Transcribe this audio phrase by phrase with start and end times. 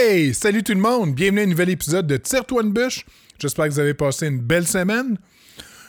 [0.00, 0.32] Hey!
[0.32, 1.12] Salut tout le monde!
[1.12, 3.04] Bienvenue à un nouvel épisode de Tire-toi une bûche.
[3.36, 5.18] J'espère que vous avez passé une belle semaine.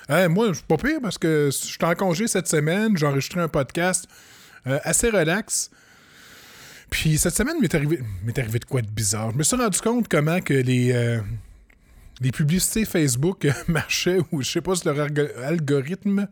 [0.09, 2.97] Moi, je suis pas pire parce que je suis en congé cette semaine.
[2.97, 4.07] J'ai enregistré un podcast
[4.65, 5.69] euh, assez relax.
[6.89, 9.31] Puis cette semaine, m'est arrivé, m'est arrivé de quoi de bizarre.
[9.31, 11.19] Je me suis rendu compte comment que les, euh,
[12.19, 16.27] les publicités Facebook marchaient ou je sais pas si leur algo- algorithme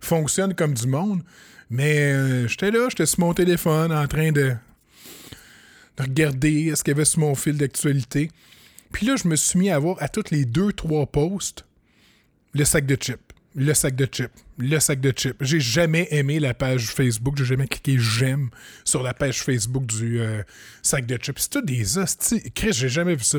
[0.00, 1.22] fonctionne comme du monde.
[1.70, 4.54] Mais euh, j'étais là, j'étais sur mon téléphone en train de,
[5.96, 8.30] de regarder ce qu'il y avait sur mon fil d'actualité?
[8.92, 11.64] Puis là, je me suis mis à voir à toutes les deux, trois posts
[12.54, 15.36] le sac de chips, le sac de chips, le sac de chips.
[15.40, 18.48] J'ai jamais aimé la page Facebook, j'ai jamais cliqué j'aime
[18.84, 20.42] sur la page Facebook du euh,
[20.82, 21.38] sac de chips.
[21.38, 22.50] C'est tout des hosties.
[22.52, 23.38] Chris, j'ai jamais vu ça.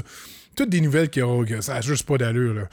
[0.56, 1.46] Toutes des nouvelles qui ont.
[1.62, 2.70] Ça n'a juste pas d'allure, là.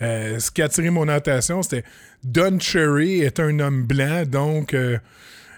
[0.00, 1.84] Euh, ce qui a attiré mon attention, c'était
[2.22, 4.74] Don Cherry est un homme blanc, donc.
[4.74, 4.98] euh,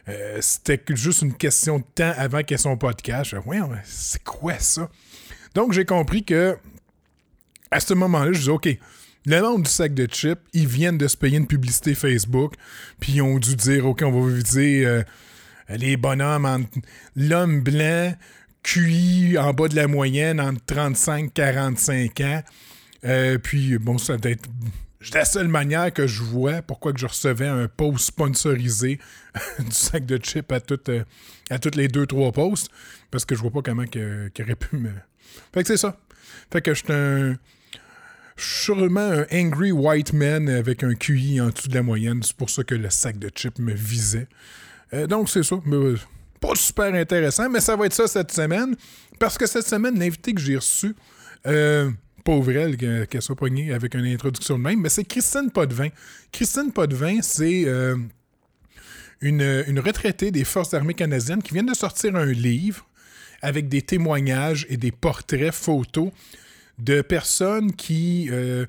[0.09, 3.31] euh, c'était juste une question de temps avant ait son podcast.
[3.31, 4.91] Je Ouais, c'est quoi ça?
[5.55, 6.57] Donc, j'ai compris que
[7.71, 8.69] à ce moment-là, je disais, OK,
[9.27, 12.55] le nom du sac de chips, ils viennent de se payer une publicité Facebook,
[12.99, 15.03] puis ils ont dû dire, OK, on va viser euh,
[15.69, 16.67] les bonhommes
[17.17, 18.15] l'homme blanc,
[18.63, 22.43] QI en bas de la moyenne, entre 35 et 45 ans.
[23.05, 24.49] Euh, puis, bon, ça doit être
[25.15, 28.99] la seule manière que je vois pourquoi que je recevais un post sponsorisé
[29.59, 31.05] du sac de chips à toutes, euh,
[31.49, 32.69] à toutes les deux, trois posts,
[33.11, 34.91] parce que je vois pas comment qu'il aurait pu me...
[35.55, 35.99] Fait que c'est ça.
[36.53, 37.37] Fait que j'étais un...
[38.37, 42.23] Sûrement un angry white man avec un QI en dessous de la moyenne.
[42.23, 44.29] C'est pour ça que le sac de chips me visait.
[44.95, 45.57] Euh, donc, c'est ça.
[45.67, 45.97] Euh,
[46.41, 48.77] pas super intéressant, mais ça va être ça cette semaine.
[49.19, 50.97] Parce que cette semaine, l'invité que j'ai reçu,
[52.21, 55.89] pauvre elle, que- qu'elle soit poignée avec une introduction de même, mais c'est Christine Potvin.
[56.33, 57.97] Christine Potvin, c'est euh,
[59.21, 62.87] une, une retraitée des Forces armées canadiennes qui vient de sortir un livre
[63.43, 66.11] avec des témoignages et des portraits photos
[66.79, 68.67] de personnes qui euh,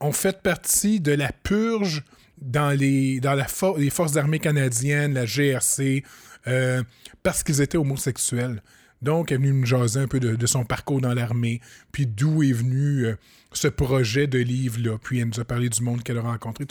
[0.00, 2.02] ont fait partie de la purge
[2.40, 3.46] dans les, dans la
[3.76, 6.02] les forces armées canadiennes, la GRC,
[6.46, 6.82] euh,
[7.22, 8.62] parce qu'ils étaient homosexuels.
[9.02, 11.60] Donc, elle est venue nous jaser un peu de, de son parcours dans l'armée,
[11.92, 13.16] puis d'où est venu euh,
[13.52, 14.98] ce projet de livre-là.
[14.98, 16.66] Puis elle nous a parlé du monde qu'elle a rencontré.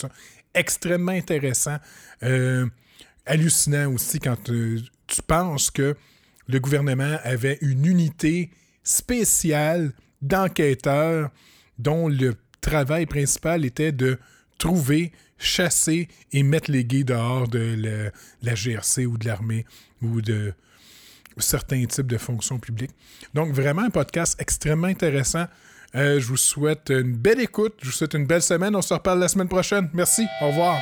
[0.53, 1.78] Extrêmement intéressant.
[2.23, 2.67] Euh,
[3.25, 5.95] hallucinant aussi quand euh, tu penses que
[6.47, 8.51] le gouvernement avait une unité
[8.84, 11.29] spéciale d'enquêteurs
[11.78, 14.17] dont le travail principal était de
[14.57, 18.11] trouver, chasser et mettre les gays dehors de la,
[18.41, 19.66] la GRC ou de l'armée
[20.01, 20.53] ou de
[21.42, 22.92] certains types de fonctions publiques.
[23.34, 25.46] Donc, vraiment un podcast extrêmement intéressant.
[25.96, 27.76] Euh, je vous souhaite une belle écoute.
[27.82, 28.76] Je vous souhaite une belle semaine.
[28.76, 29.90] On se reparle la semaine prochaine.
[29.94, 30.26] Merci.
[30.42, 30.78] Au revoir.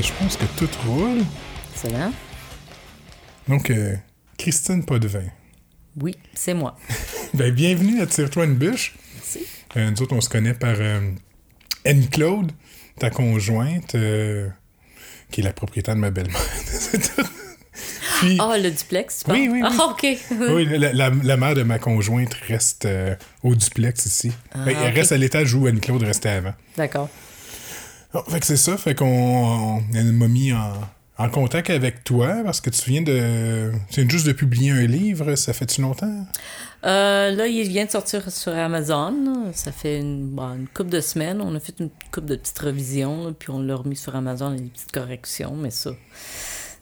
[0.00, 1.18] Mais je pense que tout roule.
[1.74, 2.10] Excellent.
[3.46, 3.96] Donc, euh,
[4.38, 5.24] Christine Potvin.
[6.00, 6.78] Oui, c'est moi.
[7.34, 8.94] Ben, bienvenue à Tire-toi une bûche.
[9.14, 9.40] Merci.
[9.76, 11.10] Euh, nous autres, on se connaît par euh,
[11.84, 12.50] Annie-Claude,
[12.98, 16.40] ta conjointe, qui est la propriétaire de ma belle-mère.
[16.64, 17.28] C'est tout.
[18.20, 19.68] Puis, Ah, le duplex, tu Oui, oui, oui.
[19.78, 20.02] Ah, OK.
[20.30, 24.32] oui, la, la- la mère de ma conjointe reste euh, au duplex ici.
[24.54, 26.54] Ah, Ben, elle reste à l'étage où Annie-Claude restait avant.
[26.78, 27.10] D'accord.
[28.12, 30.72] Bon, fait que c'est ça, fait qu'on m'a mis en,
[31.18, 33.72] en contact avec toi parce que tu viens de.
[33.90, 36.26] Tu viens juste de publier un livre, ça fait-tu longtemps?
[36.84, 39.52] Euh, là, il vient de sortir sur Amazon.
[39.52, 41.40] Ça fait une, bon, une couple de semaines.
[41.40, 44.46] On a fait une couple de petites revisions, là, puis on l'a remis sur Amazon
[44.46, 45.90] avec des petites corrections, mais ça.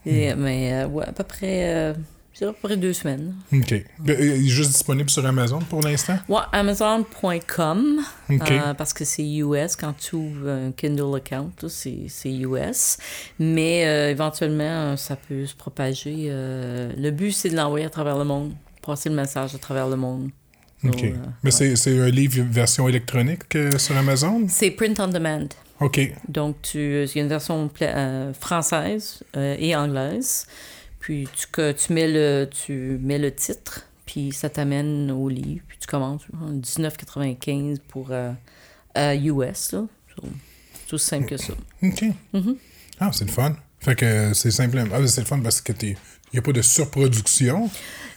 [0.06, 1.94] Et, Mais euh, ouais, à peu près, euh,
[2.38, 3.34] dirais à peu près deux semaines.
[3.52, 3.72] Ok.
[3.72, 6.18] Euh, Il est juste disponible sur Amazon pour l'instant?
[6.28, 8.00] Ouais, Amazon.com,
[8.30, 8.50] Ok.
[8.50, 9.76] euh, parce que c'est US.
[9.76, 12.98] Quand tu ouvres un Kindle account, c'est c'est US.
[13.38, 16.26] Mais euh, éventuellement, ça peut se propager.
[16.30, 18.52] euh, le but, c'est de l'envoyer à travers le monde,
[18.82, 20.30] passer le message à travers le monde.
[20.84, 21.02] Ok.
[21.02, 21.10] Mais
[21.44, 21.50] ouais.
[21.50, 24.46] c'est- c'est un livre version électronique sur Amazon?
[24.48, 25.48] C'est print on demand.
[25.80, 26.00] Ok.
[26.28, 27.68] Donc, tu, il y a une version
[28.38, 30.46] française et anglaise.
[31.08, 35.64] Puis, tu, que, tu, mets le, tu mets le titre, puis ça t'amène au livre.
[35.66, 38.30] Puis, tu commences hein, 19,95 pour euh,
[38.98, 39.72] euh, US.
[39.72, 39.86] là.
[40.14, 40.22] So,
[40.84, 41.54] C'est aussi simple que ça.
[41.82, 42.04] Ok.
[42.34, 42.56] Mhm.
[43.00, 43.56] Ah, c'est le fun.
[43.88, 44.90] Fait que c'est simplement.
[44.92, 45.96] Ah, c'est le fun parce que il
[46.34, 47.70] n'y a pas de surproduction.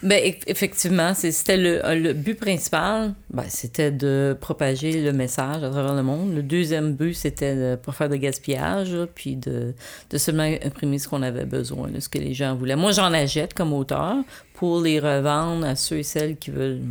[0.04, 5.94] Ben, effectivement, c'était le, le, but principal, ben, c'était de propager le message à travers
[5.94, 6.36] le monde.
[6.36, 9.74] Le deuxième but, c'était de pas faire de gaspillage, puis de,
[10.10, 12.76] de seulement imprimer ce qu'on avait besoin, ce que les gens voulaient.
[12.76, 14.18] Moi, j'en achète comme auteur
[14.56, 16.82] pour les revendre à ceux et celles qui veulent,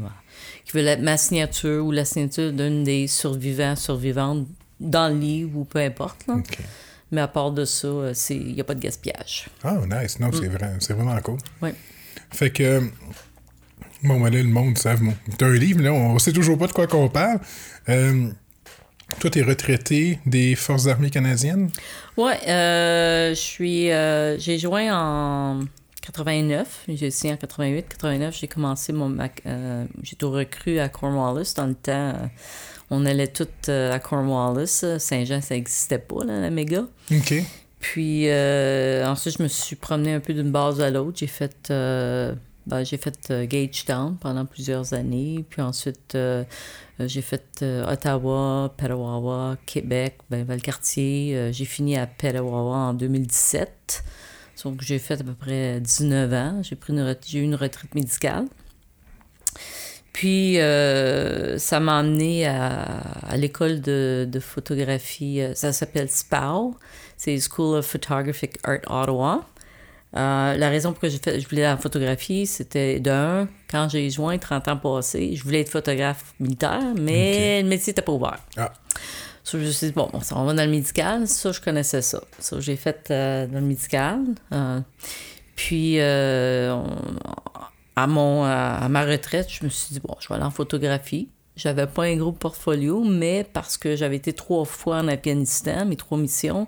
[0.65, 4.47] qui veulent ma signature ou la signature d'une des survivants, survivantes
[4.79, 6.27] dans le livre ou peu importe.
[6.27, 6.37] Là.
[7.13, 7.89] Mais à part de ça,
[8.31, 9.49] il n'y a pas de gaspillage.
[9.65, 10.21] Ah, nice.
[10.21, 10.53] Non, c'est mm.
[10.53, 11.39] vrai, vraiment cool.
[11.63, 11.71] Oui.
[12.31, 12.83] Fait que.
[14.03, 15.03] Bon, ben là, le monde savent.
[15.03, 17.41] Bon, t'as un livre, là, on sait toujours pas de quoi qu'on parle.
[17.89, 18.29] Euh,
[19.19, 21.71] toi, t'es retraité des Forces armées canadiennes?
[22.17, 23.91] Ouais, euh, je suis.
[23.91, 25.61] Euh, j'ai joint en
[26.03, 26.85] 89.
[26.89, 27.89] J'ai signé en 88.
[27.89, 29.17] 89, j'ai commencé mon.
[30.03, 32.15] j'ai tout recru à Cornwallis dans le temps.
[32.91, 34.85] On allait toutes à Cornwallis.
[34.99, 36.85] Saint-Jean, ça n'existait pas, là, la méga.
[37.11, 37.35] OK.
[37.81, 41.19] Puis euh, ensuite, je me suis promené un peu d'une base à l'autre.
[41.19, 42.35] J'ai fait, euh,
[42.67, 45.45] ben, j'ai fait euh, Gagetown pendant plusieurs années.
[45.49, 46.17] Puis ensuite,
[46.99, 51.51] j'ai fait Ottawa, Petawawa, Québec, ben, Valcartier.
[51.53, 54.05] j'ai fini à Petawawa en 2017.
[54.65, 56.63] Donc, j'ai fait à peu près 19 ans.
[56.63, 58.45] J'ai, pris une j'ai eu une retraite médicale.
[60.13, 65.41] Puis, ça m'a emmené à, l'école de, de, photographie.
[65.55, 66.77] Ça s'appelle SPAO
[67.21, 69.45] c'est School of Photographic Art Ottawa.
[70.17, 74.69] Euh, la raison pour laquelle je voulais la photographie, c'était d'un, quand j'ai joint 30
[74.69, 78.39] ans passés, je voulais être photographe militaire, mais le métier n'était pas ouvert.
[78.57, 78.73] Ah.
[79.45, 81.29] je me suis dit, bon, on va dans le médical.
[81.29, 82.23] Ça, je connaissais ça.
[82.39, 84.21] Ça, j'ai fait euh, dans le médical.
[84.53, 84.81] Euh,
[85.55, 85.99] puis,
[88.03, 91.29] à, mon, à ma retraite, je me suis dit, bon, je vais aller en photographie.
[91.57, 95.97] J'avais pas un gros portfolio, mais parce que j'avais été trois fois en Afghanistan, mes
[95.97, 96.67] trois missions,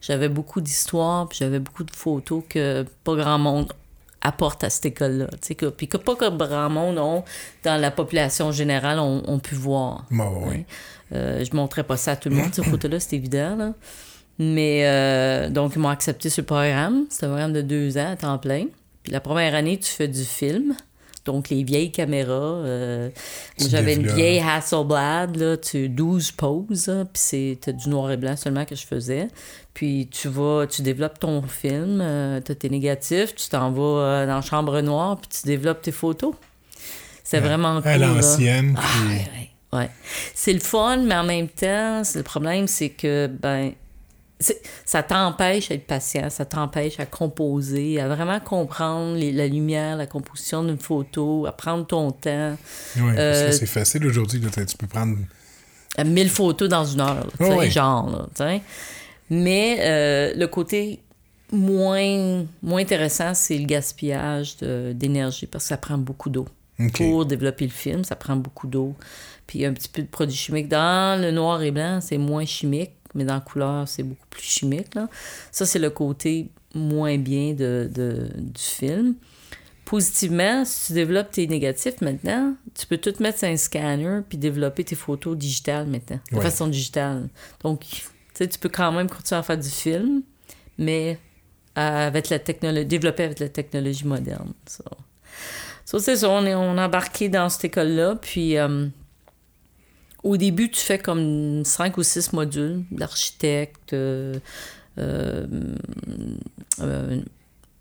[0.00, 3.72] j'avais beaucoup d'histoires, puis j'avais beaucoup de photos que pas grand monde
[4.20, 5.28] apporte à cette école-là.
[5.56, 7.24] Que, puis que pas que grand monde ont,
[7.64, 10.04] dans la population générale, ont, pu voir.
[10.10, 10.64] Bah, oui.
[11.12, 13.56] Euh, je montrais pas ça à tout le monde, cette photo-là, c'est évident.
[13.56, 13.72] Là.
[14.38, 17.06] Mais euh, donc, ils m'ont accepté ce programme.
[17.10, 18.66] C'est un programme de deux ans à temps plein.
[19.08, 20.76] Puis la première année, tu fais du film.
[21.24, 22.34] Donc, les vieilles caméras.
[22.34, 23.08] Euh,
[23.56, 28.66] j'avais une vieille Hasselblad, là, tu 12 poses, puis c'était du noir et blanc seulement
[28.66, 29.28] que je faisais.
[29.72, 33.82] Puis tu vas, tu développes ton film, euh, tu as tes négatifs, tu t'en vas
[33.82, 36.34] euh, dans la chambre noire, puis tu développes tes photos.
[37.24, 37.90] C'est vraiment cool.
[37.90, 38.78] À l'ancienne.
[38.78, 39.90] Ah, ouais,
[40.34, 43.72] C'est le fun, mais en même temps, le problème, c'est que, ben,
[44.84, 50.62] ça t'empêche d'être patient, ça t'empêche à composer, à vraiment comprendre la lumière, la composition
[50.62, 52.56] d'une photo, à prendre ton temps.
[52.96, 54.40] Oui, parce que euh, c'est facile aujourd'hui.
[54.40, 55.16] Tu peux prendre...
[56.04, 57.26] 1000 photos dans une heure,
[57.70, 58.28] genre.
[58.38, 58.60] Là,
[59.30, 61.00] mais euh, le côté
[61.52, 66.46] moins, moins intéressant, c'est le gaspillage d'énergie parce que ça prend beaucoup d'eau.
[66.94, 68.94] Pour développer le film, ça prend beaucoup d'eau.
[69.48, 70.68] Puis un petit peu de produits chimiques.
[70.68, 74.42] Dans le noir et blanc, c'est moins chimique, mais dans la couleur, c'est beaucoup plus
[74.42, 74.94] chimique.
[74.94, 75.08] Là.
[75.50, 79.14] Ça, c'est le côté moins bien de, du film.
[79.84, 84.36] Positivement, si tu développes tes négatifs maintenant, tu peux tout mettre sur un scanner puis
[84.36, 87.28] développer tes photos digitales maintenant, de façon digitale.
[87.62, 87.84] Donc,
[88.34, 90.22] tu peux quand même continuer à faire du film,
[90.76, 91.18] mais
[91.74, 94.52] avec la technologie, développé avec la technologie moderne.
[95.84, 98.88] Ça, c'est ça, on est on embarqué dans cette école-là, puis euh,
[100.22, 104.34] au début, tu fais comme cinq ou six modules d'architecte, euh,
[104.98, 105.46] euh,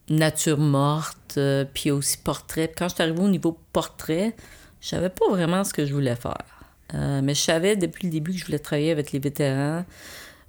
[0.09, 1.39] nature morte,
[1.73, 2.71] puis aussi portrait.
[2.75, 4.35] Quand je suis arrivée au niveau portrait,
[4.81, 6.45] je savais pas vraiment ce que je voulais faire.
[6.93, 9.83] mais je savais depuis le début que je voulais travailler avec les vétérans,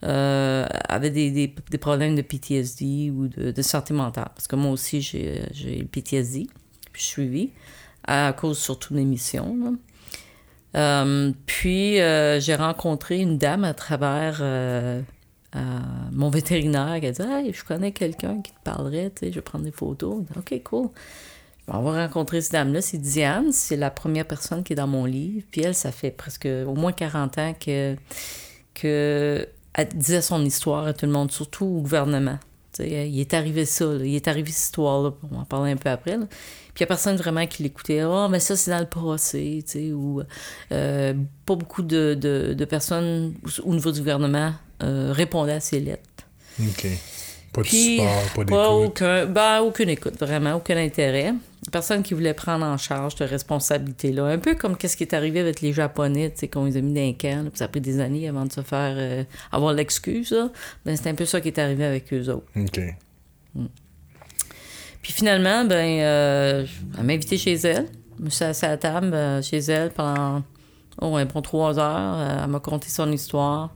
[0.04, 4.30] euh, avait des, des, problèmes de PTSD ou de, santé mentale.
[4.34, 6.46] Parce que moi aussi, j'ai, j'ai PTSD,
[6.92, 7.50] puis je suis suivi,
[8.06, 9.76] à cause surtout de mes missions.
[10.76, 14.42] Euh, puis, euh, j'ai rencontré une dame à travers
[16.12, 19.36] mon vétérinaire qui a dit Hey, je connais quelqu'un qui te parlerait, tu sais, je
[19.36, 20.24] vais prendre des photos.
[20.36, 20.88] OK, cool.
[21.70, 25.04] On va rencontrer cette dame-là, c'est Diane, c'est la première personne qui est dans mon
[25.04, 25.44] livre.
[25.50, 27.94] Puis elle, ça fait presque au moins 40 ans que,
[28.74, 32.38] que elle disait son histoire à tout le monde, surtout au gouvernement.
[32.80, 35.90] il est arrivé ça, il est arrivé cette histoire-là, on va en parler un peu
[35.90, 36.18] après.
[36.78, 38.02] Puis il n'y a personne vraiment qui l'écoutait.
[38.02, 40.22] Ah, oh, mais ça, c'est dans le passé, ou
[40.70, 44.52] euh, pas beaucoup de, de, personnes au niveau du gouvernement
[44.84, 46.04] euh, répondaient à ces lettres.
[46.60, 46.86] OK.
[47.52, 48.60] Pas de support, pas d'écoute.
[48.60, 51.34] Aucun, ben, aucune écoute, vraiment, aucun intérêt
[51.72, 54.26] personne qui voulait prendre en charge cette responsabilité-là.
[54.26, 56.80] Un peu comme ce qui est arrivé avec les Japonais, tu sais, qu'on les a
[56.80, 59.74] mis dans un camp, ça a pris des années avant de se faire euh, avoir
[59.74, 60.34] l'excuse.
[60.86, 62.46] Ben, c'est un peu ça qui est arrivé avec eux autres.
[62.56, 62.80] OK.
[63.56, 63.66] Mm.
[65.02, 67.86] Puis finalement, ben, euh, elle m'a invité chez elle.
[68.18, 70.42] Je me suis assise à la table euh, chez elle pendant
[71.00, 72.16] oh, un bon trois heures.
[72.18, 73.74] Euh, elle m'a conté son histoire.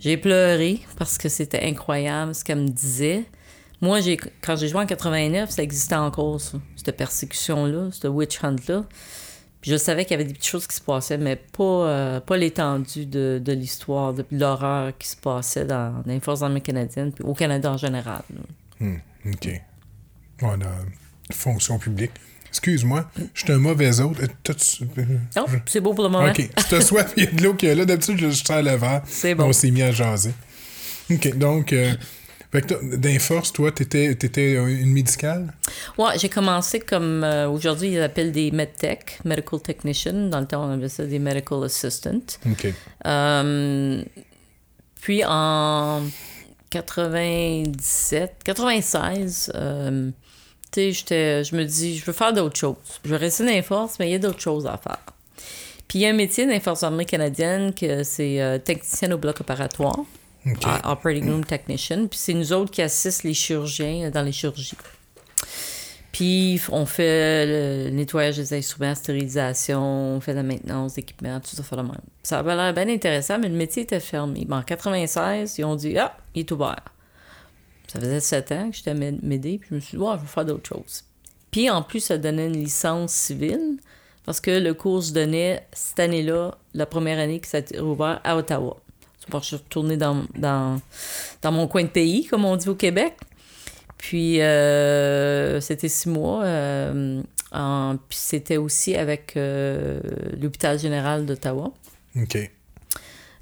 [0.00, 3.24] J'ai pleuré parce que c'était incroyable ce qu'elle me disait.
[3.80, 8.42] Moi, j'ai, quand j'ai joué en 89, ça existait encore, ça, cette persécution-là, ce witch
[8.42, 8.84] hunt-là.
[9.60, 12.36] Puis je savais qu'il y avait des petites choses qui se passaient, mais pas, pas
[12.36, 17.24] l'étendue de, de l'histoire, de l'horreur qui se passait dans, les Forces armées canadiennes, puis
[17.24, 18.22] au Canada en général.
[18.80, 18.96] Hmm,
[19.26, 19.60] OK.
[20.42, 22.12] Ouais, dans la fonction publique.
[22.48, 24.16] Excuse-moi, je suis un mauvais hôte.
[24.20, 25.02] Euh,
[25.36, 26.28] Non, c'est beau pour le moment.
[26.28, 26.36] OK.
[26.56, 27.84] Si t'as soif, il y a de l'eau qui est là.
[27.84, 29.02] D'habitude, je sers le verre.
[29.06, 29.44] C'est bon.
[29.44, 30.32] On s'est mis à jaser.
[31.10, 31.36] OK.
[31.36, 31.92] Donc, euh,
[32.82, 35.52] d'Inforce, toi, t'étais, t'étais une médicale?
[35.98, 40.28] Ouais, j'ai commencé comme euh, aujourd'hui, ils appellent des medtech, medical technician.
[40.28, 42.20] Dans le temps, on appelait ça des medical assistant.
[42.50, 42.72] OK.
[43.06, 44.02] Euh,
[45.02, 46.02] puis en
[46.70, 50.10] 97, 96, euh,
[50.70, 52.76] tu sais, je me dis, je veux faire d'autres choses.
[53.04, 54.98] Je veux rester dans les forces, mais il y a d'autres choses à faire.
[55.88, 59.10] Puis il y a un métier dans les forces armées canadiennes que c'est euh, technicien
[59.10, 60.00] au bloc opératoire,
[60.46, 60.50] euh,
[60.84, 62.06] operating room technician.
[62.06, 64.76] Puis c'est nous autres qui assistent les chirurgiens dans les chirurgies.
[66.12, 71.62] Puis on fait le nettoyage des instruments, stérilisation, on fait la maintenance d'équipements, tout ça
[71.62, 71.92] fait de même.
[72.22, 74.44] Ça avait l'air bien intéressant, mais le métier était fermé.
[74.48, 76.82] Mais en 96, ils ont dit Ah, il est ouvert.
[77.92, 80.26] Ça faisait sept ans que j'étais Médé, puis je me suis dit, ouais, je vais
[80.26, 81.04] faire d'autres choses.
[81.50, 83.78] Puis en plus, ça donnait une licence civile,
[84.26, 88.20] parce que le cours se donnait cette année-là, la première année que ça a ouvert
[88.24, 88.76] à Ottawa.
[89.32, 90.80] Je suis retournée dans, dans,
[91.42, 93.14] dans mon coin de pays, comme on dit au Québec.
[93.98, 96.44] Puis euh, c'était six mois.
[96.44, 97.20] euh,
[97.52, 100.00] en- puis c'était aussi avec euh,
[100.40, 101.72] l'hôpital général d'Ottawa.
[102.16, 102.50] OK.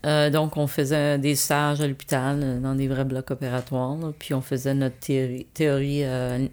[0.05, 3.97] Euh, donc, on faisait des stages à l'hôpital, euh, dans des vrais blocs opératoires.
[4.19, 4.97] puis on faisait notre
[5.55, 6.47] théorie, euh,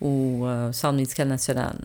[0.00, 1.78] au Centre médical national.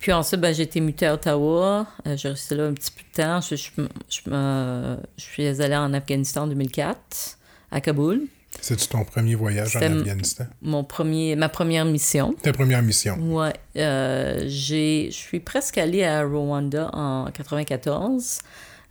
[0.00, 1.86] Puis ensuite, ben, j'ai été mutée à Ottawa.
[2.04, 3.40] J'ai resté là un petit peu de temps.
[3.40, 7.38] Je, je suis allée en Afghanistan en 2004,
[7.70, 8.28] à Kaboul.
[8.60, 10.44] C'est-tu ton premier voyage en Afghanistan?
[10.62, 12.34] Mon premier, ma première mission.
[12.42, 13.16] Ta première mission?
[13.34, 18.38] Ouais, euh, je suis presque allée à Rwanda en 94.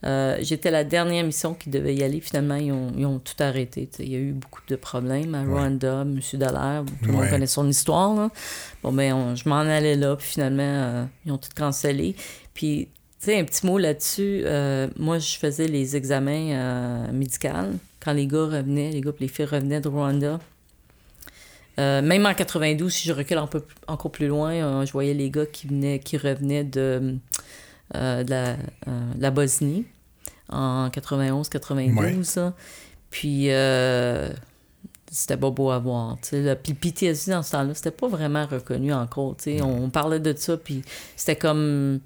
[0.06, 2.22] Euh, j'étais la dernière mission qui devait y aller.
[2.22, 3.90] Finalement, ils ont, ils ont tout arrêté.
[4.00, 6.20] Il y a eu beaucoup de problèmes à Rwanda, M.
[6.34, 6.84] Dallaire.
[7.02, 7.30] Tout le monde Ouais.
[7.30, 8.16] connaît son histoire.
[8.16, 8.30] là.
[8.84, 10.16] Bon, ben, on- je m'en allais là.
[10.16, 12.16] Puis finalement, euh, ils ont tout cancellé.
[12.54, 14.44] Puis, tu sais, un petit mot là-dessus.
[14.46, 17.50] euh, moi, je faisais les examens médicaux.
[18.08, 20.40] Quand les gars revenaient, les gars et les filles revenaient de Rwanda.
[21.78, 25.14] Euh, même en 92, si je recule un peu encore plus loin, euh, je voyais
[25.14, 27.18] les gars qui venaient, qui revenaient de,
[27.96, 29.84] euh, de la, de la Bosnie
[30.48, 32.40] en 91-92.
[32.40, 32.54] là.
[33.10, 33.50] Puis
[35.12, 36.18] c'était pas beau à voir.
[36.32, 36.56] là.
[36.56, 39.36] Puis le PTSD dans ce temps-là, c'était pas vraiment reconnu encore.
[39.46, 40.82] On, on parlait de ça, puis
[41.18, 42.00] c'était comme.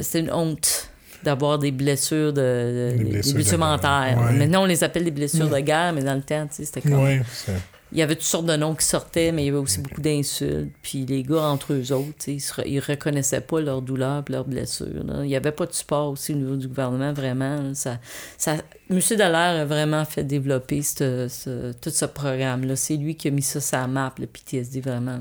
[0.00, 0.91] c'était une honte
[1.24, 3.68] d'avoir des blessures de, de- Des des blessures blessures, de guerre.
[3.70, 4.18] mentales.
[4.18, 4.32] Ouais.
[4.38, 7.52] Maintenant, on les appelle des blessures de guerre, mais dans le temps, c'était comme c'est...
[7.92, 10.00] il y avait toutes sortes de noms qui sortaient, mais il y avait aussi beaucoup
[10.00, 10.70] d'insultes.
[10.82, 14.32] Puis les gars, entre eux autres, ils, se re- ils reconnaissaient pas leur douleur et
[14.32, 15.04] leurs blessures.
[15.06, 15.16] là.
[15.22, 17.74] Il n'y avait pas de support aussi au niveau du gouvernement, vraiment.
[17.74, 17.98] Ça,
[18.38, 18.56] ça,
[18.90, 18.98] M.
[19.16, 22.76] Dallaire a vraiment fait développer ce- ce- tout ce programme-là.
[22.76, 25.12] C'est lui qui a mis ça sur la map, le PTSD, vraiment.
[25.16, 25.20] là.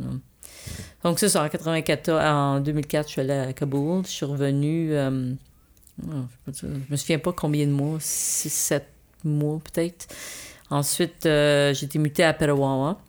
[1.04, 4.04] Donc, c'est ça, en 94, en 2004, je suis allée à Kaboul.
[4.06, 4.90] Je suis revenue...
[4.94, 5.34] euh,
[6.08, 8.86] oh, je me souviens pas combien de mois, 6, 7
[9.24, 10.08] mois peut-être.
[10.70, 13.00] Ensuite, euh, j'ai été mutée à Petawawa.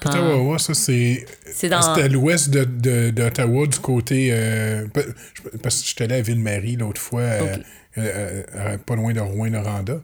[0.00, 1.24] Petawawa, ça, c'est...
[1.46, 1.80] C'est dans...
[1.82, 4.30] C'était à l'ouest de- de- d'Ottawa, du côté...
[4.32, 4.86] euh,
[5.62, 7.56] parce que j'étais allé à Ville-Marie l'autre fois, euh,
[7.98, 10.00] euh, euh, pas loin de Rouen-Noranda,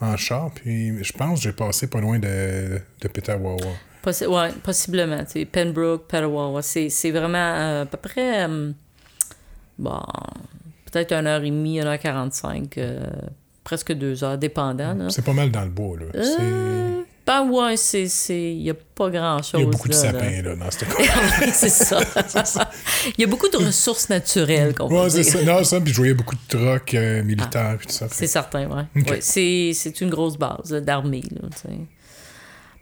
[0.00, 3.56] en char, puis je pense que j'ai passé pas loin de, de Petawawa.
[4.02, 5.24] Possi- ouais, possiblement.
[5.52, 6.62] Pembroke, Petawawa.
[6.62, 8.44] C'est c'est vraiment euh, à peu près...
[8.48, 8.72] euh,
[9.78, 10.00] bon,
[10.94, 13.00] peut-être 1h30, 1h45, euh,
[13.64, 14.94] presque 2 heures, dépendant.
[14.94, 15.06] Là.
[15.10, 16.06] C'est pas mal dans le bois, là.
[16.22, 18.06] C'est- Euh, ben ouais, c'est...
[18.08, 19.60] c'est- Il n'y a pas grand-chose.
[19.60, 20.12] Il y a beaucoup de là, là.
[20.12, 21.04] sapins, là, dans ce coin.
[21.52, 22.00] C'est ça.
[23.16, 25.32] Il y a beaucoup de ressources naturelles, qu'on peut Ouais, c'est dire.
[25.32, 25.42] ça.
[25.42, 28.06] Non, ça, puis je voyais beaucoup de trucks euh, militaires, puis tout ça.
[28.10, 29.02] C'est certain, oui.
[29.02, 29.10] Ok.
[29.10, 31.22] Ouais, c'est, c'est une grosse base d'armée.
[31.30, 31.74] Là, tu sais.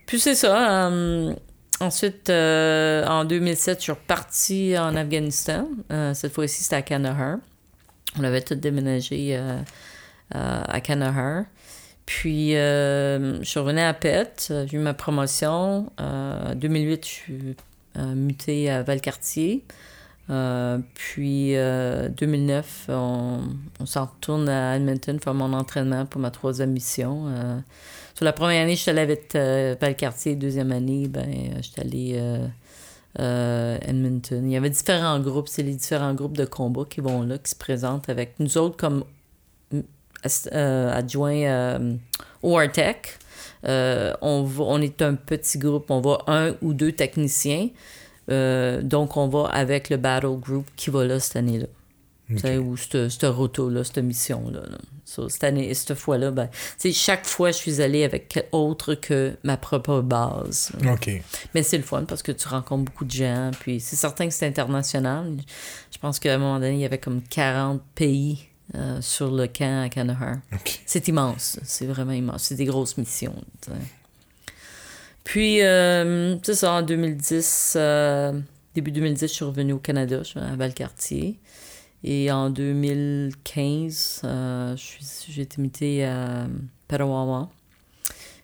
[0.07, 0.88] Puis c'est ça.
[0.90, 1.33] euh,
[1.81, 5.69] ensuite, euh, en 2007, je suis repartie en Afghanistan.
[5.92, 7.37] Euh, cette fois-ci, c'était à Kandahar.
[8.19, 9.59] On avait tout déménagé euh,
[10.35, 11.45] euh, à Kandahar.
[12.04, 14.52] Puis, euh, je suis revenue à PET.
[14.66, 15.90] J'ai eu ma promotion.
[15.99, 17.57] En 2008, je suis
[17.97, 19.64] mutée à Valcartier.
[20.95, 23.40] Puis, 2009, on,
[23.81, 27.26] on s'en retourne à Edmonton pour mon entraînement pour ma troisième mission.
[28.14, 29.35] sur la première année, je suis allée avec
[29.81, 30.35] Valcartier.
[30.35, 32.21] Deuxième année, ben, je suis allée
[33.21, 34.42] euh, Edmonton.
[34.45, 37.50] Il y avait différents groupes, c'est les différents groupes de combat qui vont là, qui
[37.50, 39.04] se présentent avec nous autres comme
[40.52, 41.95] euh, adjoints euh,
[42.42, 42.59] au
[43.64, 47.69] on, on est un petit groupe, on va un ou deux techniciens.
[48.28, 51.66] donc, on va avec le Battle Group qui va là cette année-là.
[52.59, 54.62] Ou cette, roto-là, cette mission-là.
[55.05, 56.49] cette année, cette fois-là, ben,
[56.93, 60.73] chaque fois, je suis allée avec autre que ma propre base.
[60.91, 61.11] OK.
[61.55, 63.51] Mais c'est le fun parce que tu rencontres beaucoup de gens.
[63.61, 65.37] Puis c'est certain que c'est international.
[65.91, 69.47] Je pense qu'à un moment donné, il y avait comme 40 pays euh, sur le
[69.49, 70.37] camp à Kandahar.
[70.87, 71.61] C'est immense.
[71.62, 72.45] C'est vraiment immense.
[72.45, 73.35] C'est des grosses missions.
[75.25, 78.33] Puis, euh, c'est ça, en 2010, euh,
[78.75, 81.39] début 2010, je suis revenue au Canada, à Valcartier.
[82.05, 84.77] Et en 2015, euh,
[85.29, 86.49] j'ai été mutée à
[86.89, 87.49] Parawawa.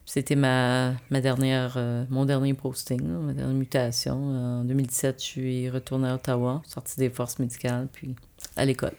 [0.07, 4.61] C'était ma, ma dernière, euh, mon dernier posting, ma dernière mutation.
[4.61, 8.15] En 2017, je suis retournée à Ottawa, sortie des forces médicales, puis
[8.57, 8.95] à l'école.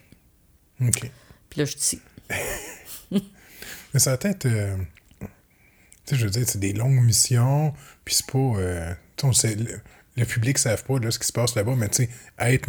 [0.81, 1.09] OK.
[1.49, 2.01] Puis là, je suis ici.
[3.11, 4.45] Mais ça va être...
[4.45, 4.75] Euh,
[5.19, 5.25] tu
[6.05, 7.73] sais, je veux dire, c'est des longues missions,
[8.03, 8.59] puis c'est pas...
[8.59, 9.81] le,
[10.15, 12.67] le, public ne savent pas là, ce qui se passe là-bas, mais tu sais, être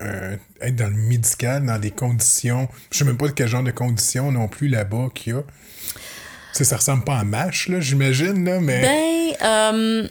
[0.00, 2.68] euh, être dans le médical, dans des conditions.
[2.90, 5.42] Je sais même pas de quel genre de conditions non plus là-bas qu'il y a.
[6.52, 8.82] Ça, ça ressemble pas à MASH, là, j'imagine, là, mais.
[8.82, 10.08] Ben, euh,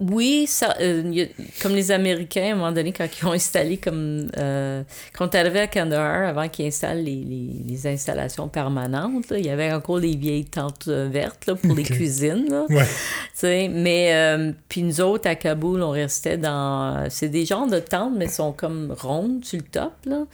[0.00, 1.26] oui, ça, euh,
[1.60, 4.30] comme les Américains, à un moment donné, quand ils ont installé comme...
[4.38, 9.26] Euh, quand on est arrivé à Kandahar, avant qu'ils installent les, les, les, installations permanentes,
[9.30, 12.48] il y avait encore les vieilles tentes euh, vertes là, pour les cuisines.
[12.48, 13.68] Là, ouais.
[13.68, 17.06] Mais, puis nous autres, à Kaboul, on restait dans...
[17.10, 20.24] C'est des genres de tentes, mais sont comme rondes sur le top, là.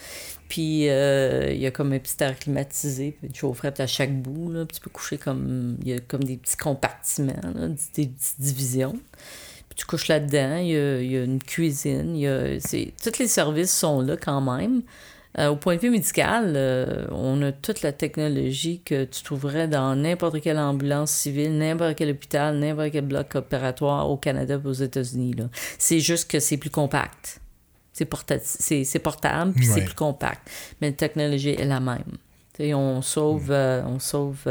[0.48, 4.52] Puis il y a comme un petit air climatisé, puis une chaufferette à chaque bout,
[4.52, 4.64] là.
[4.64, 5.76] Puis tu peux coucher comme...
[5.82, 8.94] Il y a comme des petits compartiments, là, des petites divisions
[9.76, 12.58] tu couches là-dedans, il y, a, une cuisine, il y a,
[13.02, 14.82] tous les services sont là quand même.
[15.38, 19.68] Euh, au point de vue médical, euh, on a toute la technologie que tu trouverais
[19.68, 24.68] dans n'importe quelle ambulance civile, n'importe quel hôpital, n'importe quel bloc opératoire au Canada ou
[24.68, 25.34] aux États-Unis.
[25.78, 27.42] C'est juste que c'est plus compact.
[27.92, 30.50] C'est portable, puis c'est plus compact.
[30.80, 32.16] Mais la technologie est la même.
[32.58, 33.52] on sauve, mm.
[33.52, 34.44] euh, on sauve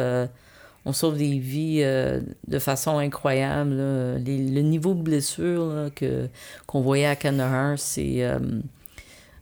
[0.85, 3.75] on sauve des vies euh, de façon incroyable.
[3.75, 6.29] le niveau de blessure que,
[6.67, 8.23] qu'on voyait à Kandahar, c'est.
[8.23, 8.39] Euh,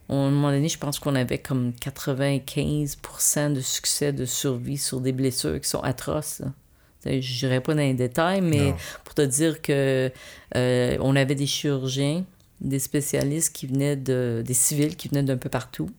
[0.08, 5.00] à un moment donné, je pense qu'on avait comme 95% de succès de survie sur
[5.00, 6.42] des blessures qui sont atroces.
[7.06, 7.10] Je
[7.46, 10.10] n'irai pas dans les détails, mais pour te dire que
[10.56, 12.24] euh, on avait des chirurgiens,
[12.60, 14.42] des spécialistes qui venaient de.
[14.44, 15.90] des civils qui venaient d'un peu partout.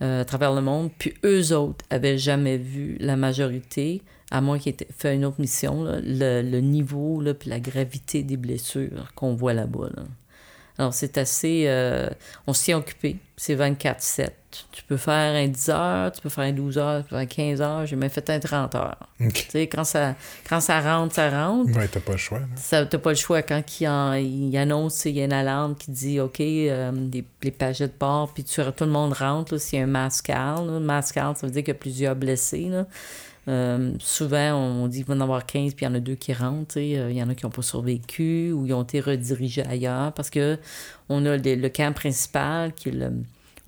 [0.00, 4.72] à travers le monde, puis eux autres avaient jamais vu la majorité à moins qu'il
[4.72, 9.54] ait fait une autre mission, le, niveau là, puis la gravité des blessures qu'on voit
[9.54, 9.90] là-bas.
[10.78, 11.64] Alors, c'est assez...
[11.66, 12.08] Euh,
[12.46, 13.16] on s'y est occupé.
[13.36, 14.28] C'est 24-7.
[14.72, 17.28] Tu peux faire un 10 heures, tu peux faire un 12 heures, tu peux faire
[17.28, 17.86] 15 heures.
[17.86, 19.08] J'ai même fait un 30 heures.
[19.18, 20.14] Tu sais, quand ça,
[20.48, 21.70] quand ça rentre, ça rentre.
[21.76, 22.40] Oui, t'as pas le choix.
[22.70, 23.42] T'as pas le choix.
[23.42, 27.24] Quand il, en, il annonce, il y a une alarme qui dit, OK, euh, les,
[27.42, 29.58] les pagets de bord, puis tu, tout le monde rentre.
[29.58, 32.68] S'il y a un mascal, mascal, ça veut dire qu'il y a plusieurs blessés.
[32.70, 32.86] Là.
[33.48, 36.16] Euh, souvent, on dit qu'il va en avoir 15, puis il y en a deux
[36.16, 36.78] qui rentrent.
[36.78, 40.12] Euh, il y en a qui n'ont pas survécu ou ils ont été redirigés ailleurs
[40.12, 40.58] parce que
[41.08, 42.92] on a le, camp principal qui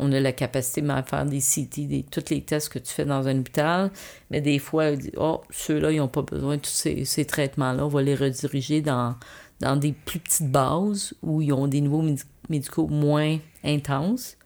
[0.01, 3.05] on a la capacité de faire des CT, des, tous les tests que tu fais
[3.05, 3.91] dans un hôpital,
[4.31, 7.85] mais des fois, on dit, oh, ceux-là, ils n'ont pas besoin de tous ces, traitements-là,
[7.85, 9.17] on va les rediriger dans,
[9.61, 12.05] dans des plus petites bases où ils ont des niveaux
[12.49, 14.38] médicaux moins intenses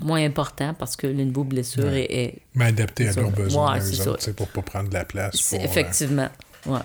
[0.00, 3.80] moins important parce que le niveau blessure est, Mais adapté à leurs besoins,
[4.18, 5.50] c'est pour pas prendre de la place.
[5.50, 6.28] Pour, euh, effectivement,
[6.66, 6.80] ouais.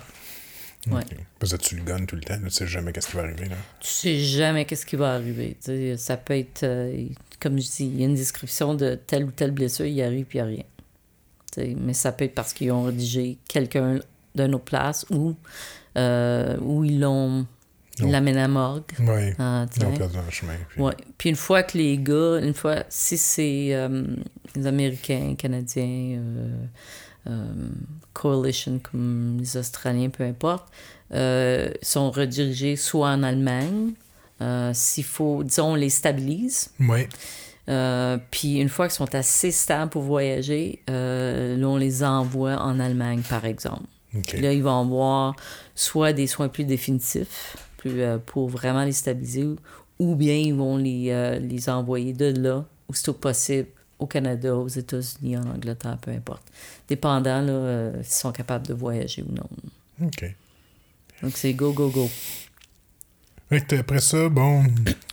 [0.90, 1.02] Ouais.
[1.38, 3.46] Parce que tu le gonnes tout le temps, tu sais jamais qu'est-ce qui va arriver.
[3.46, 3.56] Là.
[3.80, 5.56] Tu sais jamais qu'est-ce qui va arriver.
[5.96, 7.06] ça peut être, euh,
[7.40, 10.26] comme je dis, il y a une description de telle ou telle blessure, il arrive
[10.26, 10.64] puis il n'y a
[11.56, 11.74] rien.
[11.78, 14.00] mais ça peut être parce qu'ils ont rédigé quelqu'un
[14.34, 15.34] d'une autre place ou,
[15.96, 17.46] euh, ou ils l'ont
[17.98, 18.82] il l'amène à morgue.
[18.98, 19.32] Oui.
[19.38, 20.54] Ah, perdu un chemin.
[20.68, 20.80] Puis...
[20.80, 20.94] Ouais.
[21.18, 24.04] Puis une fois que les gars, une fois, si c'est euh,
[24.56, 26.48] les Américains, Canadiens, euh,
[27.28, 27.68] euh,
[28.12, 30.66] Coalition comme les Australiens, peu importe,
[31.82, 33.92] sont redirigés soit en Allemagne,
[34.72, 36.70] s'il faut, disons, on les stabilise.
[36.80, 37.06] Oui.
[38.30, 43.22] puis une fois qu'ils sont assez stables pour voyager, là, on les envoie en Allemagne,
[43.28, 43.84] par exemple.
[44.34, 45.36] Là, ils vont avoir
[45.74, 47.56] soit des soins plus définitifs,
[47.90, 49.46] euh, pour vraiment les stabiliser
[49.98, 53.68] ou bien ils vont les, euh, les envoyer de là, aussitôt possible,
[53.98, 56.42] au Canada, aux États-Unis, en Angleterre, peu importe.
[56.88, 59.48] Dépendant, là, euh, s'ils sont capables de voyager ou non.
[60.06, 60.34] OK.
[61.22, 62.10] Donc, c'est go, go, go.
[63.48, 64.64] Fait que après ça, bon,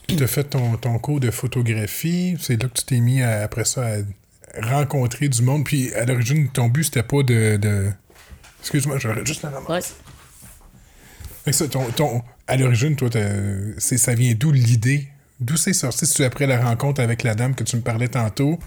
[0.08, 2.36] tu as fait ton, ton cours de photographie.
[2.40, 5.64] C'est là que tu t'es mis à- après ça à rencontrer du monde.
[5.64, 7.58] Puis à l'origine, ton but, c'était pas de.
[7.58, 7.92] de...
[8.62, 9.72] Excuse-moi, j'aurais juste la ramasser.
[9.72, 9.82] Ouais.
[11.46, 13.10] Fait que ça, ton, ton- à l'origine, toi,
[13.78, 15.08] ça vient d'où l'idée?
[15.40, 16.06] D'où c'est sorti?
[16.06, 18.60] C'est après la rencontre avec la dame que tu me parlais tantôt?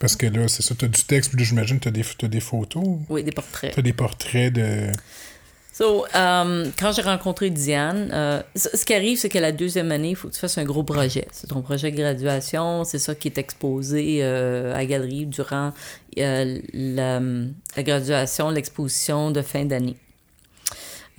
[0.00, 2.40] Parce que là, c'est ça, t'as du texte, puis là, j'imagine que des, t'as des
[2.40, 2.98] photos.
[3.08, 3.72] Oui, des portraits.
[3.74, 4.90] T'as des portraits de.
[5.72, 9.90] So, um, quand j'ai rencontré Diane, euh, ce ce qui arrive, c'est que la deuxième
[9.90, 11.26] année, il faut que tu fasses un gros projet.
[11.30, 15.72] C'est ton projet de graduation, c'est ça qui est exposé euh, à la galerie durant
[16.18, 17.20] euh, la,
[17.76, 19.96] la graduation, l'exposition de fin d'année.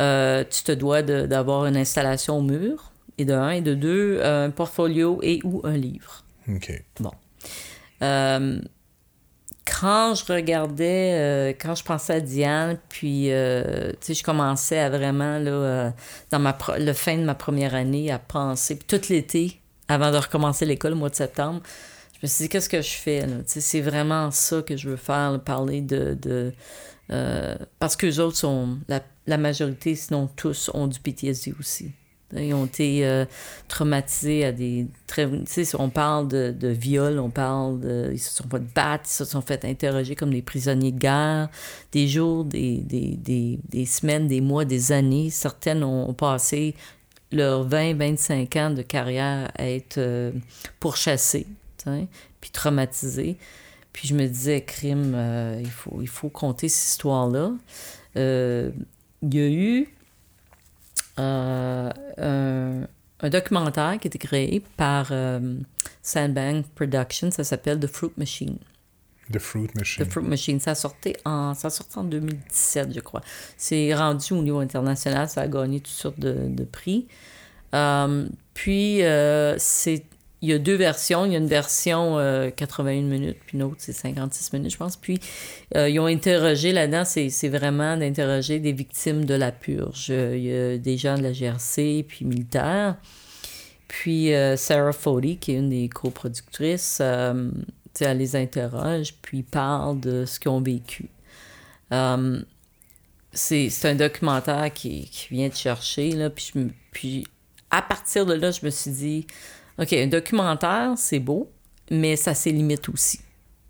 [0.02, 4.22] Euh, tu te dois d'avoir une installation au mur, et de un, et de deux,
[4.24, 6.24] un portfolio et ou un livre.
[6.50, 6.84] OK.
[8.02, 8.60] Euh,
[9.66, 14.80] quand je regardais, euh, quand je pensais à Diane, puis, euh, tu sais, je commençais
[14.80, 15.92] à vraiment, là, euh,
[16.32, 20.18] dans ma le fin de ma première année, à penser, puis tout l'été, avant de
[20.18, 21.62] recommencer l'école au mois de septembre,
[22.14, 25.32] je me suis dit, qu'est-ce que je fais, c'est vraiment ça que je veux faire,
[25.32, 26.18] là, parler de...
[26.20, 26.52] de
[27.12, 28.78] euh, parce que les autres sont,
[29.28, 31.92] la, majorité, sinon tous, ont du PTSD aussi.
[32.36, 33.26] Ils ont été euh,
[33.68, 35.30] traumatisés à des très
[35.78, 39.42] on parle de, viol on parle de ils se sont fait battre ils se sont
[39.42, 41.50] fait interroger comme des prisonniers de guerre
[41.92, 46.74] des jours des, des, des, des semaines des mois des années certaines ont, passé
[47.32, 50.32] leurs 20 25 ans de carrière à être euh,
[50.80, 51.46] pourchassées
[52.42, 53.38] puis traumatisées
[53.94, 57.52] puis je me disais crime euh, il faut il faut compter cette histoire là
[58.16, 59.88] il y a eu
[61.20, 62.88] euh, un,
[63.24, 65.56] un documentaire qui a été créé par euh,
[66.02, 68.58] Sandbang Productions, ça s'appelle The Fruit Machine.
[69.32, 70.06] The Fruit Machine.
[70.06, 73.22] The Fruit Machine, ça sortait en, ça sortait en 2017, je crois.
[73.56, 77.08] C'est rendu au niveau international, ça a gagné toutes sortes de, de prix.
[77.74, 80.04] Euh, puis, euh, c'est
[80.44, 81.26] il y a deux versions.
[81.26, 84.78] Il y a une version euh, 81 minutes, puis une autre, c'est 56 minutes, je
[84.78, 84.98] pense.
[84.98, 85.20] Puis,
[85.76, 90.08] euh, ils ont interrogé là-dedans, c'est, vraiment d'interroger des victimes de la purge.
[90.10, 92.98] Euh, Il y a des gens de la GRC, puis militaires.
[93.88, 97.50] Puis, euh, Sarah Foley, qui est une des coproductrices, euh,
[98.02, 101.10] elle les interroge, puis parle de ce qu'ils ont vécu.
[101.94, 102.42] Euh,
[103.32, 106.60] c'est, un documentaire qui, qui vient de chercher, là, puis, je
[106.92, 107.24] puis
[107.72, 109.28] à partir de là, je me suis dit,
[109.80, 111.52] OK, un documentaire, c'est beau,
[111.90, 113.20] mais ça ses limites aussi.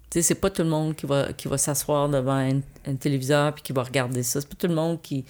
[0.09, 2.95] Tu sais, c'est pas tout le monde qui va, qui va s'asseoir devant un, un
[2.95, 4.41] téléviseur puis qui va regarder ça.
[4.41, 5.25] C'est pas tout le monde qui,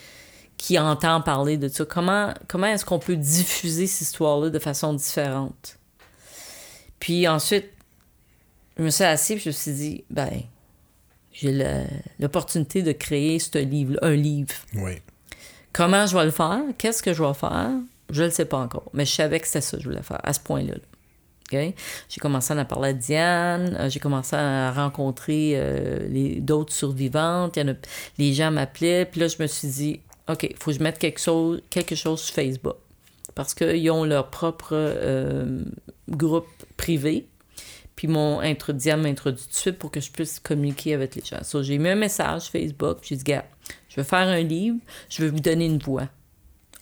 [0.58, 1.86] qui entend parler de ça.
[1.86, 5.78] Comment, comment est-ce qu'on peut diffuser cette histoire-là de façon différente?
[7.00, 7.70] Puis ensuite,
[8.78, 10.42] je me suis assis et je me suis dit, ben,
[11.32, 11.66] j'ai
[12.20, 14.56] l'opportunité de créer ce livre, un livre.
[14.76, 15.02] Oui.
[15.72, 16.62] Comment je vais le faire?
[16.78, 17.72] Qu'est-ce que je vais faire?
[18.10, 18.90] Je ne le sais pas encore.
[18.94, 20.76] Mais je savais que c'était ça que je voulais faire, à ce point-là.
[21.52, 23.78] J'ai commencé à en parler à Diane.
[23.80, 27.58] euh, J'ai commencé à rencontrer euh, d'autres survivantes.
[27.58, 27.74] Y en a,
[28.18, 29.06] les gens m'appelaient.
[29.06, 31.96] Puis là, je me suis dit, OK, il faut que je mette quelque chose, quelque
[31.96, 32.78] chose sur Facebook.
[33.36, 35.64] Parce qu'ils ont leur propre euh,
[36.10, 37.28] groupe privé.
[37.96, 41.24] Puis mon Diane m'a introduit tout de suite pour que je puisse communiquer avec les
[41.24, 41.62] gens.
[41.62, 42.98] J'ai mis un message Facebook.
[43.04, 43.46] J'ai dit, gars,
[43.90, 44.78] je veux faire un livre.
[45.10, 46.10] Je veux vous donner une voix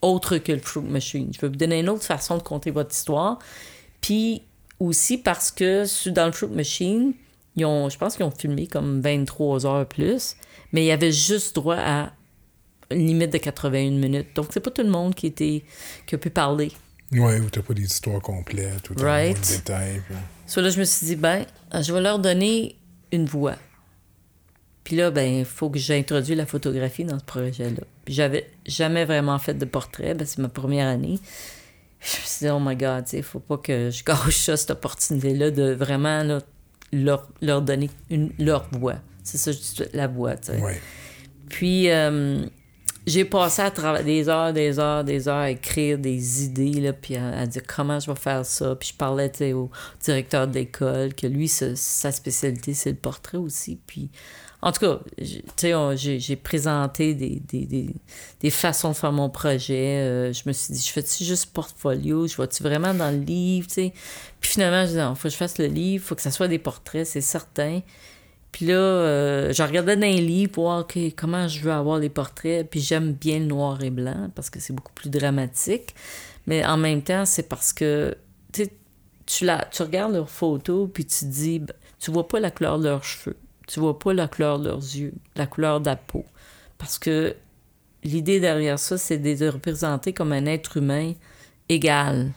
[0.01, 1.31] autre que le Fruit Machine.
[1.33, 3.39] Je veux vous donner une autre façon de compter votre histoire.
[4.01, 4.41] Puis
[4.79, 7.13] aussi parce que dans le Fruit Machine,
[7.55, 10.35] ils ont, je pense qu'ils ont filmé comme 23 heures plus,
[10.71, 12.11] mais il y avait juste droit à
[12.89, 14.27] une limite de 81 minutes.
[14.35, 15.63] Donc, c'est pas tout le monde qui, était,
[16.07, 16.71] qui a pu parler.
[17.11, 19.37] Ouais, où t'as pas des histoires complètes, ou t'as Right.
[19.51, 20.01] de détails.
[20.07, 20.15] puis-
[20.47, 21.45] So là, je me suis dit, ben,
[21.79, 22.75] je vais leur donner
[23.11, 23.55] une voix.
[24.83, 27.83] Puis là, ben, il faut que j'introduise la photographie dans ce projet-là.
[28.05, 31.19] Puis j'avais jamais vraiment fait de portrait, ben, c'est ma première année.
[31.99, 34.71] Je me suis dit, oh my God, il faut pas que je gâche ça, cette
[34.71, 36.39] opportunité-là, de vraiment là,
[36.91, 38.95] leur, leur donner une, leur voix.
[39.23, 40.59] C'est ça, je dis, la voix, tu sais.
[40.59, 40.81] Ouais.
[41.47, 42.43] Puis, euh,
[43.05, 46.93] j'ai passé à travers des heures, des heures, des heures à écrire des idées, là,
[46.93, 48.75] puis à, à dire comment je vais faire ça.
[48.75, 49.69] Puis je parlais au
[50.03, 53.79] directeur d'école, que lui, sa, sa spécialité, c'est le portrait aussi.
[53.85, 54.09] Puis,
[54.61, 57.89] en tout cas, j'ai- présenté des, des, des,
[58.39, 59.97] des façons de faire mon projet.
[60.01, 62.27] Euh, je me suis dit, je fais-tu juste portfolio?
[62.27, 63.67] Je vois-tu vraiment dans le livre?
[63.67, 63.89] tu?
[64.39, 66.47] Puis finalement, je dis, non, faut que je fasse le livre, faut que ça soit
[66.47, 67.81] des portraits, c'est certain.
[68.51, 71.99] Puis là, euh, je regardais dans les livres pour voir OK, comment je veux avoir
[71.99, 72.69] les portraits.
[72.69, 75.95] Puis j'aime bien le noir et blanc parce que c'est beaucoup plus dramatique.
[76.47, 78.15] Mais en même temps, c'est parce que
[79.25, 82.79] tu la, tu regardes leurs photos, puis tu dis, ben, tu vois pas la couleur
[82.79, 83.37] de leurs cheveux,
[83.71, 86.25] tu vois pas la couleur de leurs yeux, la couleur de la peau.
[86.77, 87.35] Parce que
[88.03, 91.13] l'idée derrière ça, c'est de les représenter comme un être humain
[91.69, 92.33] égal.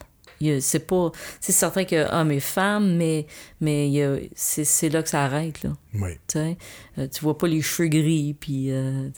[0.61, 1.11] C'est pas.
[1.41, 3.27] C'est certain que hommes et femmes, mais,
[3.61, 5.71] mais c'est là que ça arrête, là.
[5.95, 6.11] Oui.
[6.29, 9.09] Tu Euh, tu vois pas les cheveux gris, puis, euh.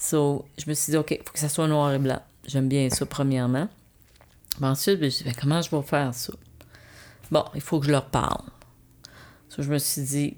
[0.00, 2.22] So, je me suis dit, OK, il faut que ça soit noir et blanc.
[2.46, 3.68] J'aime bien ça, premièrement.
[4.62, 6.32] Ensuite, je me suis dit, Ben, comment je vais faire ça?
[7.30, 8.44] Bon, il faut que je leur parle.
[9.50, 10.36] So, je me suis dit,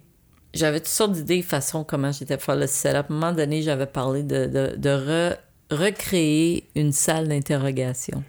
[0.57, 2.97] j'avais toutes sortes d'idées, façon, comment j'étais faire le setup.
[2.97, 5.37] À un moment donné, j'avais parlé de, de, de re-
[5.71, 8.23] recréer une salle d'interrogation.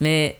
[0.00, 0.38] Mais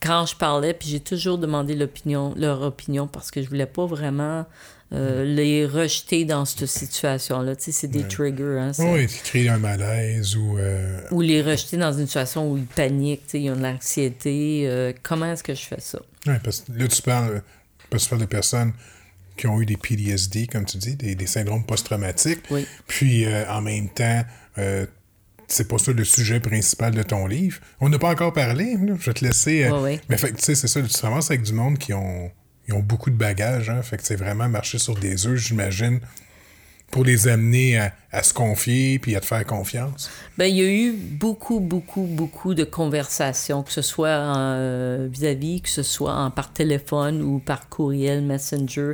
[0.00, 3.86] quand je parlais, puis j'ai toujours demandé l'opinion, leur opinion parce que je voulais pas
[3.86, 4.46] vraiment
[4.92, 7.56] euh, les rejeter dans cette situation-là.
[7.56, 8.08] Tu sais, c'est des Ouais.
[8.08, 8.72] triggers, hein.
[8.72, 8.84] ça.
[8.84, 10.58] Oui, qui crée un malaise ou.
[10.58, 13.62] euh, Ou les rejeter dans une situation où ils paniquent, tu sais, ils ont de
[13.62, 14.64] l'anxiété.
[14.66, 15.98] euh, comment est-ce que je fais ça?
[16.26, 17.42] ouais, parce que là, tu parles,
[17.90, 18.72] parce que tu parles de personnes
[19.36, 22.42] qui ont eu des PTSD, comme tu dis, des, des syndromes post-traumatiques.
[22.50, 22.66] Oui.
[22.86, 24.24] Puis, euh, en même temps,
[24.58, 24.86] euh,
[25.48, 27.60] c'est pas ça le sujet principal de ton livre.
[27.80, 28.76] On n'a pas encore parlé.
[28.80, 28.94] là.
[28.98, 29.64] Je vais te laisser.
[29.64, 30.00] euh, Ouais, ouais.
[30.08, 30.80] Mais fait tu sais, c'est ça.
[30.82, 32.30] Tu ramasses avec du monde qui ont,
[32.68, 33.68] ils ont beaucoup de bagages.
[33.70, 36.00] Hein, fait que c'est vraiment marcher sur des œufs, j'imagine,
[36.92, 40.10] pour les amener à, à se confier puis à te faire confiance?
[40.38, 45.62] Ben, il y a eu beaucoup, beaucoup, beaucoup de conversations, que ce soit euh, vis-à-vis,
[45.62, 48.92] que ce soit en, par téléphone ou par courriel, messenger.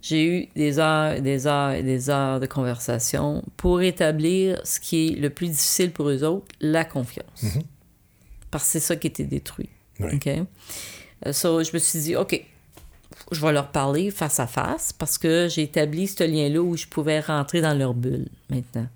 [0.00, 4.78] J'ai eu des heures et des heures et des heures de conversation pour établir ce
[4.78, 7.44] qui est le plus difficile pour eux autres, la confiance.
[8.50, 9.70] Parce que c'est ça qui était détruit.
[9.98, 10.14] Oui.
[10.14, 10.28] OK?
[10.28, 12.40] Euh, so, je me suis dit, OK,
[13.34, 16.86] je vais leur parler face à face parce que j'ai établi ce lien-là où je
[16.86, 18.86] pouvais rentrer dans leur bulle maintenant.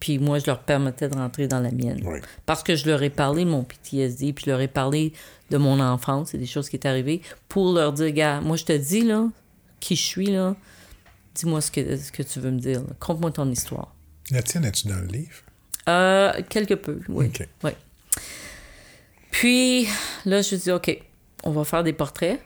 [0.00, 2.02] Puis moi, je leur permettais de rentrer dans la mienne.
[2.04, 2.18] Oui.
[2.44, 5.12] Parce que je leur ai parlé de mon PTSD, puis je leur ai parlé
[5.50, 8.64] de mon enfance et des choses qui est arrivées pour leur dire, gars, moi, je
[8.64, 9.26] te dis, là,
[9.80, 10.54] qui je suis, là,
[11.34, 12.82] dis-moi ce que, ce que tu veux me dire.
[13.00, 13.94] Conte-moi ton histoire.
[14.30, 15.42] La tienne, es-tu dans le livre?
[15.88, 17.30] Euh, quelque peu, oui.
[17.62, 17.70] Oui.
[19.30, 19.86] Puis
[20.24, 21.00] là, je me dis, OK,
[21.44, 22.40] on va faire des portraits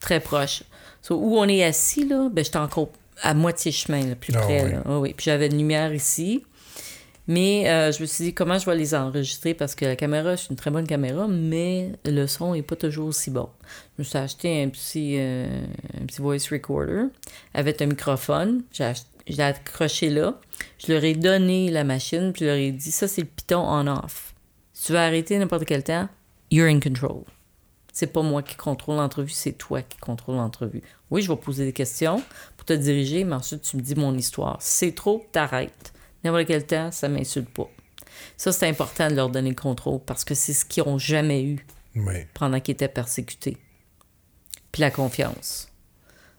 [0.00, 0.64] très proches.
[1.02, 2.90] So, où on est assis, là, ben, j'étais encore
[3.22, 4.64] à moitié chemin, là, plus Ah près.
[4.64, 4.70] oui.
[4.72, 4.82] là.
[4.86, 5.14] Ah oui.
[5.16, 6.42] Puis j'avais une lumière ici.
[7.28, 9.54] Mais euh, je me suis dit, comment je vais les enregistrer?
[9.54, 13.06] Parce que la caméra, c'est une très bonne caméra, mais le son n'est pas toujours
[13.06, 13.48] aussi bon.
[13.96, 15.46] Je me suis acheté un petit, euh,
[16.00, 17.04] un petit voice recorder
[17.54, 18.62] avec un microphone.
[18.76, 18.82] Je
[19.28, 20.40] l'ai accroché là.
[20.84, 23.60] Je leur ai donné la machine, puis je leur ai dit, ça, c'est le piton
[23.60, 24.34] on-off.
[24.72, 26.08] Si tu veux arrêter n'importe quel temps,
[26.50, 27.22] you're in control.
[27.92, 30.82] C'est pas moi qui contrôle l'entrevue, c'est toi qui contrôle l'entrevue.
[31.10, 32.22] Oui, je vais poser des questions
[32.56, 34.56] pour te diriger, mais ensuite tu me dis mon histoire.
[34.62, 35.92] Si c'est trop, t'arrêtes.
[36.24, 37.68] N'importe quel temps, ça m'insulte pas.
[38.36, 41.42] Ça, c'est important de leur donner le contrôle parce que c'est ce qu'ils n'ont jamais
[41.44, 42.14] eu Oui.
[42.34, 43.58] pendant qu'ils étaient persécutés.
[44.70, 45.68] Puis la confiance.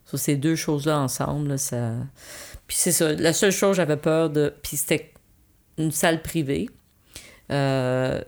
[0.06, 1.94] Ça, ces deux choses-là ensemble, là, ça.
[2.68, 3.14] Puis c'est ça.
[3.14, 4.54] La seule chose, j'avais peur de.
[4.64, 5.14] Puis c'était
[5.78, 6.70] une salle privée.
[7.52, 8.22] Euh...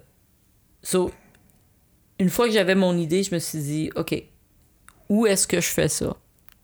[0.83, 1.11] so,
[2.19, 4.15] une fois que j'avais mon idée, je me suis dit, OK,
[5.09, 6.15] où est-ce que je fais ça?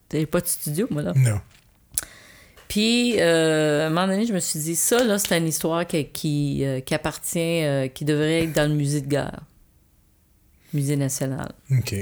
[0.09, 1.13] T'avais pas de studio, moi, là.
[1.15, 1.39] Non.
[2.67, 5.85] Puis, euh, à un moment donné, je me suis dit, ça, là, c'est une histoire
[5.85, 9.41] qui, qui, euh, qui appartient, euh, qui devrait être dans le musée de guerre.
[10.73, 11.51] Musée national.
[11.69, 11.95] OK.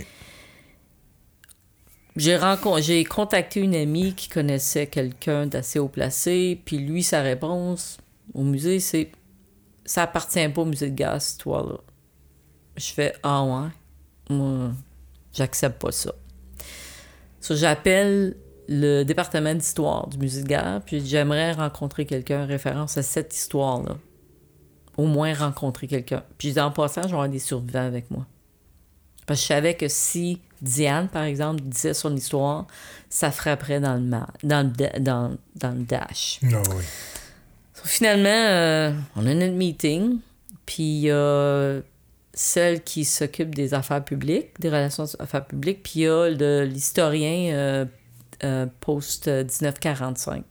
[2.15, 7.21] J'ai rencon- j'ai contacté une amie qui connaissait quelqu'un d'assez haut placé, puis lui, sa
[7.21, 7.97] réponse
[8.33, 9.11] au musée, c'est
[9.85, 11.77] ça appartient pas au musée de guerre, cette histoire-là.
[12.79, 13.67] Je fais Ah ouais,
[14.29, 14.71] moi,
[15.33, 16.13] j'accepte pas ça.
[17.41, 18.35] So, j'appelle
[18.67, 23.35] le département d'histoire du musée de guerre, puis j'aimerais rencontrer quelqu'un en référence à cette
[23.35, 23.97] histoire-là.
[24.97, 26.23] Au moins rencontrer quelqu'un.
[26.37, 28.25] Puis en passant, je vais avoir des survivants avec moi.
[29.25, 32.67] Parce que je savais que si Diane, par exemple, disait son histoire,
[33.09, 34.09] ça frapperait dans le,
[34.47, 36.39] dans le, da- dans, dans le dash.
[36.43, 36.83] Non, oui.
[37.73, 40.19] So, finalement, euh, on a notre meeting,
[40.65, 41.79] puis a
[42.39, 46.29] celle qui s'occupe des affaires publiques, des relations affaires publiques, puis il y a
[46.63, 47.85] l'historien euh,
[48.45, 50.43] euh, post-1945.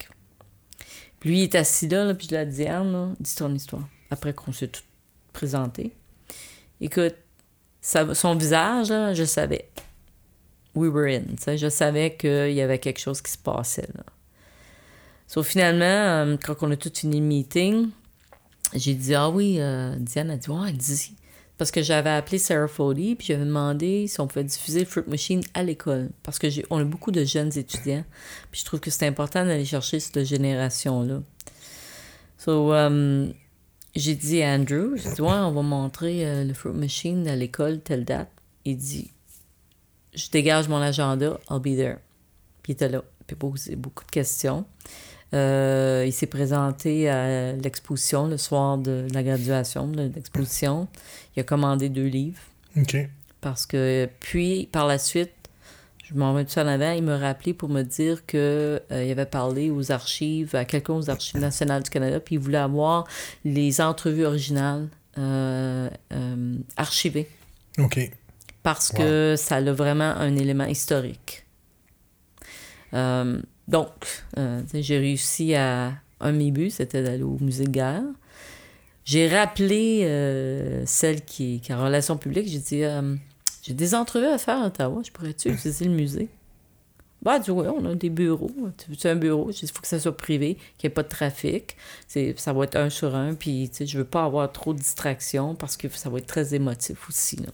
[1.18, 3.88] Puis lui, il est assis là, puis je dit, Diane, là, dis ton histoire.
[4.10, 4.82] Après qu'on s'est tout
[5.32, 5.94] présenté.
[6.82, 7.14] Écoute,
[7.80, 9.70] son visage, là, je savais.
[10.74, 11.56] We were in.
[11.56, 13.88] Je savais qu'il y avait quelque chose qui se passait.
[13.94, 15.42] Là.
[15.42, 17.88] Finalement, euh, quand on a tout fini le meeting,
[18.74, 21.14] j'ai dit Ah oui, euh, Diane a dit Ouais, dis.
[21.58, 25.42] Parce que j'avais appelé Sarah Foley, puis j'avais demandé si on pouvait diffuser Fruit Machine
[25.54, 26.10] à l'école.
[26.22, 28.04] Parce que on a beaucoup de jeunes étudiants.
[28.52, 31.20] Puis je trouve que c'est important d'aller chercher cette génération-là.
[32.38, 33.26] So, euh,
[33.96, 37.34] j'ai dit à Andrew, j'ai dit, ouais, on va montrer euh, le Fruit Machine à
[37.34, 38.30] l'école, telle date.
[38.64, 39.10] il dit
[40.14, 41.96] Je dégage mon agenda, I'll be there.
[42.62, 43.02] Puis il était là.
[43.26, 44.64] Puis posé beaucoup de questions.
[45.34, 50.88] Euh, il s'est présenté à l'exposition le soir de la graduation de l'exposition.
[51.36, 52.40] Il a commandé deux livres.
[52.76, 52.96] OK.
[53.40, 55.32] Parce que, puis, par la suite,
[56.08, 59.26] je m'en vais tout en avant, il m'a rappelé pour me dire qu'il euh, avait
[59.26, 63.06] parlé aux archives, à quelqu'un aux archives nationales du Canada, puis il voulait avoir
[63.44, 64.88] les entrevues originales
[65.18, 67.28] euh, euh, archivées.
[67.78, 68.10] OK.
[68.62, 71.46] Parce que ça a vraiment un élément historique.
[73.68, 74.24] Donc,
[74.74, 75.92] j'ai réussi à.
[76.20, 78.02] Un de mes buts, c'était d'aller au musée de guerre.
[79.04, 80.00] J'ai rappelé
[80.84, 82.48] celle qui, qui est en relations publiques.
[82.48, 82.82] J'ai dit
[83.68, 85.02] j'ai des entrevues à faire à Ottawa.
[85.04, 86.28] Je pourrais-tu utiliser le musée?
[87.20, 88.50] Bah, tu vois, on a des bureaux.
[88.78, 89.50] Tu veux un bureau?
[89.50, 91.76] Il faut que ça soit privé, qu'il n'y ait pas de trafic.
[92.06, 93.34] Ça va être un sur un.
[93.34, 96.26] Puis, tu sais, je veux pas avoir trop de distractions parce que ça va être
[96.26, 97.36] très émotif aussi.
[97.36, 97.50] Là.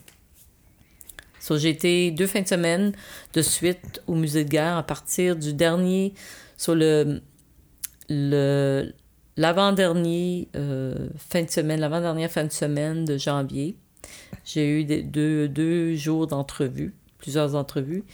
[1.50, 2.92] J'ai été deux fins de semaine
[3.35, 6.14] de suite au musée de guerre à partir du dernier,
[6.57, 7.20] sur le,
[9.37, 13.76] l'avant-dernier euh, fin de semaine, l'avant-dernière fin de semaine de janvier.
[14.44, 18.04] J'ai eu deux, deux jours d'entrevue, plusieurs entrevues.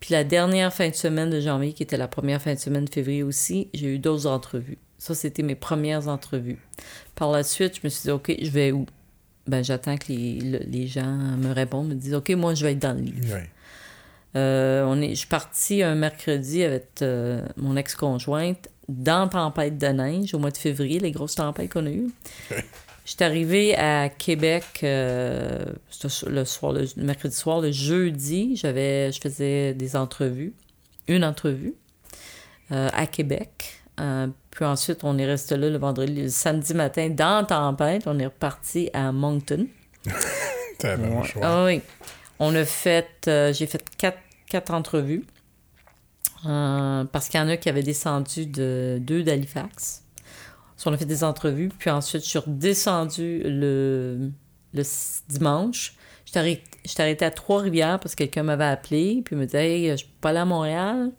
[0.00, 2.84] Puis la dernière fin de semaine de janvier, qui était la première fin de semaine
[2.84, 4.78] de février aussi, j'ai eu d'autres entrevues.
[4.98, 6.58] Ça, c'était mes premières entrevues.
[7.14, 8.86] Par la suite, je me suis dit, OK, je vais où?
[9.48, 12.78] Ben, j'attends que les, les, gens me répondent, me disent, OK, moi, je vais être
[12.78, 13.38] dans le livre.
[14.36, 19.86] Euh, on est, je suis partie un mercredi avec euh, mon ex-conjointe dans Tempête de
[19.86, 22.10] neige au mois de février, les grosses tempêtes qu'on a eues.
[23.06, 25.64] J'étais arrivée à Québec euh,
[26.26, 30.52] le soir, le mercredi soir, le jeudi, j'avais, je faisais des entrevues,
[31.06, 31.74] une entrevue
[32.70, 33.80] à Québec.
[34.58, 38.18] Euh, puis ensuite, on est resté là le vendredi, le samedi matin, dans Tempête, on
[38.18, 39.66] est reparti à Moncton.
[41.42, 41.80] ah oui.
[42.38, 44.18] On a fait, j'ai fait quatre,
[44.48, 45.24] quatre entrevues.
[46.42, 50.04] parce qu'il y en a qui avaient descendu de deux d'Halifax
[50.86, 51.70] on a fait des entrevues.
[51.76, 54.30] Puis ensuite, je suis redescendue le,
[54.72, 54.82] le
[55.28, 55.94] dimanche.
[56.24, 56.32] Je
[56.84, 59.22] suis arrêtée à Trois-Rivières parce que quelqu'un m'avait appelé.
[59.24, 61.12] Puis il me dit Hey, je peux pas aller à Montréal,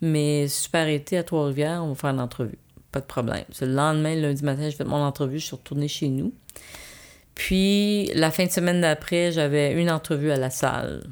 [0.00, 2.58] mais si je peux arrêter à Trois-Rivières, on va faire une entrevue.
[2.92, 3.44] Pas de problème.
[3.60, 5.38] Le lendemain, lundi matin, j'ai fait mon entrevue.
[5.38, 6.32] Je suis retournée chez nous.
[7.34, 11.02] Puis la fin de semaine d'après, j'avais une entrevue à la salle.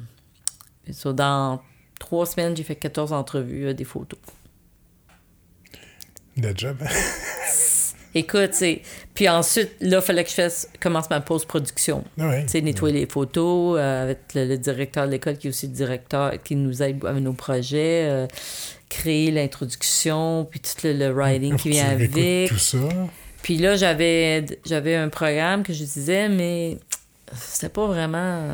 [1.05, 1.59] dans
[1.99, 4.19] trois semaines, j'ai fait 14 entrevues, euh, des photos.
[6.37, 6.77] De job.
[8.13, 8.81] Écoute, c'est.
[9.13, 12.03] Puis ensuite, là, il fallait que je fasse, commence ma post-production.
[12.19, 15.67] Ah tu sais, nettoyer les photos euh, avec le, directeur de l'école qui est aussi
[15.67, 18.27] le directeur qui nous aide avec nos projets, euh,
[18.91, 22.49] créer l'introduction, puis tout le, writing qui vient avec.
[22.49, 22.77] Tout ça?
[23.41, 26.77] Puis là, j'avais, j'avais un programme que je disais, mais
[27.33, 28.47] c'était pas vraiment.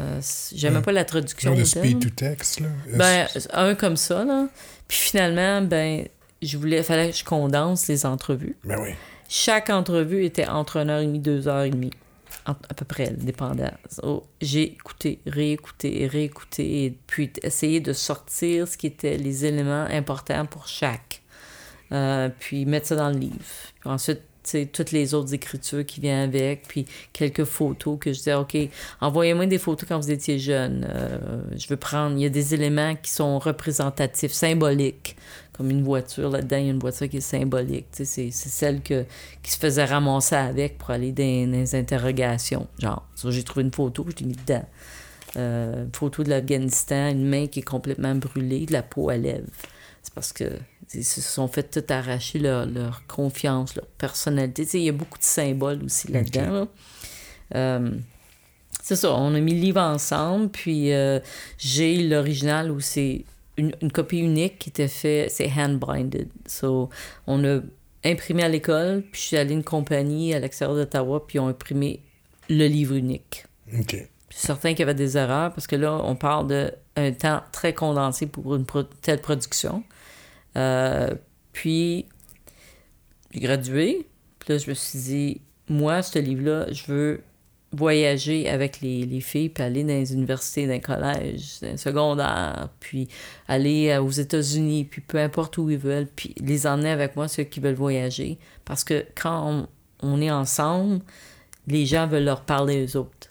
[0.53, 1.55] J'aimais pas la traduction.
[1.55, 2.67] Le speed to text, là.
[2.93, 4.47] Ben, un comme ça, là.
[4.87, 6.05] Puis finalement, ben,
[6.41, 8.55] je voulais, fallait que je condense les entrevues.
[8.63, 8.91] Ben oui.
[9.27, 11.91] Chaque entrevue était entre 1h30 2h30,
[12.47, 13.71] à peu près, dépendant.
[14.41, 20.67] j'ai écouté, réécouté, réécouté, puis essayé de sortir ce qui étaient les éléments importants pour
[20.67, 21.21] chaque.
[21.91, 23.35] Euh, puis mettre ça dans le livre.
[23.79, 24.21] Puis ensuite,
[24.71, 28.57] toutes les autres écritures qui viennent avec, puis quelques photos que je disais, OK,
[29.01, 30.87] envoyez-moi des photos quand vous étiez jeune.
[30.89, 35.17] Euh, je veux prendre, il y a des éléments qui sont représentatifs, symboliques
[35.57, 36.29] comme une voiture.
[36.29, 37.87] Là-dedans, il y a une voiture qui est symbolique.
[37.91, 39.05] C'est, celle que,
[39.41, 42.67] qui se faisait ramasser avec pour aller dans, les interrogations.
[42.79, 44.65] Genre, j'ai trouvé une photo, je l'ai mis dedans.
[45.35, 49.17] Euh, une photo de l'Afghanistan, une main qui est complètement brûlée, de la peau à
[49.17, 49.47] lèvres.
[50.03, 50.45] C'est parce que
[50.93, 54.65] ils se sont fait tout arracher leur, confiance, leur personnalité.
[54.73, 56.69] il y a beaucoup de symboles aussi là-dedans.
[57.55, 57.91] Euh,
[58.81, 61.19] c'est ça, on a mis le livre ensemble, puis euh,
[61.57, 63.25] j'ai l'original où c'est
[63.57, 66.29] une, copie unique qui était fait, c'est hand-binded.
[66.45, 66.89] So,
[67.25, 67.59] on a
[68.05, 71.47] imprimé à l'école, puis je suis allé une compagnie à l'extérieur d'Ottawa, puis ils ont
[71.47, 72.01] imprimé
[72.49, 73.45] le livre unique.
[73.73, 74.09] OK.
[74.29, 77.73] Puis certain qu'il y avait des erreurs, parce que là, on parle d'un temps très
[77.73, 78.65] condensé pour une
[79.01, 79.83] telle production.
[80.55, 81.13] Euh,
[81.51, 82.05] puis,
[83.31, 84.07] j'ai gradué,
[84.39, 87.21] puis là, je me suis dit, moi, ce livre-là, je veux
[87.77, 91.77] voyager avec les, les, filles, puis aller dans les universités, dans les collèges, dans les
[91.77, 93.07] secondaires, puis
[93.47, 97.27] aller euh, aux États-Unis, puis peu importe où ils veulent, puis les emmener avec moi,
[97.27, 98.39] ceux qui veulent voyager.
[98.65, 99.67] Parce que quand
[100.01, 101.01] on, est ensemble,
[101.67, 103.29] les gens veulent leur parler aux autres.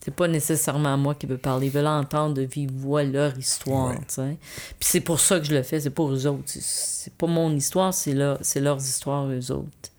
[0.00, 1.68] C'est pas nécessairement moi qui veux parler.
[1.68, 3.94] Ils veulent entendre de vive voix leur histoire.
[4.06, 4.36] Puis
[4.80, 6.42] c'est pour ça que je le fais, c'est pour eux autres.
[6.46, 9.90] C'est pas mon histoire, c'est leur, leurs histoires, eux autres.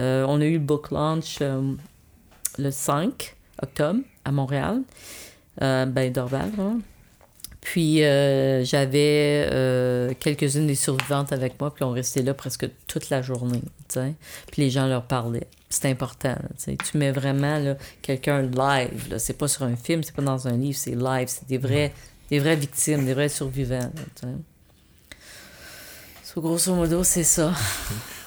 [0.00, 1.74] Euh, on a eu le book launch euh,
[2.58, 4.82] le 5 octobre à Montréal.
[5.62, 6.50] euh, ben, Dorval.
[7.60, 13.10] Puis euh, j'avais euh, quelques-unes des survivantes avec moi, puis on restait là presque toute
[13.10, 13.98] la journée, tu.
[14.52, 15.48] Puis les gens leur parlaient.
[15.68, 16.76] C'est important, tu.
[16.76, 19.18] Tu mets vraiment quelqu'un live, là.
[19.18, 21.26] C'est pas sur un film, c'est pas dans un livre, c'est live.
[21.26, 21.92] C'est des vrais,
[22.30, 23.90] des vraies victimes, des vrais survivants, là,
[24.20, 24.26] tu.
[26.22, 27.52] So, grosso modo, c'est ça.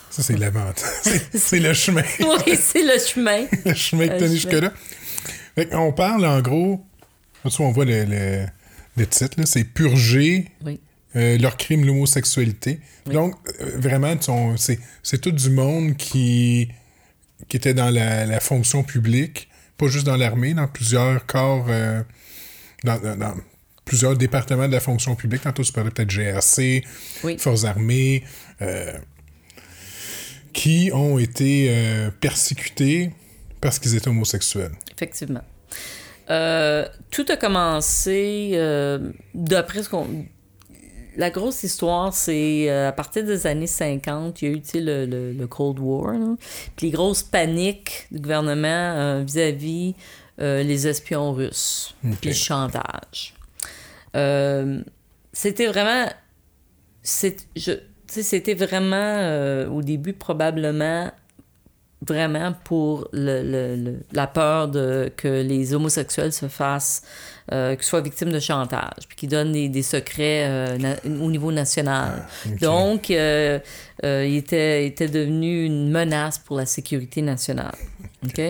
[0.10, 0.84] Ça, c'est l'avantage.
[1.04, 2.02] C'est- C'est le chemin.
[2.20, 3.46] oui, c'est le chemin.
[3.66, 4.28] le chemin que mis chemin.
[4.34, 4.74] jusque-là.
[5.60, 6.86] Fait qu'on parle, en gros...
[7.60, 8.46] On voit le, le,
[8.96, 9.36] le titre.
[9.44, 10.80] C'est «Purger Oui.
[11.18, 12.80] euh, leur crime, l'homosexualité».
[13.08, 13.14] Oui.
[13.14, 14.16] Donc, euh, vraiment,
[14.56, 16.70] c'est tout du monde qui,
[17.50, 21.66] qui était dans la, la fonction publique, pas juste dans l'armée, dans plusieurs corps...
[21.68, 22.04] euh,
[22.86, 23.36] dans,
[23.84, 25.42] plusieurs départements de la fonction publique.
[25.42, 26.86] Tantôt, tu parlais peut-être GRC,
[27.26, 27.38] Oui.
[27.38, 28.24] Forces armées,
[30.54, 31.70] qui ont été
[32.22, 33.12] persécutés
[33.60, 34.72] parce qu'ils étaient homosexuels.
[35.00, 35.44] Effectivement.
[36.30, 40.26] Euh, tout a commencé, euh, d'après ce qu'on...
[41.16, 45.06] La grosse histoire, c'est euh, à partir des années 50, il y a eu le,
[45.06, 46.36] le, le Cold War, là.
[46.76, 49.96] puis les grosses paniques du gouvernement euh, vis-à-vis
[50.42, 53.34] euh, les espions russes, puis le chantage.
[55.32, 56.10] C'était vraiment...
[57.02, 61.10] C'était vraiment, au début, probablement
[62.08, 67.02] vraiment pour le, le- le- la peur de que les homosexuels se fassent,
[67.52, 71.30] euh, qu'ils soient victimes de chantage, puis qu'ils donnent des, des secrets euh, na- au
[71.30, 72.26] niveau national.
[72.46, 72.60] ok.
[72.62, 73.60] Donc, euh,
[74.06, 77.76] euh, il était, était devenu une menace pour la sécurité nationale.
[78.24, 78.42] OK?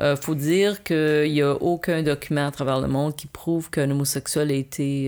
[0.00, 3.90] Euh, faut dire qu'il n'y a aucun document à travers le monde qui prouve qu'un
[3.90, 5.04] homosexuel a été,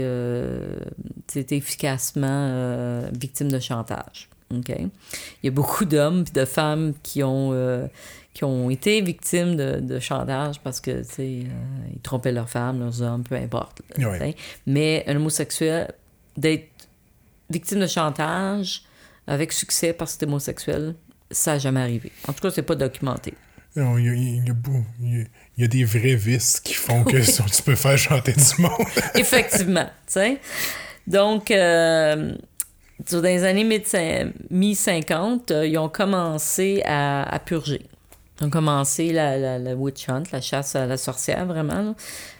[1.34, 4.28] été efficacement victime de chantage.
[4.68, 4.90] Il
[5.44, 7.86] y a beaucoup d'hommes et de femmes qui ont, euh,
[8.34, 11.02] qui ont été victimes de, de chantage parce que, euh,
[11.94, 13.80] ils trompaient leurs femmes, leurs hommes, peu importe.
[13.96, 13.96] là.
[14.66, 15.92] Mais un homosexuel,
[16.36, 16.68] d'être
[17.50, 18.82] victime de chantage
[19.26, 20.94] avec succès parce que c'est homosexuel,
[21.30, 22.10] ça n'a jamais arrivé.
[22.28, 23.34] En tout cas, c'est pas documenté.
[23.76, 25.24] Non, Il y, a, il y a beau- il y a-
[25.56, 27.16] il y a des vrais vices qui font que
[27.56, 28.72] tu peux faire chanter du monde.
[29.14, 30.40] Effectivement, tu sais.
[31.06, 32.34] Donc, euh,
[33.10, 33.82] dans les années mi-
[34.50, 37.82] mi-50, euh, ils ont commencé à, à purger.
[38.40, 41.94] Ils ont commencé la, la, la witch hunt, la chasse à la sorcière, vraiment.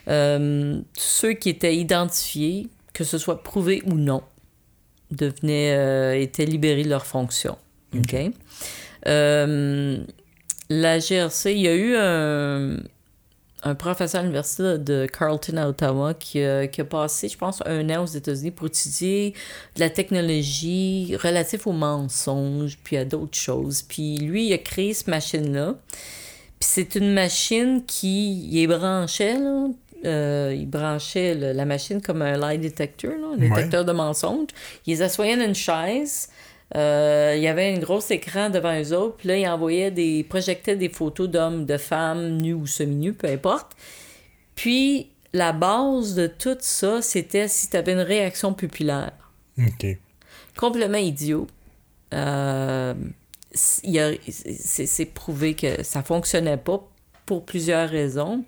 [0.07, 4.21] Euh, ceux qui étaient identifiés, que ce soit prouvé ou non,
[5.11, 7.57] devenaient, euh, étaient libérés de leurs fonctions.
[7.95, 8.15] OK?
[9.07, 9.97] Euh,
[10.69, 12.77] la GRC, il y a eu un,
[13.65, 17.61] un professeur à l'université de Carleton à Ottawa qui, a- qui a passé, je pense,
[17.65, 19.33] un an aux États-Unis pour étudier
[19.75, 23.81] de la technologie relative aux mensonges, puis à d'autres choses.
[23.81, 25.75] Puis lui, il a créé cette machine-là.
[26.59, 29.67] Puis c'est une machine qui il est branchait, là.
[30.05, 33.47] Euh, il branchait le- la machine comme un lie detector, là, un Ouais.
[33.49, 34.49] détecteur de mensonges.
[34.85, 36.27] Il les assoyait dans une chaise.
[36.75, 39.17] Euh, il y avait un gros écran devant eux autres.
[39.17, 40.23] Puis là, il envoyait des...
[40.23, 43.73] projectait des photos d'hommes, de femmes, nus ou semi-nus, peu importe.
[44.55, 49.13] Puis, la base de tout ça, c'était si tu avais une réaction pupillaire.
[49.59, 49.85] OK.
[50.57, 51.47] Complètement idiot.
[52.13, 52.93] Euh,
[53.53, 56.87] c'est prouvé que ça fonctionnait pas
[57.25, 58.43] pour plusieurs raisons.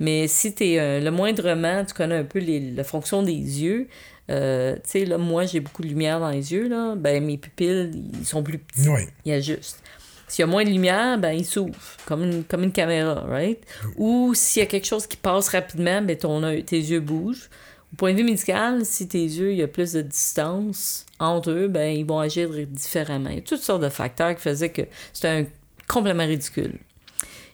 [0.00, 3.88] Mais si tu es le moindrement, tu connais un peu les- la fonction des yeux.
[4.30, 6.94] euh, tu sais, là, moi, j'ai beaucoup de lumière dans les yeux, là.
[6.96, 8.88] Ben, mes pupilles, ils sont plus petits.
[8.88, 9.00] Oui.
[9.24, 9.82] Il ajuste.
[10.28, 11.74] S'il y a moins de lumière, ben, il s'ouvre,
[12.06, 13.58] comme une, comme une caméra, right?
[13.98, 17.50] Ou s'il y a quelque chose qui passe rapidement, ben, ton tes yeux bougent.
[17.92, 21.50] Au point de vue médical, si tes yeux, il y a plus de distance entre
[21.50, 23.28] eux, ben, ils vont agir différemment.
[23.28, 25.44] Il y a toutes sortes de facteurs qui faisaient que c'était un
[25.88, 26.78] complètement ridicule.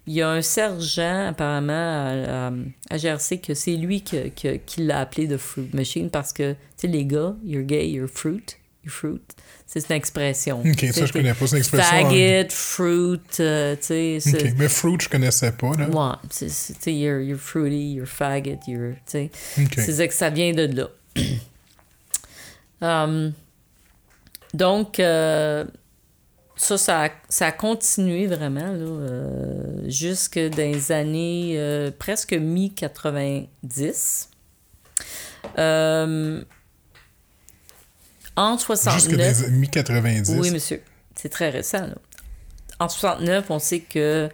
[0.08, 2.52] Il y a un sergent, apparemment, à, à-
[2.90, 6.52] à GRC, que c'est lui que- que- qui l'a appelé de fruit machine parce que,
[6.52, 8.42] tu sais, les gars, you're gay, you're fruit,
[8.84, 9.20] you're fruit.
[9.66, 10.60] C'est une expression.
[10.60, 11.46] OK, ça, je connais pas.
[11.46, 12.08] C'est une expression.
[12.08, 14.18] Faggot, fruit, euh, tu sais.
[14.20, 14.54] c'est- OK.
[14.56, 15.90] Mais fruit, je connaissais pas, là.
[15.90, 19.30] Ouais, tu sais, you're, you're fruity, you're faggot, you're, tu sais.
[19.60, 19.74] OK.
[19.76, 20.88] C'est que ça vient de là.
[22.80, 23.32] Um,
[24.54, 25.64] donc, euh,
[26.58, 32.32] ça, ça a, ça a continué vraiment, là, euh, jusque dans les années euh, presque
[32.32, 34.26] mi-90.
[35.56, 36.42] Euh,
[38.34, 39.40] en Jusque 69...
[39.40, 40.38] des mi-90.
[40.38, 40.82] Oui, monsieur.
[41.14, 41.86] C'est très récent.
[41.86, 41.94] Là.
[42.80, 44.28] En 69, on sait que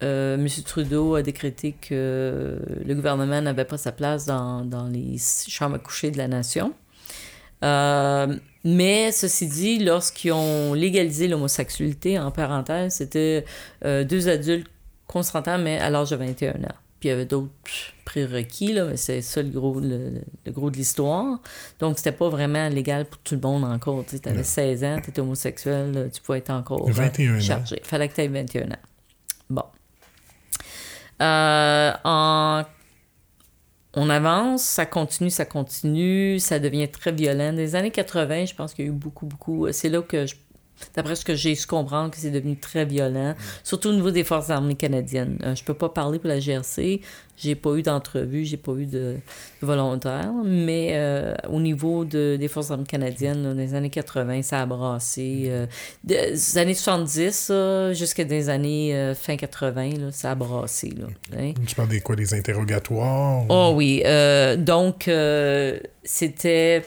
[0.00, 0.48] M.
[0.64, 5.78] Trudeau a décrété que le gouvernement n'avait pas sa place dans, dans les chambres à
[5.78, 6.74] coucher de la nation.
[7.64, 13.44] Euh, mais ceci dit, lorsqu'ils ont légalisé l'homosexualité, en parenthèse, c'était
[13.84, 14.68] euh, deux adultes
[15.06, 16.74] consentant, mais à l'âge de 21 ans.
[16.98, 17.50] puis il y avait d'autres
[18.04, 21.38] prérequis, là, mais c'est ça le gros, le, gros de l'histoire.
[21.78, 24.04] Donc, c'était pas vraiment légal pour tout le monde encore.
[24.04, 27.76] Tu avais 16 ans, tu étais homosexuel, tu pouvais être encore 21 chargé.
[27.80, 28.76] Il fallait que tu aies 21 ans.
[29.48, 29.64] Bon.
[31.22, 32.64] Euh, en...
[33.98, 37.52] On avance, ça continue, ça continue, ça devient très violent.
[37.52, 39.72] Les années 80, je pense qu'il y a eu beaucoup, beaucoup.
[39.72, 40.34] C'est là que je
[40.94, 44.24] D'après ce que j'ai su comprendre, que c'est devenu très violent, surtout au niveau des
[44.24, 45.38] forces armées canadiennes.
[45.44, 47.00] Euh, je peux pas parler pour la GRC,
[47.36, 49.16] j'ai pas eu d'entrevue, j'ai pas eu de,
[49.62, 54.62] volontaire, mais euh, au niveau de, des forces armées canadiennes, dans les années 80, ça
[54.62, 55.44] a brassé.
[55.48, 55.66] Euh,
[56.04, 57.52] des années 70
[57.92, 60.90] jusqu'à des années fin 80, ça a brassé.
[60.96, 61.06] Là,
[61.38, 61.52] hein.
[61.66, 63.44] Tu parles des quoi, des interrogatoires?
[63.48, 64.02] Oh oui,
[64.58, 65.10] donc
[66.04, 66.82] c'était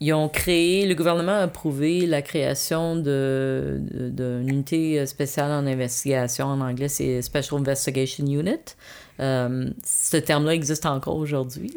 [0.00, 6.46] ils ont créé, le gouvernement a approuvé la création d'une de, unité spéciale en investigation.
[6.46, 8.76] En anglais, c'est Special Investigation Unit.
[9.20, 11.72] Euh, ce terme-là existe encore aujourd'hui.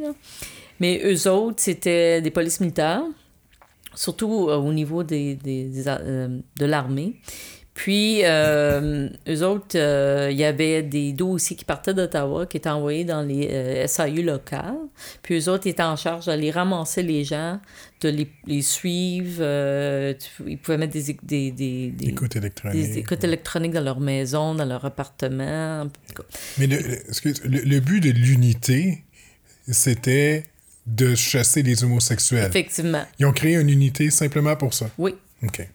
[0.79, 3.03] Mais eux autres, c'était des polices militaires,
[3.95, 7.15] surtout euh, au niveau des, des, euh, de l'armée.
[7.73, 9.77] Puis, eux autres,
[10.29, 14.77] il y avait des dossiers qui partaient d'Ottawa qui étaient envoyés dans les SAU locales.
[15.23, 17.59] Puis, eux autres étaient en charge d'aller ramasser les gens,
[18.01, 19.43] de les, les suivre.
[20.47, 22.81] ils pouvaient mettre des, des, des, des, écoutes électroniques.
[22.81, 25.87] Des écoutes électroniques dans leur maison, dans leur appartement.
[26.57, 26.77] Mais le,
[27.45, 29.03] le, le but de l'unité,
[29.67, 30.45] c'était
[30.87, 32.49] de chasser les homosexuels.
[32.49, 33.05] Effectivement.
[33.19, 34.89] Ils ont créé une unité simplement pour ça?
[34.97, 35.15] Oui.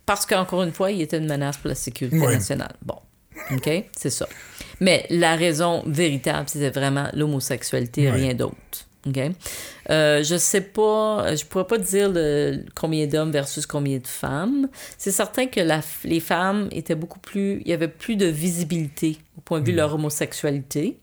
[0.05, 2.75] Parce qu'encore une fois, il était une menace pour la sécurité nationale.
[2.85, 2.99] Bon.
[3.51, 3.69] OK?
[3.97, 4.29] C'est ça.
[4.81, 8.86] Mais la raison véritable, c'était vraiment l'homosexualité et rien d'autre.
[9.07, 9.19] OK?
[9.91, 14.69] Euh, je sais pas, je pourrais pas dire le, combien d'hommes versus combien de femmes.
[14.99, 17.61] C'est certain que la, les femmes étaient beaucoup plus.
[17.65, 20.99] Il y avait plus de visibilité au point de vue de leur homosexualité.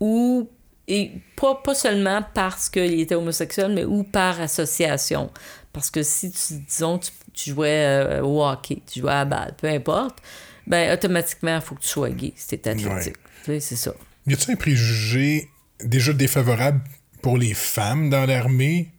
[0.00, 0.48] Ou.
[0.86, 5.30] Et pas, pas seulement parce qu'ils étaient homosexuels, mais ou par association.
[5.72, 9.24] Parce que si, tu, disons, tu tu jouais euh, au hockey, tu jouais à la
[9.24, 10.18] balle, peu importe,
[10.66, 13.16] ben automatiquement, il faut que tu sois gay c'est athlétique.
[13.44, 13.92] C'est ça.
[14.26, 15.50] Y a-t-il un préjugé
[15.82, 16.80] déjà défavorable
[17.22, 18.90] pour les femmes dans l'armée?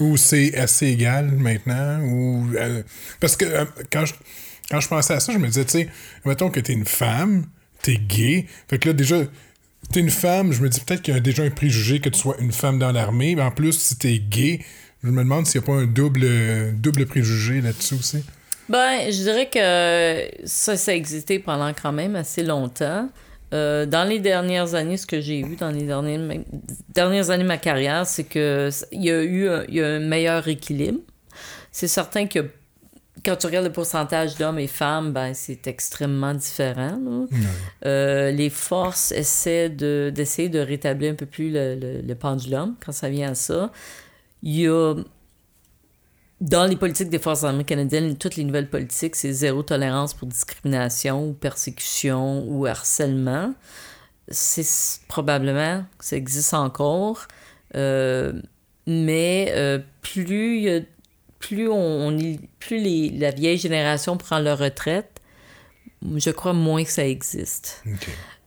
[0.00, 2.00] Ou c'est assez égal maintenant?
[2.02, 2.82] Ou, euh,
[3.20, 4.14] parce que euh, quand, je,
[4.70, 5.88] quand je pensais à ça, je me disais, tu sais,
[6.24, 7.46] mettons que t'es une femme,
[7.82, 9.16] t'es gay, fait que là, déjà,
[9.92, 12.18] t'es une femme, je me dis peut-être qu'il y a déjà un préjugé que tu
[12.18, 14.60] sois une femme dans l'armée, mais en plus, si t'es gay,
[15.02, 16.28] je me demande s'il n'y a pas un double,
[16.76, 18.24] double préjugé là-dessus aussi.
[18.68, 23.08] Ben, je dirais que ça, ça a existé pendant quand même assez longtemps.
[23.54, 26.20] Euh, dans les dernières années, ce que j'ai vu dans les dernières,
[26.90, 30.46] dernières années de ma carrière, c'est qu'il y a eu un, y a un meilleur
[30.48, 31.00] équilibre.
[31.72, 32.40] C'est certain que
[33.24, 37.26] quand tu regardes le pourcentage d'hommes et femmes, ben, c'est extrêmement différent.
[37.84, 42.76] Euh, les forces essaient de, d'essayer de rétablir un peu plus le, le, le pendulum
[42.84, 43.72] quand ça vient à ça.
[44.42, 44.94] Il y a
[46.40, 50.28] dans les politiques des forces armées canadiennes, toutes les nouvelles politiques, c'est zéro tolérance pour
[50.28, 53.54] discrimination ou persécution ou harcèlement.
[54.28, 57.26] C'est probablement, ça existe encore.
[57.74, 58.40] Euh,
[58.86, 60.86] mais euh, plus,
[61.38, 62.16] plus, on,
[62.60, 65.20] plus les, la vieille génération prend leur retraite,
[66.02, 67.82] je crois moins que ça existe.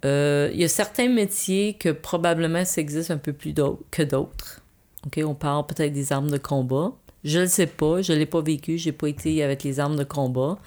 [0.05, 3.53] Euh, il y a certains métiers que probablement ça existe un peu plus
[3.91, 4.61] que d'autres.
[5.05, 6.93] OK, on parle peut-être des armes de combat.
[7.23, 9.95] Je ne sais pas, je ne l'ai pas vécu, j'ai pas été avec les armes
[9.95, 10.57] de combat.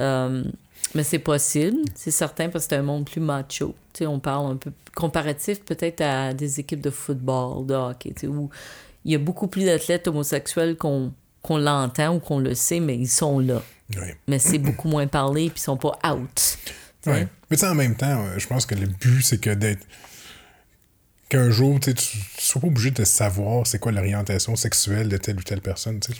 [0.00, 0.44] Euh,
[0.94, 3.74] mais c'est possible, c'est certain, parce que c'est un monde plus macho.
[3.92, 8.50] sais, on parle un peu comparatif peut-être à des équipes de football, de hockey, où
[9.04, 11.12] il y a beaucoup plus d'athlètes homosexuels qu'on
[11.48, 13.62] l'entend ou qu'on le sait, mais ils sont là.
[14.26, 16.58] Mais c'est beaucoup moins parlé, puis ils sont pas out.
[17.06, 17.28] Ouais.
[17.50, 19.86] Mais en même temps, euh, je pense que le but, c'est que d'être
[21.28, 21.94] qu'un jour, tu ne
[22.38, 26.00] sois pas obligé de savoir c'est quoi l'orientation sexuelle de telle ou telle personne.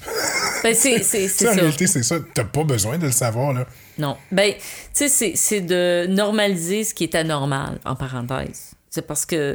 [0.63, 1.53] Ben, c'est ça.
[1.53, 2.17] En réalité, c'est ça.
[2.35, 3.53] Tu pas besoin de le savoir.
[3.53, 3.67] Là.
[3.99, 4.17] Non.
[4.33, 4.55] Ben,
[4.95, 8.73] tu sais, c'est de normaliser ce qui est anormal, en parenthèse.
[8.91, 9.55] C'est parce que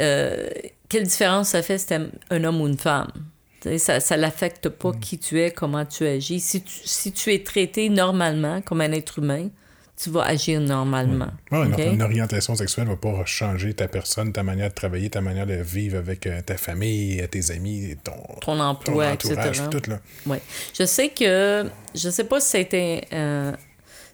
[0.00, 0.48] euh,
[0.88, 3.12] quelle différence ça fait si es un homme ou une femme?
[3.76, 5.00] ça ne l'affecte pas mm.
[5.00, 6.40] qui tu es, comment tu agis.
[6.40, 9.48] Si tu, si tu es traité normalement comme un être humain,
[10.00, 11.30] tu vas agir normalement.
[11.50, 15.46] Une orientation sexuelle ne va pas changer ta personne, ta manière de travailler, ta manière
[15.46, 19.62] de vivre avec euh, ta famille, tes amis, ton, ton emploi, ton etc.
[19.70, 19.98] Tout, là.
[20.26, 20.40] Ouais.
[20.78, 23.52] Je sais que, je sais pas si c'était, euh,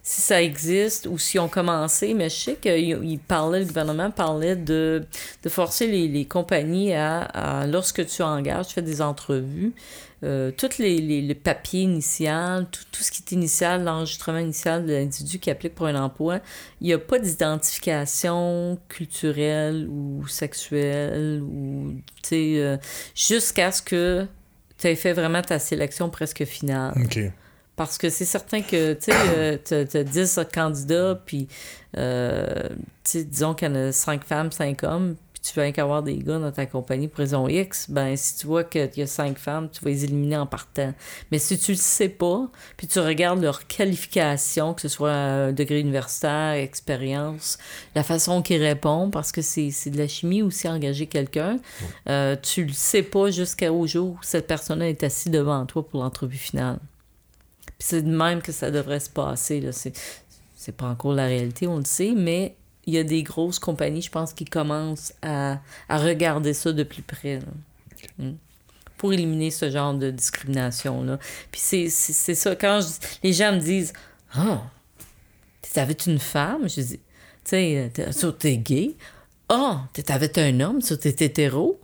[0.01, 4.55] si ça existe ou si on commencé, mais je sais qu'il parlait, le gouvernement parlait
[4.55, 5.05] de,
[5.43, 9.73] de forcer les, les compagnies à, lorsque tu engages, tu fais des entrevues,
[10.25, 14.93] euh, tous les, les, papiers initiaux, tout, tout, ce qui est initial, l'enregistrement initial de
[14.93, 16.39] l'individu qui applique pour un emploi,
[16.81, 22.77] il n'y a pas d'identification culturelle ou sexuelle ou, tu sais, euh,
[23.13, 24.25] jusqu'à ce que
[24.79, 26.93] tu aies fait vraiment ta sélection presque finale.
[26.97, 27.19] OK.
[27.75, 31.47] Parce que c'est certain que, tu sais, tu as 10 candidats, puis,
[31.97, 32.69] euh,
[33.03, 35.15] disons qu'il y en a 5 femmes, 5 hommes,
[35.45, 38.63] tu veux qu'avoir des gars dans ta compagnie pour raison X, ben si tu vois
[38.63, 40.93] qu'il y a 5 femmes, tu vas les éliminer en partant.
[41.31, 45.51] Mais si tu le sais pas, puis tu regardes leur qualification, que ce soit un
[45.51, 47.59] degré universitaire, expérience,
[47.93, 51.59] la façon qu'ils répondent, parce que c'est de la chimie aussi engager quelqu'un,
[52.09, 56.01] euh, tu le sais pas jusqu'au jour où cette personne est assise devant toi pour
[56.01, 56.79] l'entrevue finale.
[57.77, 59.63] Puis c'est de même que ça devrait se passer.
[60.55, 62.55] C'est pas encore la réalité, on le sait, mais
[62.85, 65.59] il y a des grosses compagnies, je pense, qui commencent à,
[65.89, 67.39] à regarder ça de plus près.
[68.17, 68.33] Hmm.
[68.97, 71.19] Pour éliminer ce genre de discrimination-là.
[71.51, 72.55] Puis c'est, c'est, ça.
[72.55, 72.79] Quand
[73.23, 73.93] les gens me disent
[74.33, 74.61] Ah,
[75.73, 76.99] t'avais une femme Je dis
[77.43, 77.91] Tu sais,
[78.39, 78.95] t'es gay.
[79.49, 81.79] Ah, oh, t'avais un homme, ça, t'es hétéro.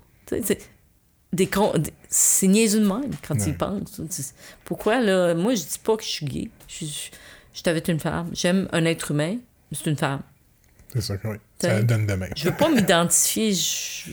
[1.34, 1.50] des,
[2.10, 4.02] c'est niaiseux de même quand tu y penses.
[4.66, 5.34] Pourquoi, là?
[5.34, 6.50] Moi, je dis pas que je suis gay.
[6.68, 6.86] Je,
[7.54, 8.30] je, t'avais une femme.
[8.34, 10.22] J'aime un être humain, mais c'est une femme.
[10.94, 11.38] C'est ça, oui.
[11.60, 12.32] Ça donne de même.
[12.36, 13.54] Je veux pas m'identifier.
[13.54, 14.12] Je,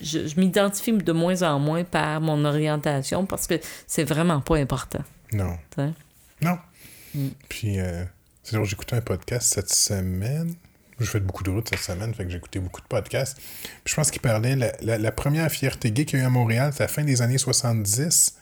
[0.00, 4.56] je, je m'identifie de moins en moins par mon orientation parce que c'est vraiment pas
[4.56, 5.02] important.
[5.32, 5.58] Non.
[6.40, 6.58] Non.
[7.14, 7.28] Mm.
[7.48, 8.04] Puis, euh,
[8.42, 10.54] c'est j'ai écouté un podcast cette semaine
[11.00, 13.36] je fais beaucoup de routes cette semaine, fait que j'ai écouté beaucoup de podcasts.
[13.36, 16.30] Puis je pense qu'il parlait, la, la, première fierté gay qu'il y a eu à
[16.30, 18.36] Montréal, c'est à la fin des années 70.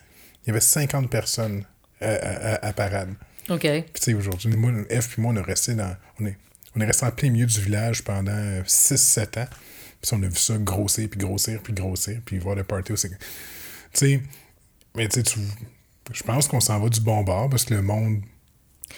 [0.44, 1.64] Il y avait 50 personnes
[2.00, 3.14] à, parade.
[3.48, 3.60] OK.
[3.60, 5.96] Puis tu sais, aujourd'hui, moi, F puis moi, on est resté dans.
[6.20, 6.36] On est,
[6.76, 9.48] on est resté en plein milieu du village pendant 6-7 ans.
[10.00, 13.08] Puis on a vu ça grossir, puis grossir, puis grossir, puis voir le party aussi.
[13.08, 13.16] Tu
[13.92, 14.22] sais,
[14.96, 15.40] mais tu sais,
[16.12, 18.22] je pense qu'on s'en va du bon bord parce que le monde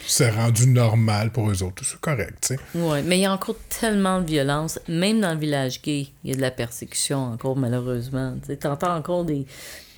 [0.06, 1.84] c'est rendu normal pour eux autres.
[1.84, 2.60] C'est correct, tu sais.
[2.74, 4.78] Oui, mais il y a encore tellement de violence.
[4.88, 8.34] Même dans le village gay, il y a de la persécution encore, malheureusement.
[8.46, 9.46] Tu entends encore des...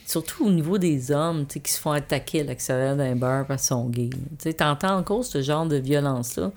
[0.06, 3.68] Surtout au niveau des hommes, qui se font attaquer à l'extérieur d'un bar parce qu'ils
[3.68, 4.10] sont gays.
[4.38, 6.52] Tu entends encore ce genre de violence-là.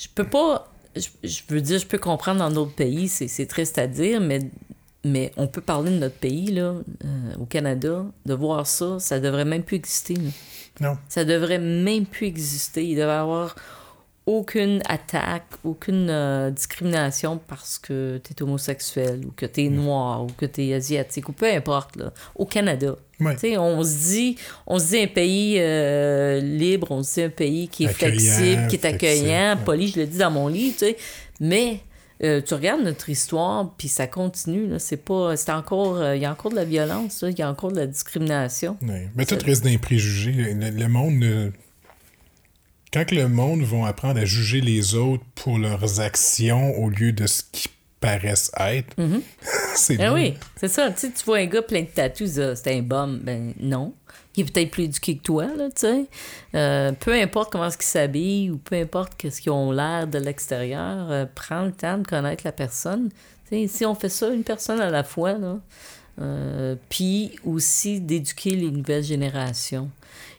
[0.00, 0.72] Je, je peux pas...
[0.96, 4.40] Je, veux dire, je peux comprendre dans d'autres pays, c'est triste à dire, mais
[5.04, 6.74] mais on peut parler de notre pays, là,
[7.04, 10.14] euh, au Canada, de voir ça, ça devrait même plus exister.
[10.14, 10.30] Là.
[10.80, 10.98] Non.
[11.08, 12.84] Ça devrait même plus exister.
[12.84, 13.54] Il devrait y avoir
[14.26, 19.74] aucune attaque, aucune euh, discrimination parce que tu es homosexuel ou que tu es mm.
[19.74, 22.96] noir ou que tu es asiatique ou peu importe, là, au Canada.
[23.20, 27.68] On se dit on se dit un pays euh, libre, on se dit un pays
[27.68, 30.76] qui est flexible, qui est accueillant, poli, je le dis dans mon livre,
[31.38, 31.80] mais
[32.22, 34.74] euh, tu regardes notre histoire, puis ça continue.
[34.78, 35.36] C'est pas.
[35.36, 35.96] C'est encore.
[35.96, 38.76] Euh, il y a encore de la violence, il y a encore de la discrimination.
[38.82, 40.32] Mais tout reste d'un préjugé.
[40.32, 41.52] Le, monde
[42.92, 47.26] Quand le monde va apprendre à juger les autres pour leurs actions au lieu de
[47.26, 47.70] ce qu'ils
[48.00, 49.20] paraissent être, mm-hmm.
[49.76, 50.90] c'est ben oui, c'est ça.
[50.90, 53.20] Tu, tu vois un gars plein de tatous, c'est un bum.
[53.22, 53.94] Ben non
[54.32, 56.06] qui est peut-être plus éduqué que toi, là, tu sais.
[56.54, 60.18] Euh, peu importe comment est-ce qu'ils s'habillent ou peu importe qu'est-ce qu'ils ont l'air de
[60.18, 63.10] l'extérieur, euh, prends le temps de connaître la personne.
[63.48, 65.58] sais, si on fait ça une personne à la fois, là,
[66.20, 69.90] euh, puis aussi d'éduquer les nouvelles générations.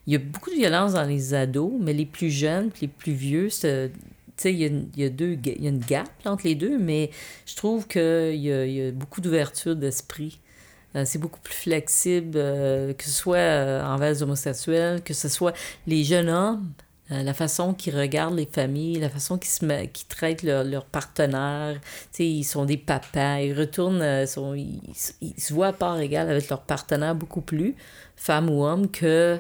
[0.08, 3.14] Il y a beaucoup de violence dans les ados, mais les plus jeunes, les plus
[3.14, 3.92] vieux, c'est
[4.44, 6.80] il y, a, il y, a deux, il y a une gap entre les deux,
[6.80, 7.12] mais
[7.46, 8.02] je trouve qu'il
[8.34, 10.40] y, y a, beaucoup d'ouverture d'esprit
[10.96, 15.30] euh, c'est beaucoup plus flexible, euh, que ce soit euh, envers les homosexuels, que ce
[15.30, 15.54] soit
[15.88, 16.72] les jeunes hommes,
[17.10, 21.78] la façon qu'ils regardent les familles, la façon qu'ils se traitent leurs leur partenaires.
[22.18, 24.80] ils sont des papas, ils retournent, sont, ils,
[25.38, 27.76] se voient à part égale avec leur partenaire beaucoup plus,
[28.22, 29.40] femme ou homme, que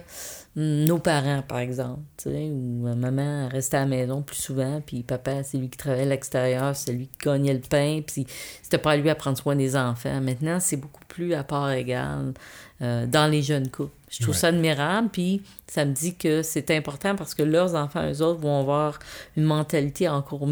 [0.56, 5.60] nos parents, par exemple, où maman restait à la maison plus souvent, puis papa, c'est
[5.60, 8.26] lui qui travaillait à l'extérieur, c'est lui qui gagnait le pain, puis
[8.64, 10.20] c'était pas à lui à prendre soin des enfants.
[10.20, 12.34] Maintenant, c'est beaucoup plus à part égale
[12.82, 13.96] euh, dans les jeunes couples.
[14.10, 18.12] Je trouve ça admirable, puis ça me dit que c'est important parce que leurs enfants,
[18.12, 18.98] eux autres, vont avoir
[19.38, 20.48] une mentalité encore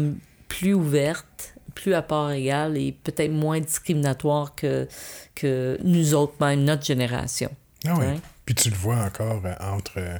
[0.48, 4.86] plus ouverte, plus à part égale et peut-être moins discriminatoire que,
[5.34, 7.50] que nous autres, même notre génération.
[7.86, 8.20] Ah oui.
[8.44, 9.94] Puis tu le vois encore euh, entre.
[9.98, 10.18] Euh,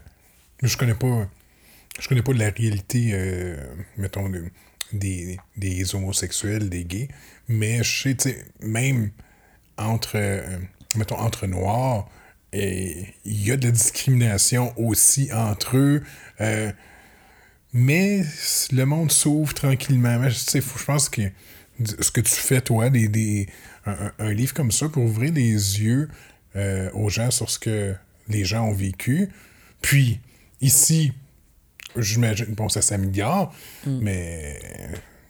[0.63, 1.29] je connais pas.
[1.99, 3.57] Je connais pas la réalité, euh,
[3.97, 4.31] mettons,
[4.93, 7.09] des, des homosexuels, des gays,
[7.49, 9.11] mais je sais, même
[9.77, 10.17] entre,
[10.97, 12.09] mettons, entre noirs,
[12.53, 16.03] il y a de la discrimination aussi entre eux.
[17.73, 18.25] Mais
[18.73, 20.29] le monde s'ouvre tranquillement.
[20.29, 21.23] Je, pense que
[21.85, 23.47] ce que tu fais, toi, des, des
[23.87, 26.09] un, livre comme ça pour ouvrir les yeux
[26.57, 27.95] euh, aux gens sur ce que
[28.29, 29.31] les gens ont vécu.
[29.81, 30.21] Puis,
[30.61, 31.13] ici,
[31.97, 33.55] j'imagine, bon, ça s'améliore,
[33.87, 33.99] mm.
[34.01, 34.61] mais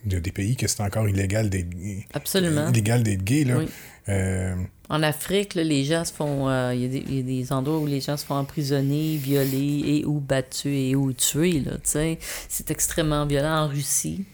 [0.05, 1.69] il y a des pays que c'est encore illégal d'être
[2.15, 2.69] Absolument.
[2.69, 3.61] Illégal d'être gay, là.
[4.09, 4.55] Euh,
[4.89, 10.05] en Afrique, il y, a des endroits où les gens se font emprisonner, violer et
[10.05, 11.63] ou battus et ou tuer.
[11.85, 13.67] C'est extrêmement violent.
[13.67, 14.25] En Russie,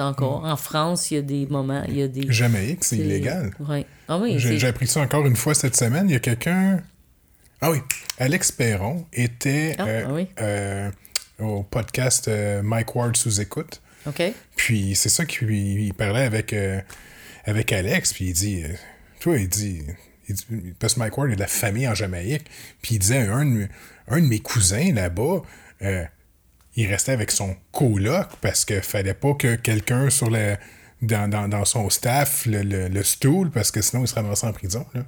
[0.00, 0.42] encore.
[0.42, 0.50] Mm.
[0.50, 1.82] En France, il y a des moments.
[1.88, 2.30] Il y a des...
[2.32, 3.52] Jamaïque, c'est illégal.
[4.08, 6.08] Ah oui, J'ai appris ça encore une fois cette semaine.
[6.08, 6.82] Il y a quelqu'un.
[7.60, 7.78] Ah oui,
[8.18, 10.90] Alex Perron était ah, euh, ah euh,
[11.38, 12.28] au podcast
[12.62, 13.80] Mike Ward sous écoute.
[14.06, 14.20] OK.
[14.56, 16.54] Puis c'est ça qu'il parlait avec,
[17.44, 18.64] avec Alex, puis il dit
[19.22, 19.82] toi, il dit,
[20.80, 22.44] parce que Mike Ward est de la famille en Jamaïque,
[22.82, 23.68] puis il disait, un, de,
[24.08, 25.42] un de mes cousins là-bas,
[25.82, 26.04] euh,
[26.76, 30.56] il restait avec son coloc parce qu'il fallait pas que quelqu'un sur le,
[31.02, 34.86] dans, son staff le, le, stool parce que sinon il se ramassait en prison.
[34.94, 35.02] Là.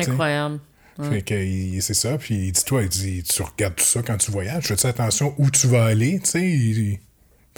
[0.00, 0.60] Incroyable.
[1.26, 4.30] que c'est ça, puis il dit toi, il dit tu regardes tout ça quand tu
[4.30, 7.00] voyages, fais attention où tu vas aller, tu sais,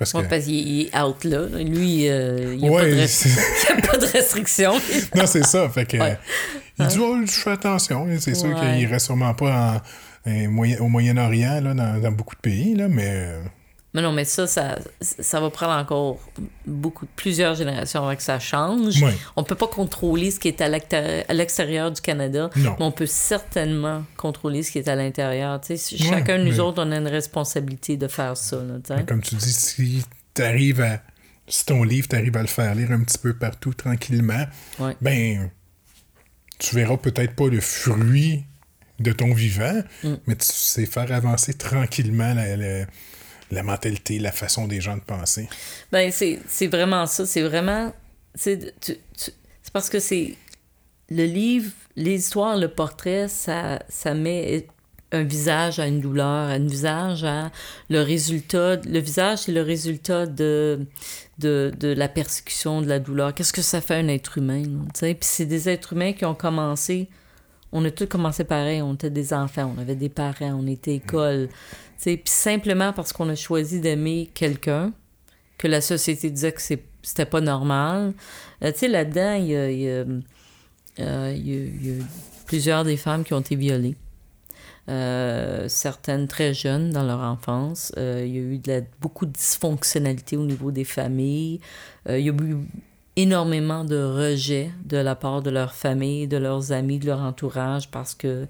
[0.01, 0.13] parce
[0.45, 1.47] qu'il est out là.
[1.59, 4.73] Lui, euh, il n'y a, a, pas de restriction.
[5.15, 5.69] non, c'est ça.
[5.69, 5.99] Fait que,
[6.79, 8.07] Il dit oh, je fais attention.
[8.19, 9.83] C'est sûr qu'il ne reste sûrement pas
[10.27, 13.09] au Moyen-Orient, dans, beaucoup de pays, là, mais.
[13.09, 13.43] Euh,
[13.93, 16.21] mais non, mais ça, ça, ça va prendre encore
[16.65, 19.05] beaucoup, plusieurs générations avant que ça change.
[19.35, 23.07] On ne peut pas contrôler ce qui est à l'extérieur du Canada, mais on peut
[23.07, 25.61] certainement contrôler ce qui est à l'intérieur.
[25.97, 28.59] chacun de nous autres, on a une responsabilité de faire ça.
[29.09, 30.05] comme tu dis, si
[30.39, 31.03] arrives à.
[31.49, 34.47] Si ton livre, tu arrives à le faire lire un petit peu partout tranquillement,
[35.01, 35.51] ben
[36.61, 38.45] tu verras peut-être pas le fruit
[39.01, 40.15] de ton vivant, mm.
[40.27, 42.87] mais tu sais faire avancer tranquillement la
[43.51, 45.49] la mentalité, la façon des gens de penser.
[45.93, 47.27] Ben, c'est vraiment ça.
[47.27, 47.93] C'est vraiment.
[48.35, 48.75] C'est
[49.73, 50.37] parce que c'est.
[51.13, 54.69] Le livre, l'histoire, le portrait, ça, ça met
[55.11, 57.51] un visage à une douleur, un visage à
[57.89, 58.77] le résultat.
[58.77, 60.87] Le visage, c'est le résultat de,
[61.39, 63.35] de, de, la persécution, de la douleur.
[63.35, 64.63] Qu'est-ce que ça fait un être humain?
[65.01, 67.09] Puis c'est des êtres humains qui ont commencé.
[67.73, 68.83] On a tous commencé pareil.
[68.83, 71.49] On était des enfants, on avait des parents, on était école.
[72.03, 74.93] Puis simplement parce qu'on a choisi d'aimer quelqu'un,
[75.59, 78.15] que la société disait que c'était pas normal.
[78.63, 79.89] Euh, tu sais, là-dedans, il y a, y,
[81.03, 82.05] a,
[82.47, 83.97] plusieurs des femmes qui ont été violées.
[84.89, 87.93] Euh, certaines très jeunes dans leur enfance.
[87.99, 91.61] Euh, il y a eu beaucoup de dysfonctionnalité au niveau des familles.
[92.09, 92.57] il y a eu
[93.17, 97.91] énormément de rejets de la part de leur famille, de leurs amis, de leur entourage
[97.91, 98.47] parce que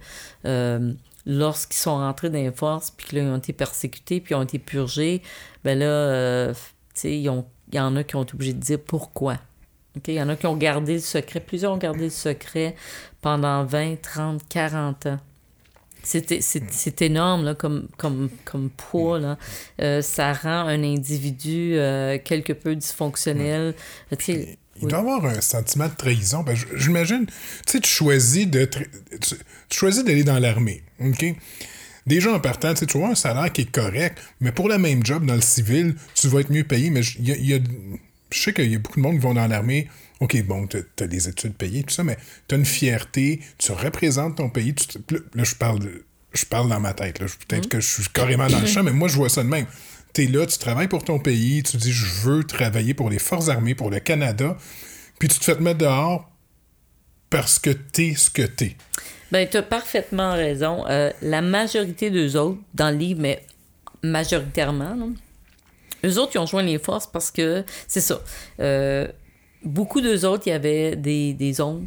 [1.26, 5.22] lorsqu'ils sont rentrés dans les forces, puis qu'ils ont été persécutés, puis ont été purgés,
[5.64, 7.28] ben là, euh, tu sais, il y
[7.80, 9.36] en a qui ont été obligés de dire pourquoi.
[10.06, 12.76] Il y en a qui ont gardé le secret, plusieurs ont gardé le secret
[13.20, 15.18] pendant 20, 30, 40 ans.
[16.02, 19.18] C'est énorme là, comme, comme, comme poids.
[19.18, 19.38] Là.
[19.80, 23.74] Euh, ça rend un individu euh, quelque peu dysfonctionnel.
[24.82, 26.42] Il doit y avoir un sentiment de trahison.
[26.42, 27.32] Ben, J'imagine, tu
[27.66, 29.36] sais, tu choisis de tu,
[29.70, 30.82] choisis d'aller dans l'armée.
[31.00, 31.24] OK?
[32.06, 35.26] Déjà en partant, tu vois un salaire qui est correct, mais pour le même job
[35.26, 36.90] dans le civil, tu vas être mieux payé.
[36.90, 37.58] Mais il y a,
[38.32, 39.88] je sais qu'il y a beaucoup de monde qui vont dans l'armée.
[40.20, 43.72] OK, bon, tu as, des études payées, tout ça, mais tu as une fierté, tu
[43.72, 44.74] représentes ton pays.
[45.34, 45.80] là, je parle,
[46.34, 47.18] je parle dans ma tête.
[47.18, 47.68] Peut-être mm.
[47.68, 49.66] que je suis carrément dans le champ, mais moi, je vois ça de même.
[50.12, 53.18] Tu es là, tu travailles pour ton pays, tu dis, je veux travailler pour les
[53.18, 54.58] forces armées, pour le Canada,
[55.18, 56.30] puis tu te fais te mettre dehors
[57.30, 58.76] parce que tu es ce que tu es.
[59.32, 60.84] Ben, tu as parfaitement raison.
[60.88, 63.44] Euh, la majorité d'eux autres, dans le livre, mais
[64.02, 64.96] majoritairement,
[66.04, 68.20] eux autres, ils ont joint les forces parce que, c'est ça,
[68.58, 69.06] euh,
[69.64, 71.86] beaucoup d'eux autres, il y avait des, des oncles,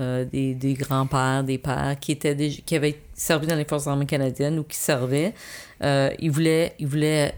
[0.00, 4.06] euh, des, des grands-pères, des pères qui, étaient qui avaient servi dans les forces armées
[4.06, 5.34] canadiennes ou qui servaient.
[5.82, 7.34] ils voulaient, ils voulaient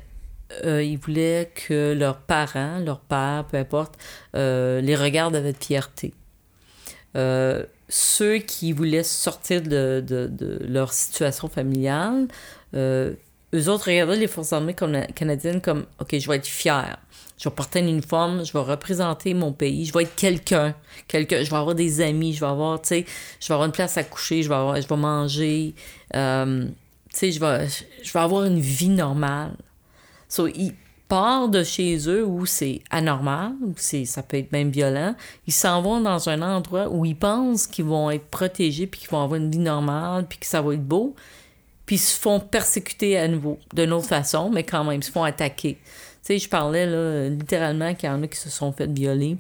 [0.65, 3.97] ils voulaient que leurs parents, leurs pères, peu importe,
[4.35, 6.15] les regardent avec fierté
[7.89, 12.29] ceux qui voulaient sortir de, de, leur situation familiale,
[12.75, 13.15] euh,
[13.55, 16.99] eux autres regardaient les forces armées canadiennes comme OK, je vais être fier.
[17.39, 20.75] Je vais porter un uniforme, je vais représenter mon pays, je vais être quelqu'un.
[21.07, 23.07] quelqu'un je vais avoir des amis, je vais avoir, tu sais,
[23.41, 25.75] je vais avoir une place à coucher, je vais, avoir, je vais manger.
[26.17, 26.67] Euh,
[27.11, 27.69] tu sais, je vais,
[28.03, 29.55] je vais avoir une vie normale.
[30.29, 30.49] So,
[31.09, 35.15] partent de chez eux où c'est anormal, où c'est, ça peut être même violent.
[35.47, 39.11] Ils s'en vont dans un endroit où ils pensent qu'ils vont être protégés, puis qu'ils
[39.11, 41.15] vont avoir une vie normale, puis que ça va être beau.
[41.87, 45.11] Puis ils se font persécuter à nouveau, d'une autre façon, mais quand même, ils se
[45.11, 45.79] font attaquer.
[46.29, 49.39] Sais, je parlais là, littéralement qu'il y en a qui se sont fait violer.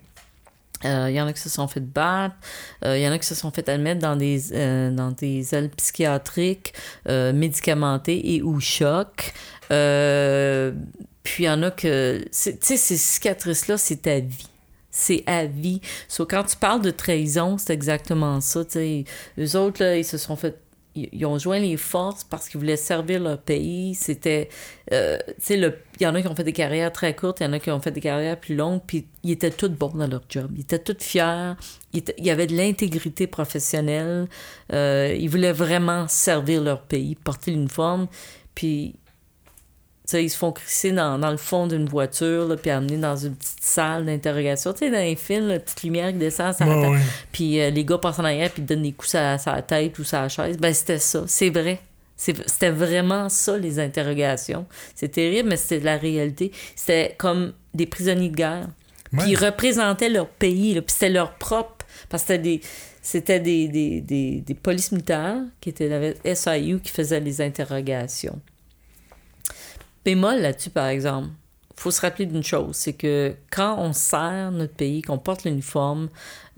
[0.86, 2.34] Euh, il y en a qui se sont fait battre,
[2.82, 5.68] il y en a qui se sont fait admettre dans des, euh, dans des ailes
[5.68, 6.72] psychiatriques,
[7.07, 9.34] euh, médicamentées et ou choc.
[9.68, 9.74] puis
[11.43, 12.22] il y en a que...
[12.22, 14.49] Tu sais, ces cicatrices-là, c'est ta vie.
[14.91, 15.82] C'est à vie.
[16.09, 18.64] So, quand tu parles de trahison, c'est exactement ça.
[18.66, 19.05] sais
[19.39, 20.59] Eux autres, là, ils se sont fait
[21.13, 23.95] ils ont joint les forces parce qu'ils voulaient servir leur pays.
[23.95, 24.49] C'était,
[24.93, 27.45] euh, tu sais, il y en a qui ont fait des carrières très courtes, il
[27.45, 29.95] y en a qui ont fait des carrières plus longues, puis ils étaient tous bons
[29.95, 30.51] dans leur job.
[30.57, 31.53] Ils étaient tous fiers.
[31.93, 34.29] Ils, y avait de l'intégrité professionnelle.
[34.73, 38.09] Euh, ils voulaient vraiment servir leur pays, porter l'uniforme.
[38.55, 38.97] Puis
[40.15, 43.35] ils se font crisser dans, dans le fond d'une voiture, là, puis amener dans une
[43.35, 44.73] petite salle d'interrogation.
[44.73, 46.65] Tu sais, dans les films, la petite lumière qui descend, ça
[47.33, 50.03] puis euh, les gars passent en arrière, puis donnent des coups à, sa tête ou
[50.13, 50.57] à la chaise.
[50.57, 51.25] Ben, c'était ça.
[51.27, 51.81] C'est vrai.
[52.17, 54.67] C'était vraiment ça, les interrogations.
[54.95, 56.51] C'est terrible, mais c'était la réalité.
[56.75, 58.69] C'était comme des prisonniers de guerre.
[59.17, 61.87] Puis ils représentaient leur pays, puis c'était leur propre.
[62.09, 62.61] Parce que c'était des
[63.01, 68.39] c'était des, des, des, des, polices militaires qui étaient la SIU qui faisaient les interrogations
[70.09, 71.29] bémol là-dessus, par exemple.
[71.77, 76.09] faut se rappeler d'une chose, c'est que quand on sert notre pays, qu'on porte l'uniforme,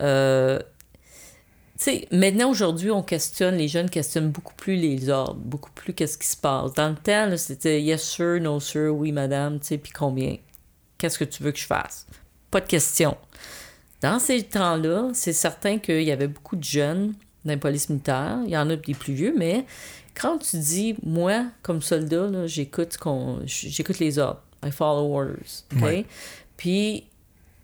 [0.01, 0.61] euh,
[1.76, 5.94] tu sais, maintenant, aujourd'hui, on questionne, les jeunes questionnent beaucoup plus les ordres, beaucoup plus
[5.94, 6.74] qu'est-ce qui se passe.
[6.74, 10.36] Dans le temps, c'était yes sir, no sir, oui madame, tu sais, puis combien?
[10.96, 12.07] Qu'est-ce que tu veux que je fasse?
[12.51, 13.16] Pas de question.
[14.03, 18.38] Dans ces temps-là, c'est certain qu'il y avait beaucoup de jeunes dans les polices militaires.
[18.44, 19.64] Il y en a des plus vieux, mais
[20.20, 22.98] quand tu dis, moi, comme soldat, j'écoute,
[23.46, 24.42] j'écoute les ordres.
[24.64, 25.64] I follow orders.
[26.58, 27.06] Puis,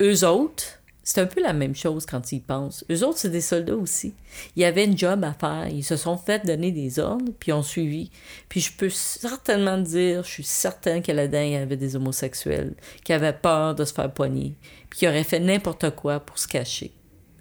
[0.01, 0.65] eux autres,
[1.03, 2.85] c'est un peu la même chose quand ils pensent.
[2.91, 4.15] Eux autres, c'est des soldats aussi.
[4.57, 5.69] Il y avait une job à faire.
[5.69, 8.11] Ils se sont fait donner des ordres, puis ont suivi.
[8.49, 12.75] Puis je peux certainement dire, je suis certain que là-dedans, il y avait des homosexuels
[13.05, 14.55] qui avaient peur de se faire poigner,
[14.89, 16.91] puis qui auraient fait n'importe quoi pour se cacher,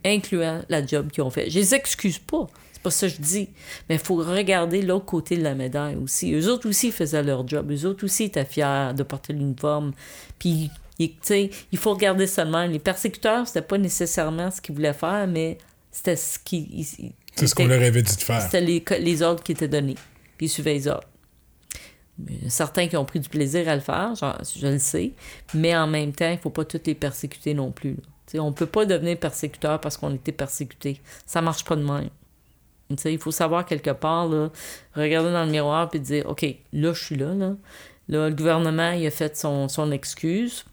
[0.03, 1.49] incluant la job qu'ils ont fait.
[1.49, 2.47] Je les excuse pas
[2.86, 3.50] pas ça que je dis.
[3.90, 6.34] Mais il faut regarder l'autre côté de la médaille aussi.
[6.34, 7.72] Eux autres aussi faisaient leur job.
[7.72, 9.92] Eux autres aussi étaient fiers de porter l'uniforme.
[10.38, 10.70] Puis,
[11.00, 12.66] il faut regarder seulement.
[12.66, 15.58] Les persécuteurs, c'était pas nécessairement ce qu'ils voulaient faire, mais
[15.92, 16.88] c'était ce qui.
[17.36, 18.42] C'est ce qu'on leur avait dit de faire.
[18.42, 19.96] C'était les, les, ordres qui étaient donnés.
[20.38, 21.08] Puis ils suivaient les ordres.
[22.48, 25.12] certains qui ont pris du plaisir à le faire, je le sais,
[25.54, 27.98] mais en même temps, il ne faut pas toutes les persécuter non plus.
[28.38, 31.02] On ne peut pas devenir persécuteur parce qu'on était persécuté.
[31.26, 32.10] Ça marche pas de même
[32.90, 34.52] il faut savoir quelque part, là,
[34.96, 37.56] regarder dans le miroir et dire OK, là, je suis là, là.
[38.08, 40.66] le gouvernement, il a fait son, son excuse.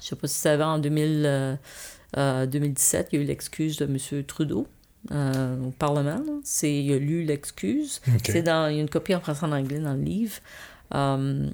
[0.00, 1.58] Je sais pas si tu savais, en 2000,
[2.14, 4.24] 2017, euh, il y a eu l'excuse de M.
[4.24, 4.66] Trudeau.
[5.12, 6.20] Euh, au Parlement.
[6.44, 8.02] C'est, il a lu l'excuse.
[8.22, 10.36] C'est dans, il y a une copie en français et en anglais dans le livre.
[10.94, 11.48] Euh,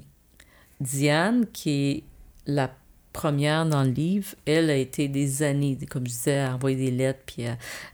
[0.81, 2.03] Diane, qui est
[2.45, 2.69] la
[3.17, 6.91] première dans le livre, elle a été des années, comme je disais, à envoyer des
[6.91, 7.45] lettres, puis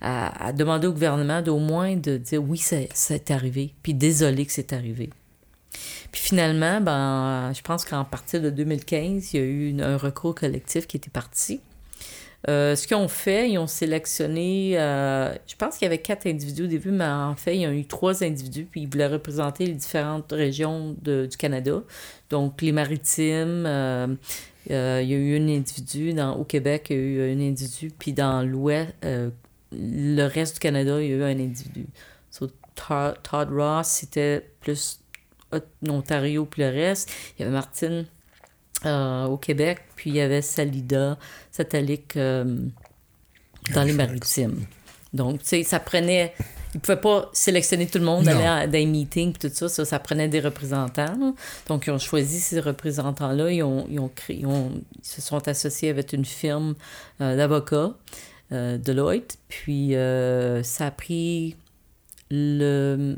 [0.01, 4.74] à, demander au gouvernement d'au moins de dire oui, c'est arrivé, puis désolé que c'est
[4.74, 5.09] arrivé.
[6.11, 10.36] Puis finalement, ben, je pense qu'en partir de 2015, il y a eu un recours
[10.36, 11.61] collectif qui était parti.
[12.49, 16.28] Euh, ce qu'ils ont fait, ils ont sélectionné, euh, je pense qu'il y avait quatre
[16.28, 19.07] individus au début, mais en fait, il y a eu trois individus, puis ils voulaient
[19.07, 21.82] représenter les différentes régions du Canada.
[22.30, 24.07] Donc, les maritimes, euh,
[24.72, 27.39] euh, il y a eu un individu dans, au Québec, il y a eu un
[27.39, 29.30] individu, puis dans l'Ouest, euh,
[29.72, 31.88] le reste du Canada, il y a eu un individu.
[32.76, 34.99] Todd, Ross, c'était plus
[35.88, 37.11] Ontario, puis le reste.
[37.38, 38.05] Il y avait Martine
[38.86, 41.20] euh, au Québec, puis il y avait Salida,
[41.51, 44.66] Satellite dans les maritimes.
[45.14, 46.34] Donc, tu sais, ça prenait
[46.74, 49.99] ils ne pouvaient pas sélectionner tout le monde, aller à des meetings, tout ça, ça,
[49.99, 51.36] prenait des représentants.
[51.67, 55.89] Donc, ils ont choisi ces représentants-là, ils, ont, ils, ont créé, ils, se sont associés
[55.89, 56.74] avec une firme
[57.21, 57.93] euh, d'avocats,
[58.51, 61.55] euh, Deloitte, puis euh, ça a pris
[62.32, 63.17] le...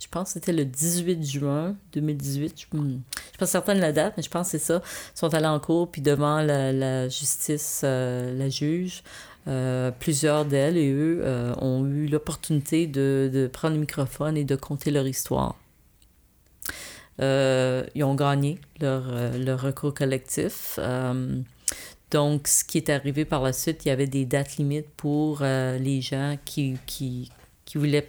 [0.00, 2.54] Je pense que c'était le 18 juin 2018.
[2.72, 3.00] Je ne suis
[3.36, 4.80] pas certaine de la date, mais je pense que c'est ça.
[5.14, 9.02] Ils sont allés en cours, puis devant la, la justice, la juge,
[9.48, 14.56] euh, plusieurs d'elles et eux euh, ont eu l'opportunité de, prendre le microphone et de
[14.56, 15.56] conter leur histoire.
[17.20, 19.04] Euh, ils ont gagné leur,
[19.38, 20.78] leur recours collectif.
[22.10, 25.40] donc, ce qui est arrivé par la suite, il y avait des dates limites pour
[25.40, 26.78] les gens qui,
[27.74, 28.06] voulaient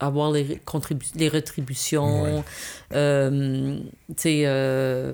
[0.00, 0.60] avoir les,
[1.16, 2.42] les rétributions.
[2.94, 3.78] Euh,
[4.08, 5.12] tu sais, euh,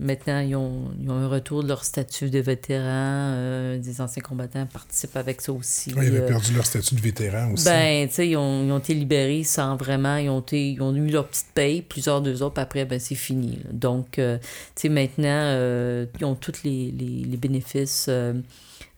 [0.00, 2.84] maintenant, ils ont, ils ont un retour de leur statut de vétéran.
[2.86, 5.92] Euh, des anciens combattants participent avec ça aussi.
[5.94, 7.64] Ouais, ils avaient Euh, perdu leur statut de vétéran aussi.
[7.64, 10.16] ben, tu sais, ils ont, ils ont été libérés sans vraiment.
[10.16, 12.98] Ils ont, été, ils ont eu leur petite paye, plusieurs d'eux autres, puis après, ben,
[13.00, 13.56] c'est fini.
[13.64, 13.70] là.
[13.72, 14.38] Donc, euh,
[14.76, 18.08] tu sais, maintenant, euh, ils ont tous les, les, les bénéfices.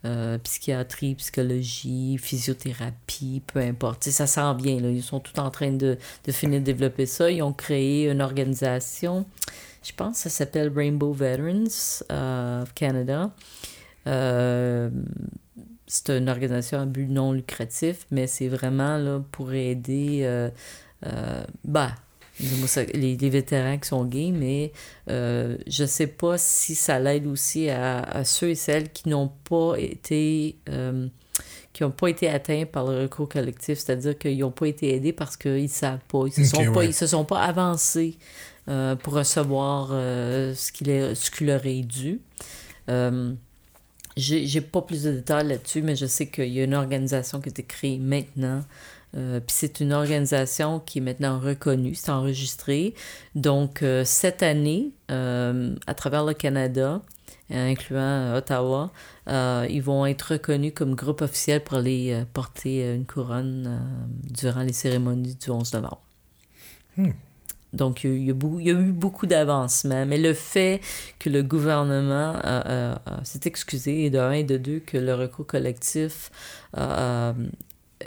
[0.04, 4.04] Euh, euh, psychiatrie, psychologie, physiothérapie, peu importe.
[4.04, 4.80] Ça s'en vient.
[4.80, 4.90] Là.
[4.90, 7.30] Ils sont tous en train de, de finir de développer ça.
[7.30, 9.26] Ils ont créé une organisation,
[9.82, 13.30] je pense que ça s'appelle Rainbow Veterans of Canada.
[14.06, 14.90] Euh,
[15.86, 20.50] c'est une organisation à but non lucratif, mais c'est vraiment là, pour aider euh,
[21.06, 21.92] euh, ben,
[22.40, 24.72] les, vétérans qui sont gays, mais
[25.10, 29.30] euh, je sais pas si ça l'aide aussi à, à ceux et celles qui n'ont
[29.48, 31.08] pas été euh,
[31.72, 35.12] qui n'ont pas été atteints par le recours collectif, c'est-à-dire qu'ils n'ont pas été aidés
[35.12, 36.92] parce qu'ils ne savent pas, ils se Ok, sont pas, ouais.
[36.92, 38.16] se sont pas avancés
[38.68, 42.20] euh, pour recevoir euh, ce, qu'il est, ce qui leur est dû.
[44.16, 47.40] J'ai j'ai pas plus de détails là-dessus, mais je sais qu'il y a une organisation
[47.40, 48.62] qui a été créée maintenant.
[49.16, 52.94] Euh, Puis c'est une organisation qui est maintenant reconnue, c'est enregistré.
[53.34, 57.00] Donc, euh, cette année, euh, à travers le Canada,
[57.50, 58.90] incluant Ottawa,
[59.28, 63.80] ils vont être reconnus comme groupe officiel pour aller porter une couronne
[64.30, 66.02] durant les cérémonies du 11 novembre.
[66.96, 67.10] Hmm.
[67.74, 70.80] Donc, il y, a, il y eu beaucoup d'avancements, mais le fait
[71.18, 74.96] que le gouvernement euh, euh, euh, s'est excusé, et de un et de deux, que
[74.96, 76.30] le recours collectif
[76.78, 77.32] euh,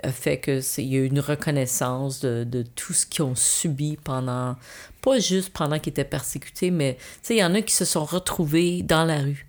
[0.03, 3.23] a fait que c'est- il y a eu une reconnaissance de, de tout ce qu'ils
[3.23, 4.55] ont subi pendant,
[5.01, 7.85] pas juste pendant qu'ils étaient persécutés, mais tu sais, il y en a qui se
[7.85, 9.43] sont retrouvés dans la rue.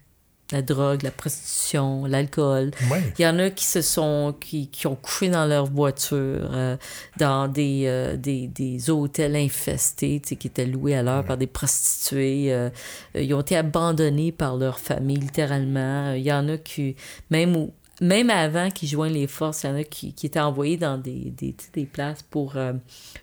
[0.51, 2.71] La drogue, la prostitution, l'alcool.
[2.91, 3.03] Ouais.
[3.19, 6.17] Il y en a qui se sont qui, qui ont couché dans leur voiture,
[6.55, 6.79] euh,
[7.19, 12.51] dans des, euh, des, des hôtels infestés, qui étaient loués à l'heure par des prostituées.
[12.55, 12.71] euh,
[13.15, 16.13] ils ont été abandonnés par leur famille, littéralement.
[16.15, 16.97] Il y en a qui,
[17.29, 20.41] même où- même avant qu'ils joignent les forces, il y en a qui, qui étaient
[20.41, 22.73] envoyés dans des, des, des places pour euh,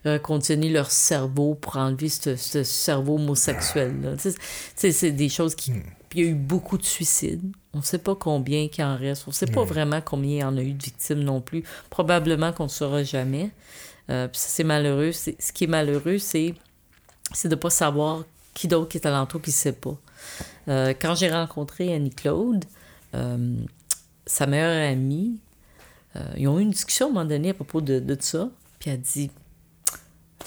[0.06, 4.36] reconditionner leur cerveau, pour enlever ce, ce cerveau sais,
[4.76, 5.72] C'est des choses qui...
[6.10, 7.42] Puis il y a eu beaucoup de suicides.
[7.74, 9.24] On ne sait pas combien qui en reste.
[9.28, 11.64] On ne sait pas vraiment combien il y en a eu de victimes non plus.
[11.90, 13.52] Probablement qu'on ne saura jamais.
[14.10, 15.12] Euh, c'est malheureux.
[15.12, 16.54] Ce qui est malheureux, c'est
[17.34, 18.24] c'est de ne pas savoir
[18.54, 19.98] qui d'autre qui est alentour qui ne sait pas.
[20.68, 22.66] Euh, quand j'ai rencontré Annie-Claude,
[23.14, 23.56] euh,
[24.26, 25.38] sa meilleure amie,
[26.16, 28.50] euh, ils ont eu une discussion à un moment donné à propos de, de ça.
[28.80, 29.30] Puis elle dit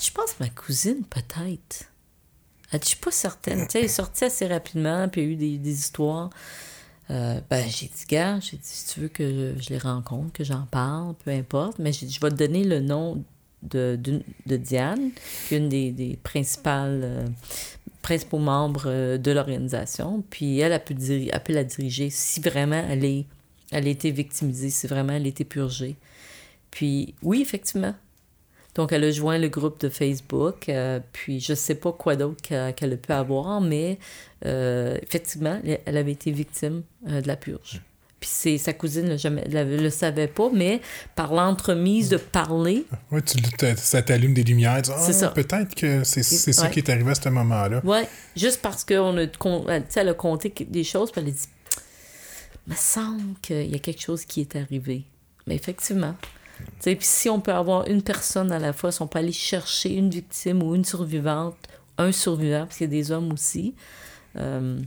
[0.00, 1.90] Je pense ma cousine, peut-être.
[2.72, 3.60] Elle dit Je suis pas certaine.
[3.66, 6.30] Tu sais, elle est sortie assez rapidement, puis il y a eu des, des histoires.
[7.10, 10.44] Euh, ben, j'ai dit, gars, j'ai dit, si tu veux que je, les rencontre, que
[10.44, 13.24] j'en parle, peu importe, mais j'ai dit, je vais te donner le nom
[13.62, 15.12] de, d'une- de Diane,
[15.48, 17.26] qui est une des, des principales, euh,
[18.02, 20.22] principaux membres de l'organisation.
[20.28, 23.24] Puis elle, peut, diri- elle peut la diriger si vraiment elle, est,
[23.70, 25.96] elle a été victimisée, si vraiment elle a été purgée.
[26.70, 27.94] Puis oui, effectivement.
[28.74, 30.68] Donc, elle a joint le groupe de Facebook.
[30.68, 33.98] euh, puis, je sais pas quoi d'autre qu'elle a pu avoir, mais
[34.46, 37.82] euh, effectivement, elle- avait été victime euh, de la purge.
[38.20, 40.80] Puis, c'est, sa cousine ne le savait pas, mais
[41.16, 43.38] par l'entremise de parler, Ouais, tu,
[43.76, 44.82] ça t'allume des lumières.
[44.82, 45.28] Tu dis, C'est Ah, ça.
[45.30, 46.70] Peut-être que c'est c'est ça Ouais.
[46.70, 47.80] qui est arrivé à ce moment-là.
[47.84, 51.48] ouais, juste parce qu'on a, elle, elle a compté des choses, puis elle a dit
[52.68, 55.04] me semble qu'il y a quelque chose qui est arrivé.
[55.46, 56.14] Mais effectivement.
[56.82, 59.32] Tu Puis si on peut avoir une personne à la fois, si on peut aller
[59.32, 61.56] chercher une victime ou une survivante,
[61.98, 63.74] un survivant, parce qu'il y a des hommes aussi,
[64.36, 64.80] euh,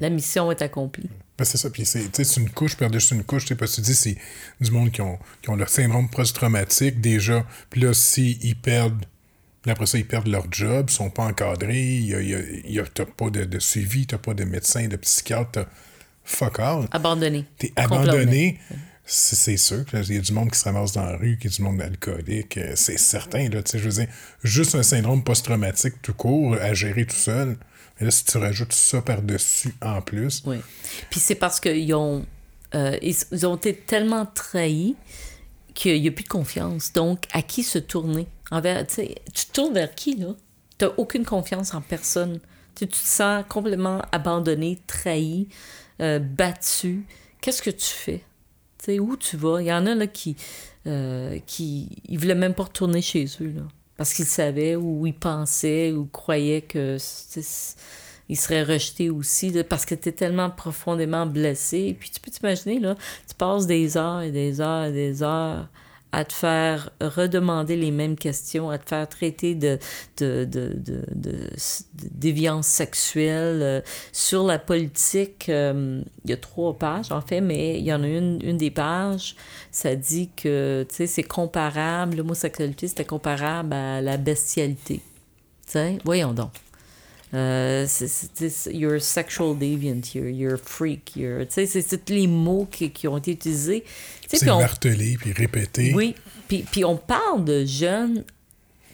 [0.00, 1.08] la mission est accomplie.
[1.38, 1.70] Ben, c'est ça.
[1.70, 3.46] Puis c'est tu une couche par-dessus une couche.
[3.46, 4.16] tu Parce que tu dis, c'est
[4.60, 7.46] du monde qui ont, qui ont le syndrome post-traumatique déjà.
[7.70, 9.04] Puis là, s'ils perdent.
[9.66, 12.12] après ça, ils perdent leur job, ils sont pas encadrés,
[12.78, 15.66] a- t'as pas de, de suivi, t'as pas de médecin, de psychiatre,
[16.30, 16.86] fuck all.
[16.92, 17.44] Abandonné.
[17.58, 18.58] T'es abandonné.
[19.12, 21.54] C'est sûr qu'il y a du monde qui se ramasse dans la rue, qu'il y
[21.54, 22.58] a du monde alcoolique.
[22.58, 23.60] euh, C'est certain, là.
[23.72, 24.06] Je veux dire,
[24.44, 27.56] juste un syndrome post-traumatique tout court à gérer tout seul.
[27.98, 30.58] Mais là, si tu rajoutes ça par-dessus en plus, Oui.
[31.10, 32.24] Puis c'est parce qu'ils ont,
[32.76, 34.94] euh, ils, ils ont été tellement trahis
[35.74, 36.92] qu'il n'y a plus de confiance.
[36.92, 38.28] Donc, à qui se tourner?
[38.52, 40.34] Envers, tu te tournes vers qui, là?
[40.78, 42.38] Tu n'as aucune confiance en personne.
[42.76, 45.48] Tu te sens complètement abandonné, trahi,
[46.00, 47.04] euh, battu.
[47.40, 48.22] Qu'est-ce que tu fais?
[48.78, 49.60] Tu sais, où tu vas?
[49.60, 50.36] Il y en a là, qui
[50.86, 53.62] euh, qui voulaient même pas retourner chez eux, là,
[53.98, 57.76] parce qu'ils savaient ou ils pensaient ou croyaient que c'est-
[58.30, 61.96] ils seraient rejetés aussi, parce que tu es tellement profondément blessé.
[61.98, 62.94] Puis tu peux t'imaginer, là,
[63.28, 65.68] tu passes des heures et des heures et des heures
[66.12, 69.78] à te faire redemander les mêmes questions, à te faire traiter de,
[70.18, 71.50] de, de, de,
[71.94, 73.60] déviance sexuelle.
[73.62, 73.80] Euh,
[74.12, 78.02] sur la politique, euh, il y a trois pages, en fait, mais il y en
[78.02, 79.36] a une, une des pages,
[79.70, 85.00] ça dit que, tu sais, c'est comparable, l'homosexualité, c'était comparable à la bestialité.
[85.66, 86.52] Tu sais, voyons donc.
[87.32, 92.66] Euh, c'est, you're sexual deviant, you're, you're freak, you're, tu sais, c'est tous les mots
[92.68, 93.84] qui, qui ont été utilisés.
[94.26, 95.92] C'est martelé, puis répété.
[95.94, 96.16] Oui,
[96.48, 98.24] puis, puis on parle de jeunes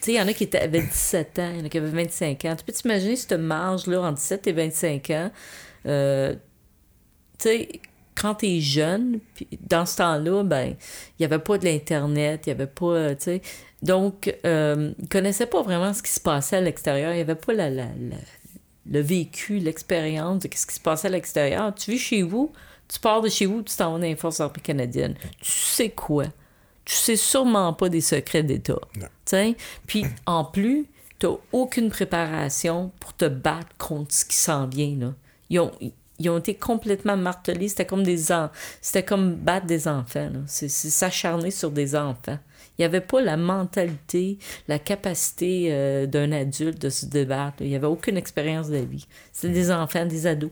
[0.00, 1.78] tu sais, il y en a qui avaient 17 ans, il y en a qui
[1.78, 2.54] avaient 25 ans.
[2.56, 5.30] Tu peux t'imaginer cette marge-là entre 17 et 25 ans?
[5.86, 6.34] Euh,
[7.38, 7.68] tu sais,
[8.14, 10.74] quand t'es jeune, puis dans ce temps-là, ben,
[11.18, 13.42] il n'y avait pas de l'Internet, il n'y avait pas, tu sais...
[13.82, 17.12] Donc, euh, ils ne connaissaient pas vraiment ce qui se passait à l'extérieur.
[17.12, 17.86] Il n'y avait pas la, la,
[18.90, 21.74] le vécu, l'expérience de ce qui se passait à l'extérieur.
[21.74, 22.52] Tu vis chez vous,
[22.88, 25.16] tu pars de chez vous, tu t'en vas dans les forces armées canadiennes.
[25.40, 26.24] Tu sais quoi?
[26.84, 28.78] Tu sais sûrement pas des secrets d'État.
[29.86, 30.86] Puis, en plus,
[31.18, 34.96] tu n'as aucune préparation pour te battre contre ce qui s'en vient.
[34.96, 35.14] Là.
[35.50, 35.72] Ils, ont,
[36.18, 37.68] ils ont été complètement martelés.
[37.68, 38.32] C'était comme des
[38.80, 40.30] C'était comme battre des enfants.
[40.46, 42.38] C'est s'acharner sur des enfants.
[42.78, 44.38] Il n'y avait pas la mentalité,
[44.68, 47.56] la capacité euh, d'un adulte de se débattre.
[47.60, 49.06] Il n'y avait aucune expérience de la vie.
[49.32, 50.50] C'était des enfants, des ados.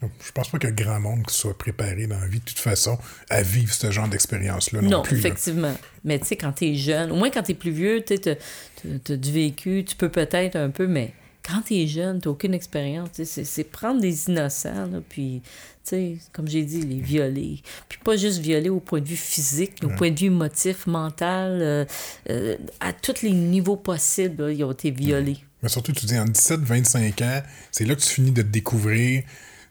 [0.00, 2.44] Je pense pas qu'il y a grand monde qui soit préparé dans la vie, de
[2.44, 2.98] toute façon,
[3.30, 5.74] à vivre ce genre d'expérience-là non, non effectivement.
[6.04, 8.14] Mais tu sais, quand tu es jeune, au moins quand tu es plus vieux, tu
[8.14, 11.14] as, du vécu, tu peux peut-être un peu, mais
[11.46, 13.10] quand tu es jeune, tu n'as aucune expérience.
[13.22, 15.42] C'est prendre des innocents, puis
[15.86, 17.62] sais, comme j'ai dit, les violer.
[17.88, 21.58] Puis pas juste violer au point de vue physique, au point de vue émotif, mental,
[21.62, 21.84] euh,
[22.30, 25.38] euh, à tous les niveaux possibles, ils ont été violés.
[25.62, 29.22] Mais surtout, tu dis, en 17-25 ans, c'est là que tu finis de te découvrir.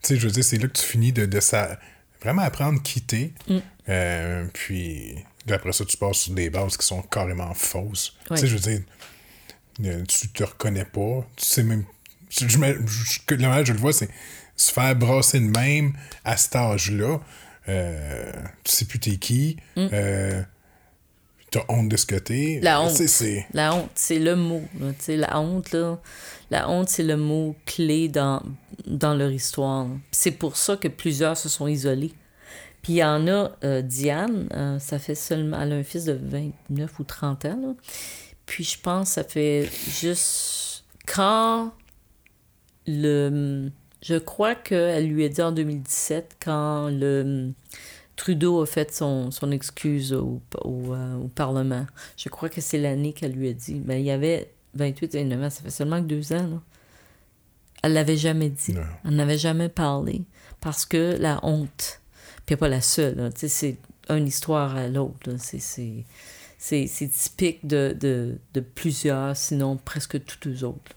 [0.01, 1.39] Tu sais, je veux dire, c'est là que tu finis de, de
[2.21, 3.33] vraiment apprendre à quitter.
[3.47, 3.57] Mm.
[3.89, 5.15] Euh, puis
[5.49, 8.15] après ça, tu passes sur des bases qui sont carrément fausses.
[8.29, 8.81] Tu sais, je veux dire,
[10.07, 11.25] tu te reconnais pas.
[11.35, 11.85] Tu sais même.
[12.29, 14.09] Je, je, je, je le vois, c'est
[14.55, 17.19] se faire brasser de même à cet âge-là,
[17.67, 18.31] euh,
[18.63, 19.87] tu sais plus t'es qui, mm.
[19.93, 20.41] euh,
[21.51, 22.59] t'as honte de ce t'es.
[22.61, 23.01] La honte.
[23.53, 24.63] La honte, c'est le mot.
[25.07, 25.99] la honte, là,
[26.51, 28.41] la honte, c'est le mot clé dans,
[28.85, 29.87] dans leur histoire.
[30.11, 32.13] C'est pour ça que plusieurs se sont isolés.
[32.81, 36.05] Puis il y en a, euh, Diane, euh, ça fait seulement, elle a un fils
[36.05, 37.59] de 29 ou 30 ans.
[37.59, 37.73] Là.
[38.45, 41.73] Puis je pense ça fait juste quand
[42.87, 43.71] le
[44.05, 47.53] je crois qu'elle lui a dit en 2017, quand le
[48.15, 52.77] Trudeau a fait son, son excuse au, au, euh, au, Parlement, je crois que c'est
[52.77, 53.81] l'année qu'elle lui a dit.
[53.83, 56.47] Mais il y avait 28 et 29 ans, ça fait seulement que deux ans.
[56.47, 56.61] Là.
[57.81, 58.75] Elle l'avait jamais dit.
[59.05, 60.21] Elle n'avait jamais parlé.
[60.61, 61.99] Parce que la honte,
[62.45, 63.77] puis pas la seule, c'est
[64.09, 65.31] une histoire à l'autre.
[65.39, 66.05] C'est
[66.67, 70.91] typique de, de, de, plusieurs, sinon presque tous les autres.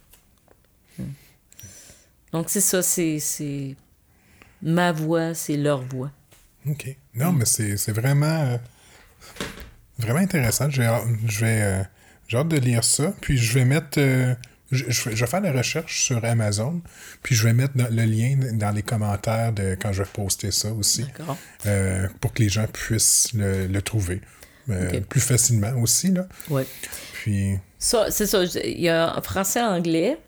[2.33, 3.77] Donc, c'est ça, c'est
[4.63, 6.11] ma voix, c'est leur voix.
[6.67, 6.97] OK.
[7.15, 8.59] Non, mais c'est vraiment, euh,
[9.99, 10.69] vraiment intéressant.
[10.71, 11.83] Je vais, euh,
[12.29, 13.15] j'ai hâte de lire ça.
[13.21, 13.99] Puis, je vais mettre.
[13.99, 14.35] Euh,
[14.71, 16.83] je, vais faire la recherche sur Amazon,
[17.23, 20.71] puis je vais mettre le lien dans les commentaires de quand je vais poster ça
[20.75, 21.07] aussi,
[22.21, 24.21] pour que les gens puissent le, trouver
[25.09, 26.13] plus facilement aussi.
[26.13, 26.27] Là.
[26.51, 26.63] Oui.
[27.13, 27.59] Puis...
[27.79, 28.45] Ça, c'est ça.
[28.45, 30.19] Il y a français-anglais.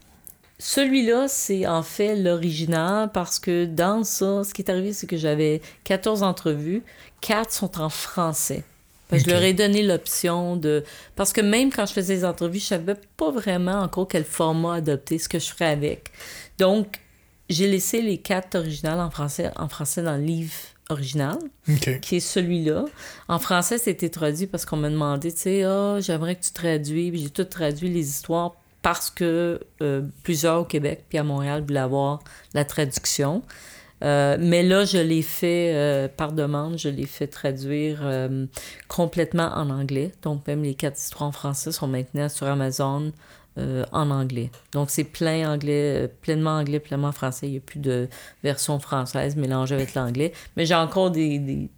[0.58, 5.16] Celui-là, c'est en fait l'original parce que dans ça, ce qui est arrivé, c'est que
[5.16, 6.82] j'avais 14 entrevues.
[7.22, 8.62] 4 sont en français.
[9.12, 10.84] Je leur ai donné l'option de...
[11.16, 14.76] Parce que même quand je faisais les entrevues, je savais pas vraiment encore quel format
[14.76, 16.10] adopter, ce que je ferais avec.
[16.58, 17.00] Donc,
[17.48, 20.52] j'ai laissé les quatre originales en français, en français dans le livre
[20.90, 21.38] original,
[22.02, 22.84] qui est celui-là.
[23.28, 27.12] En français, c'était traduit parce qu'on m'a demandé, tu sais, ah, j'aimerais que tu traduis.
[27.16, 31.80] J'ai tout traduit les histoires parce que euh, plusieurs au Québec puis à Montréal voulaient
[31.80, 32.20] avoir
[32.54, 33.42] la traduction.
[34.02, 38.02] Euh, mais là, je l'ai fait euh, par demande, je l'ai fait traduire
[38.88, 40.12] complètement en anglais.
[40.22, 43.12] Donc, même les quatre histoires en français sont maintenant sur Amazon
[43.92, 44.50] en anglais.
[44.72, 47.46] Donc, c'est plein anglais, pleinement anglais, pleinement français.
[47.46, 48.08] Il n'y a plus de
[48.42, 50.32] version française mélangée avec l'anglais.
[50.56, 51.68] Mais j'ai encore des, des,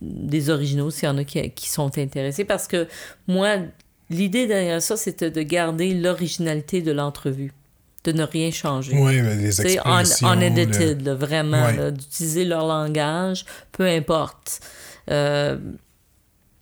[0.00, 2.86] des originaux s'il y en a qui, qui sont intéressés parce que
[3.26, 3.58] moi,
[4.08, 7.52] L'idée derrière ça, c'était de garder l'originalité de l'entrevue,
[8.04, 8.96] de ne rien changer.
[8.96, 9.82] Oui, les expressions.
[10.22, 14.60] On, edited, vraiment, d'utiliser leur langage, peu importe.
[15.10, 15.58] Euh,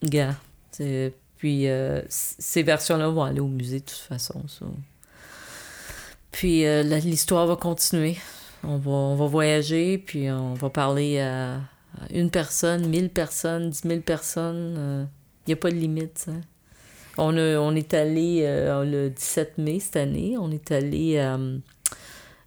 [0.03, 0.37] gars,
[1.45, 4.43] puis euh, ces versions-là vont aller au musée de toute façon.
[6.33, 8.17] Puis euh, l'histoire va continuer.
[8.63, 11.61] On va, on va voyager, puis on va parler à
[12.15, 15.07] une personne, mille personnes, dix mille personnes.
[15.47, 16.33] Il n'y a pas de limite, ça.
[17.19, 21.59] On, a, on est allé euh, le 17 mai cette année, on est allé euh,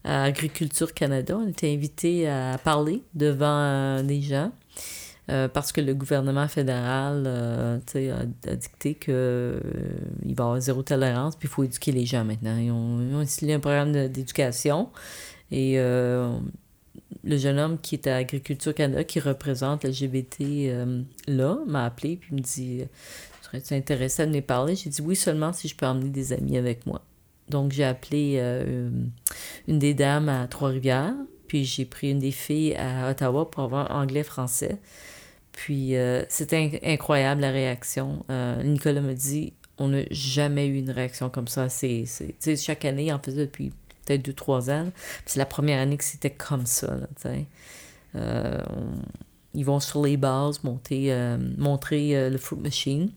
[0.04, 1.38] à Agriculture Canada.
[1.38, 4.52] On était invité à parler devant euh, des gens.
[5.28, 9.60] Parce que le gouvernement fédéral a, a, dicté qu'il va
[10.26, 12.58] y avoir zéro tolérance, puis il faut éduquer les gens maintenant.
[12.58, 14.90] Ils ont, ils ont installé un programme d'éducation.
[15.52, 20.72] Et le jeune homme qui est à Agriculture Canada, qui représente LGBT
[21.28, 22.84] là, m'a appelé, puis me dit
[23.48, 24.76] Serais-tu intéressé à venir parler?
[24.76, 27.02] J'ai dit oui seulement si je peux emmener des amis avec moi.
[27.48, 28.90] Donc, j'ai appelé euh,
[29.70, 31.16] une des dames à Trois-Rivières,
[31.48, 34.80] puis j'ai pris une des filles à Ottawa pour avoir anglais-français.
[35.58, 38.24] Puis, euh, c'était incroyable la réaction.
[38.30, 41.68] Euh, Nicolas me dit on n'a jamais eu une réaction comme ça.
[41.68, 42.06] C'est,
[42.56, 43.72] chaque année, en faisait depuis
[44.06, 44.92] peut-être deux, trois ans.
[45.26, 47.00] c'est la première année que c'était comme ça.
[49.56, 51.12] ils vont sur les bases monter,
[51.58, 53.10] montrer le fruit machine.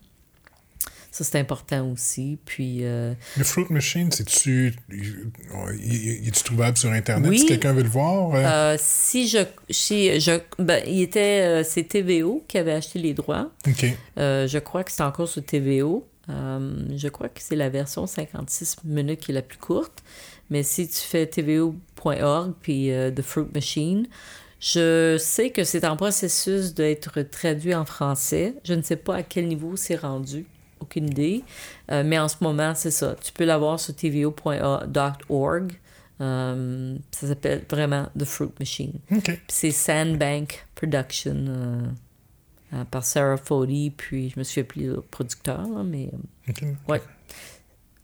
[1.10, 2.38] Ça, c'est important aussi.
[2.44, 4.74] Puis, euh, Le Fruit Machine, c'est-tu.
[4.90, 8.34] Est-tu trouvable sur Internet si quelqu'un veut le voir?
[8.34, 8.44] Euh?
[8.44, 9.38] Euh, si je.
[9.68, 11.64] Si je ben, il était.
[11.64, 13.50] c'est TVO qui avait acheté les droits.
[13.66, 13.86] OK.
[14.16, 16.06] je crois que c'est encore sur TVO.
[16.28, 20.04] je crois que c'est la version 56 minutes qui est la plus courte.
[20.48, 24.06] Mais si tu fais tvo.org puis The Fruit Machine,
[24.60, 28.54] je sais que c'est en processus d'être traduit en français.
[28.62, 30.46] Je ne sais pas à quel niveau c'est rendu
[30.80, 31.44] aucune idée.
[31.90, 33.14] Euh, mais en ce moment, c'est ça.
[33.22, 35.72] Tu peux l'avoir sur tvo.org.
[36.20, 38.92] Euh, ça s'appelle vraiment The Fruit Machine.
[39.48, 46.10] C'est Sandbank Production euh, par Sarah Foley, puis je me suis appelé le producteur, mais.
[46.88, 47.02] Ouais.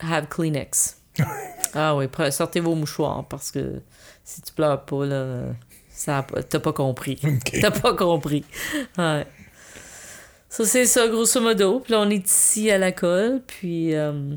[0.01, 1.01] Have Kleenex.
[1.75, 3.81] ah oui, sortez vos mouchoirs parce que
[4.23, 5.55] si tu pleures pas, là,
[5.89, 7.19] ça, t'as pas compris.
[7.61, 8.45] T'as pas compris.
[8.99, 9.27] Ouais.
[10.57, 11.81] Ça, c'est ça, grosso modo.
[11.81, 13.43] Puis là, on est ici à la colle.
[13.47, 14.35] Puis, euh,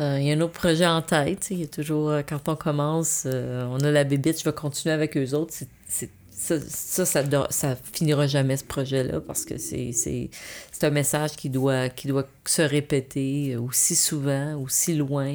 [0.00, 1.48] euh, il y a un autre projet en tête.
[1.50, 4.94] Il y a toujours, euh, quand on commence, on a la bébite, je vais continuer
[4.94, 5.52] avec eux autres.
[5.86, 10.30] C'est, ça, ça, ça, ça, finira jamais ce projet-là parce que c'est, c'est,
[10.80, 15.34] un message qui doit, qui doit se répéter aussi souvent, aussi loin,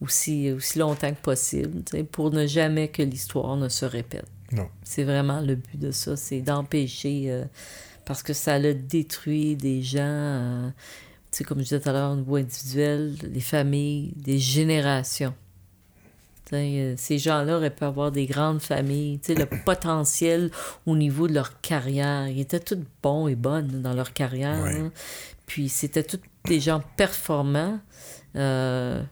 [0.00, 4.24] aussi, aussi longtemps que possible, pour ne jamais que l'histoire ne se répète.
[4.52, 4.68] Non.
[4.82, 7.44] C'est vraiment le but de ça, c'est d'empêcher
[8.08, 10.68] parce que ça a détruit des gens, euh,
[11.30, 15.34] tu sais, comme je disais tout à l'heure, au niveau individuel, des familles, des générations.
[16.54, 20.50] Euh, ces gens-là auraient pu avoir des grandes familles, le potentiel
[20.86, 22.28] au niveau de leur carrière.
[22.28, 24.64] Ils étaient tous bons et bonnes dans leur carrière.
[24.64, 24.90] Hein.
[25.44, 27.78] Puis c'était tous des gens performants
[28.36, 29.02] euh,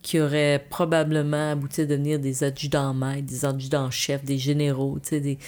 [0.00, 5.38] qui auraient probablement abouti à devenir des adjudants-maîtres, des adjudants-chefs, des généraux, des,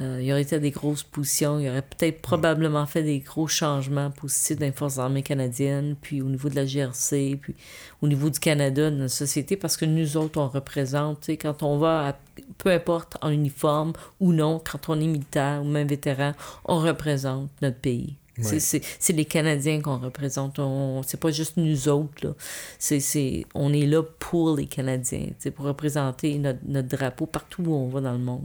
[0.00, 1.58] euh, il aurait été à des grosses positions.
[1.58, 6.20] Il aurait peut-être probablement fait des gros changements positifs dans les forces armées canadiennes, puis
[6.20, 7.54] au niveau de la GRC, puis
[8.02, 11.78] au niveau du Canada, de notre société, parce que nous autres, on représente, quand on
[11.78, 12.18] va,
[12.58, 16.32] peu importe en uniforme ou non, quand on est militaire ou même vétéran,
[16.66, 18.16] on représente notre pays.
[18.42, 20.60] C'est les Canadiens qu'on représente.
[21.06, 22.26] C'est pas juste nous autres.
[22.26, 22.34] Là.
[22.78, 27.88] c'est on est là pour les Canadiens, pour représenter notre, notre drapeau partout où on
[27.88, 28.44] va dans le monde.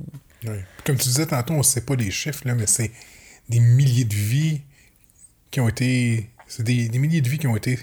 [0.85, 2.91] Comme tu disais tantôt, on ne sait pas les chiffres, là, mais c'est
[3.49, 4.61] des milliers de vies
[5.51, 6.29] qui ont été.
[6.47, 7.79] C'est des, milliers de vies qui ont été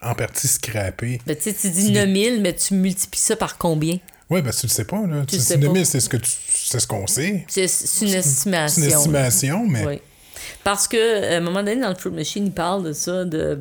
[0.00, 1.20] en partie scrappées.
[1.26, 3.98] Ben, tu dis 9000, mais tu multiplies ça par combien?
[4.28, 5.06] Oui, ben tu le sais pas.
[5.06, 5.24] Là.
[5.26, 7.44] Tu 9000, c'est ce que c'est ce qu'on sait.
[7.48, 8.82] C'est une estimation.
[8.82, 9.86] C'est une estimation, mais.
[9.86, 10.00] Oui.
[10.64, 13.60] Parce que à un moment donné, dans le Fruit Machine, il parle de ça, de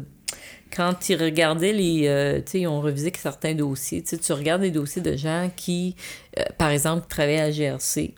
[0.75, 2.07] quand ils regardaient les.
[2.07, 4.03] Euh, tu sais, ils ont revisé certains dossiers.
[4.03, 5.95] Tu regardes les dossiers de gens qui,
[6.39, 8.15] euh, par exemple, travaillent à GRC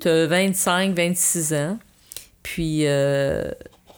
[0.00, 1.78] tu as 25, 26 ans,
[2.42, 3.50] puis euh,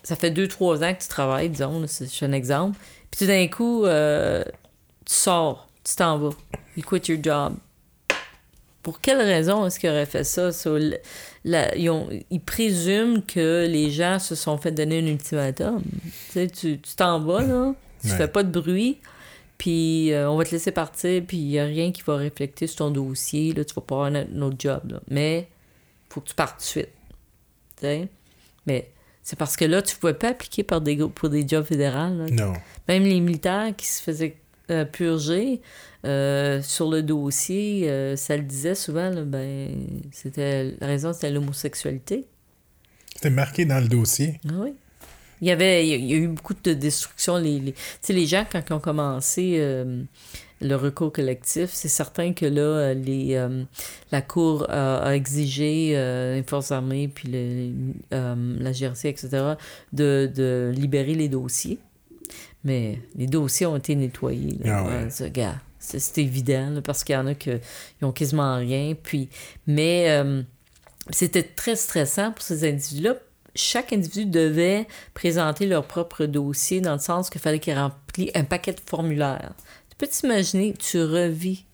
[0.03, 2.79] ça fait 2-3 ans que tu travailles, disons, c'est un exemple.
[3.11, 4.43] Puis tout d'un coup, euh,
[5.05, 6.31] tu sors, tu t'en vas,
[6.77, 7.55] you quit your job.
[8.83, 10.51] Pour quelle raison est-ce qu'ils auraient fait ça?
[11.45, 15.83] ils, présument que les gens se sont fait donner un ultimatum.
[16.33, 18.99] tu t'en vas, là, tu fais pas de bruit,
[19.63, 22.67] puis euh, on va te laisser partir, puis il n'y a rien qui va refléter
[22.67, 23.53] sur ton dossier.
[23.53, 24.81] Là, tu vas pas avoir un, autre job.
[24.91, 25.01] Là.
[25.09, 25.47] Mais
[26.09, 26.85] faut que tu partes tout de
[27.85, 28.11] suite.
[28.67, 28.91] Mais
[29.23, 32.09] c'est parce que là, tu ne pouvais pas appliquer pour des, pour des jobs fédéraux.
[32.33, 32.55] Non.
[32.89, 34.35] Même les militaires qui se faisaient
[34.73, 35.61] euh, purger
[36.05, 42.27] euh, sur le dossier, ça le disait souvent, ben, c'était la raison, c'était l'homosexualité.
[43.15, 44.41] C'était marqué dans le dossier.
[44.49, 44.75] Ah oui.
[45.43, 47.37] Il y avait il y a eu beaucoup de destruction.
[47.37, 47.75] Les, les,
[48.09, 50.05] les gens, quand ils ont commencé euh,
[50.61, 53.65] le recours collectif, c'est certain que là, les, euh,
[54.13, 57.73] la Cour a exigé, euh, les forces armées, puis le,
[58.63, 59.55] la GRC, etc.,
[59.93, 61.81] de, de, libérer les dossiers.
[62.63, 64.59] Mais les dossiers ont été nettoyés.
[64.63, 64.87] Là.
[64.87, 67.51] Ah c'est évident, parce qu'il y en a qui
[68.01, 68.95] n'ont quasiment rien.
[68.95, 69.29] Puis,
[69.67, 70.23] mais
[71.11, 73.17] c'était très stressant pour ces individus-là
[73.55, 78.45] chaque individu devait présenter leur propre dossier dans le sens qu'il fallait qu'il remplisse un
[78.45, 79.53] paquet de formulaires.
[79.91, 81.65] Tu peux t'imaginer, tu revis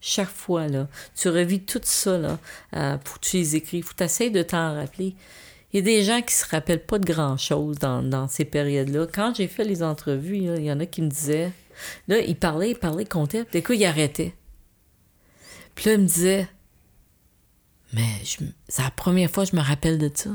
[0.00, 0.88] chaque fois, là.
[1.14, 2.38] Tu revis tout ça, là.
[2.74, 3.82] Euh, que tu les écris.
[3.82, 5.14] Faut que tu essaies de t'en rappeler.
[5.72, 9.06] Il y a des gens qui se rappellent pas de grand-chose dans, ces périodes-là.
[9.12, 11.52] Quand j'ai fait les entrevues, il y en a qui me disaient...
[12.08, 13.44] Là, ils parlaient, ils parlaient, ils comptaient.
[13.44, 14.34] Puis, coup, ils arrêtaient.
[15.74, 16.48] Puis là, ils me disaient...
[17.92, 18.06] Mais
[18.68, 20.30] c'est la première fois que je me rappelle de ça.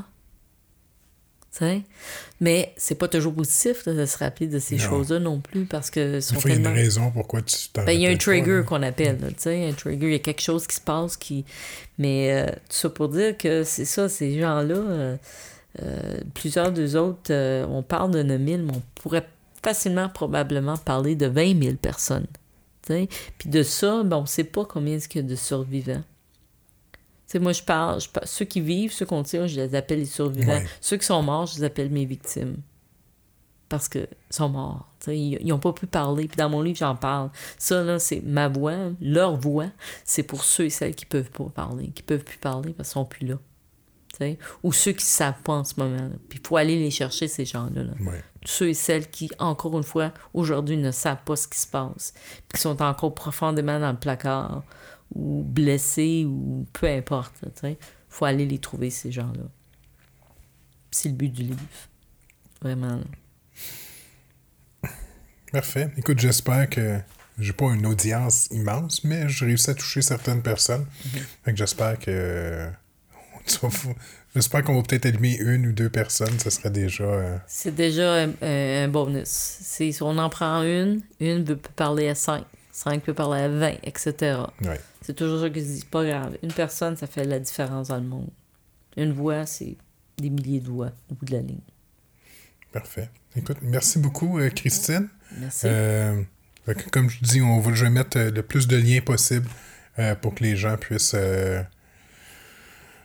[2.39, 6.19] Mais c'est pas toujours positif de se rappeler de ces choses-là non plus parce que.
[6.19, 8.63] Sont il y a une raison pourquoi tu t'en ben, Il y a un trigger
[8.65, 11.45] qu'on appelle, tu sais, un trigger, il y a quelque chose qui se passe qui.
[11.97, 15.17] Mais euh, tout ça pour dire que c'est ça, ces gens-là, euh,
[15.83, 17.31] euh, plusieurs d'eux autres,
[17.65, 19.27] on parle de 9 000, mais on pourrait
[19.61, 22.27] facilement, probablement parler de 20 000 personnes.
[22.87, 26.03] Puis de ça, ben, on ne sait pas combien il y a de survivants
[27.39, 30.61] moi, je parle, ceux qui vivent, ceux qu'on tire, je les appelle les survivants.
[30.79, 32.57] Ceux qui sont morts, je les appelle mes victimes.
[33.69, 34.89] Parce qu'ils sont morts.
[35.07, 36.27] ils n'ont pas pu parler.
[36.27, 37.29] Puis dans mon livre, j'en parle.
[37.57, 39.67] Ça, là, c'est ma voix, leur voix.
[40.03, 42.93] C'est pour ceux et celles qui peuvent pas parler, qui peuvent plus parler parce qu'ils
[42.93, 43.35] sont plus là.
[44.63, 46.09] Ou ceux qui ne savent pas en ce moment.
[46.29, 47.83] Puis il faut aller les chercher, ces gens-là.
[48.43, 52.13] Ceux et celles qui, encore une fois, aujourd'hui, ne savent pas ce qui se passe.
[52.47, 54.63] Puis qui sont encore profondément dans le placard
[55.13, 57.43] ou blessés ou peu importe.
[57.63, 57.75] Il
[58.09, 59.43] faut aller les trouver, ces gens-là.
[60.91, 61.59] C'est le but du livre.
[62.61, 62.99] Vraiment.
[65.51, 65.91] Parfait.
[65.97, 66.99] Écoute, j'espère que
[67.39, 70.85] j'ai pas une audience immense, mais j'ai réussi à toucher certaines personnes.
[71.45, 72.69] Mm j'espère que.
[74.33, 77.03] J'espère qu'on va peut-être allumer une ou deux personnes, ce serait déjà.
[77.03, 79.27] Euh, C'est déjà un, bonus.
[79.27, 83.77] Si on en prend une, une peut parler à cinq, cinq peut parler à vingt,
[83.83, 84.39] etc.
[84.61, 84.79] Ouais.
[85.01, 86.37] C'est toujours ça que je dis, pas grave.
[86.43, 88.29] Une personne, ça fait la différence dans le monde.
[88.97, 89.77] Une voix, c'est
[90.17, 91.59] des milliers de voix au bout de la ligne.
[92.71, 93.09] Parfait.
[93.35, 95.09] Écoute, merci beaucoup, euh, Christine.
[95.37, 95.67] Merci.
[95.67, 96.21] Euh,
[96.91, 99.47] comme je dis, on va, je vais mettre euh, le plus de liens possible
[100.21, 101.15] pour que les gens puissent,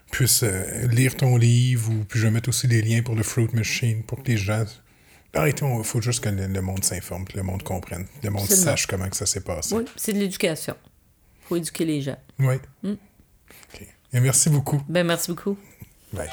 [0.09, 0.45] puissent
[0.89, 1.91] lire ton livre.
[1.91, 4.37] Ou, puis je vais mettre aussi des liens pour le Fruit Machine pour que les
[4.37, 4.63] gens.
[5.45, 8.87] Il faut juste que le, monde s'informe, que le monde comprenne, que le monde sache
[8.87, 9.75] comment que ça s'est passé.
[9.75, 10.75] Oui, c'est de l'éducation
[11.47, 12.17] faut éduquer les gens.
[12.39, 12.55] Oui.
[12.83, 12.95] Hmm.
[14.13, 14.81] Et merci beaucoup.
[14.87, 15.57] Ben, merci beaucoup.
[16.13, 16.29] Bye.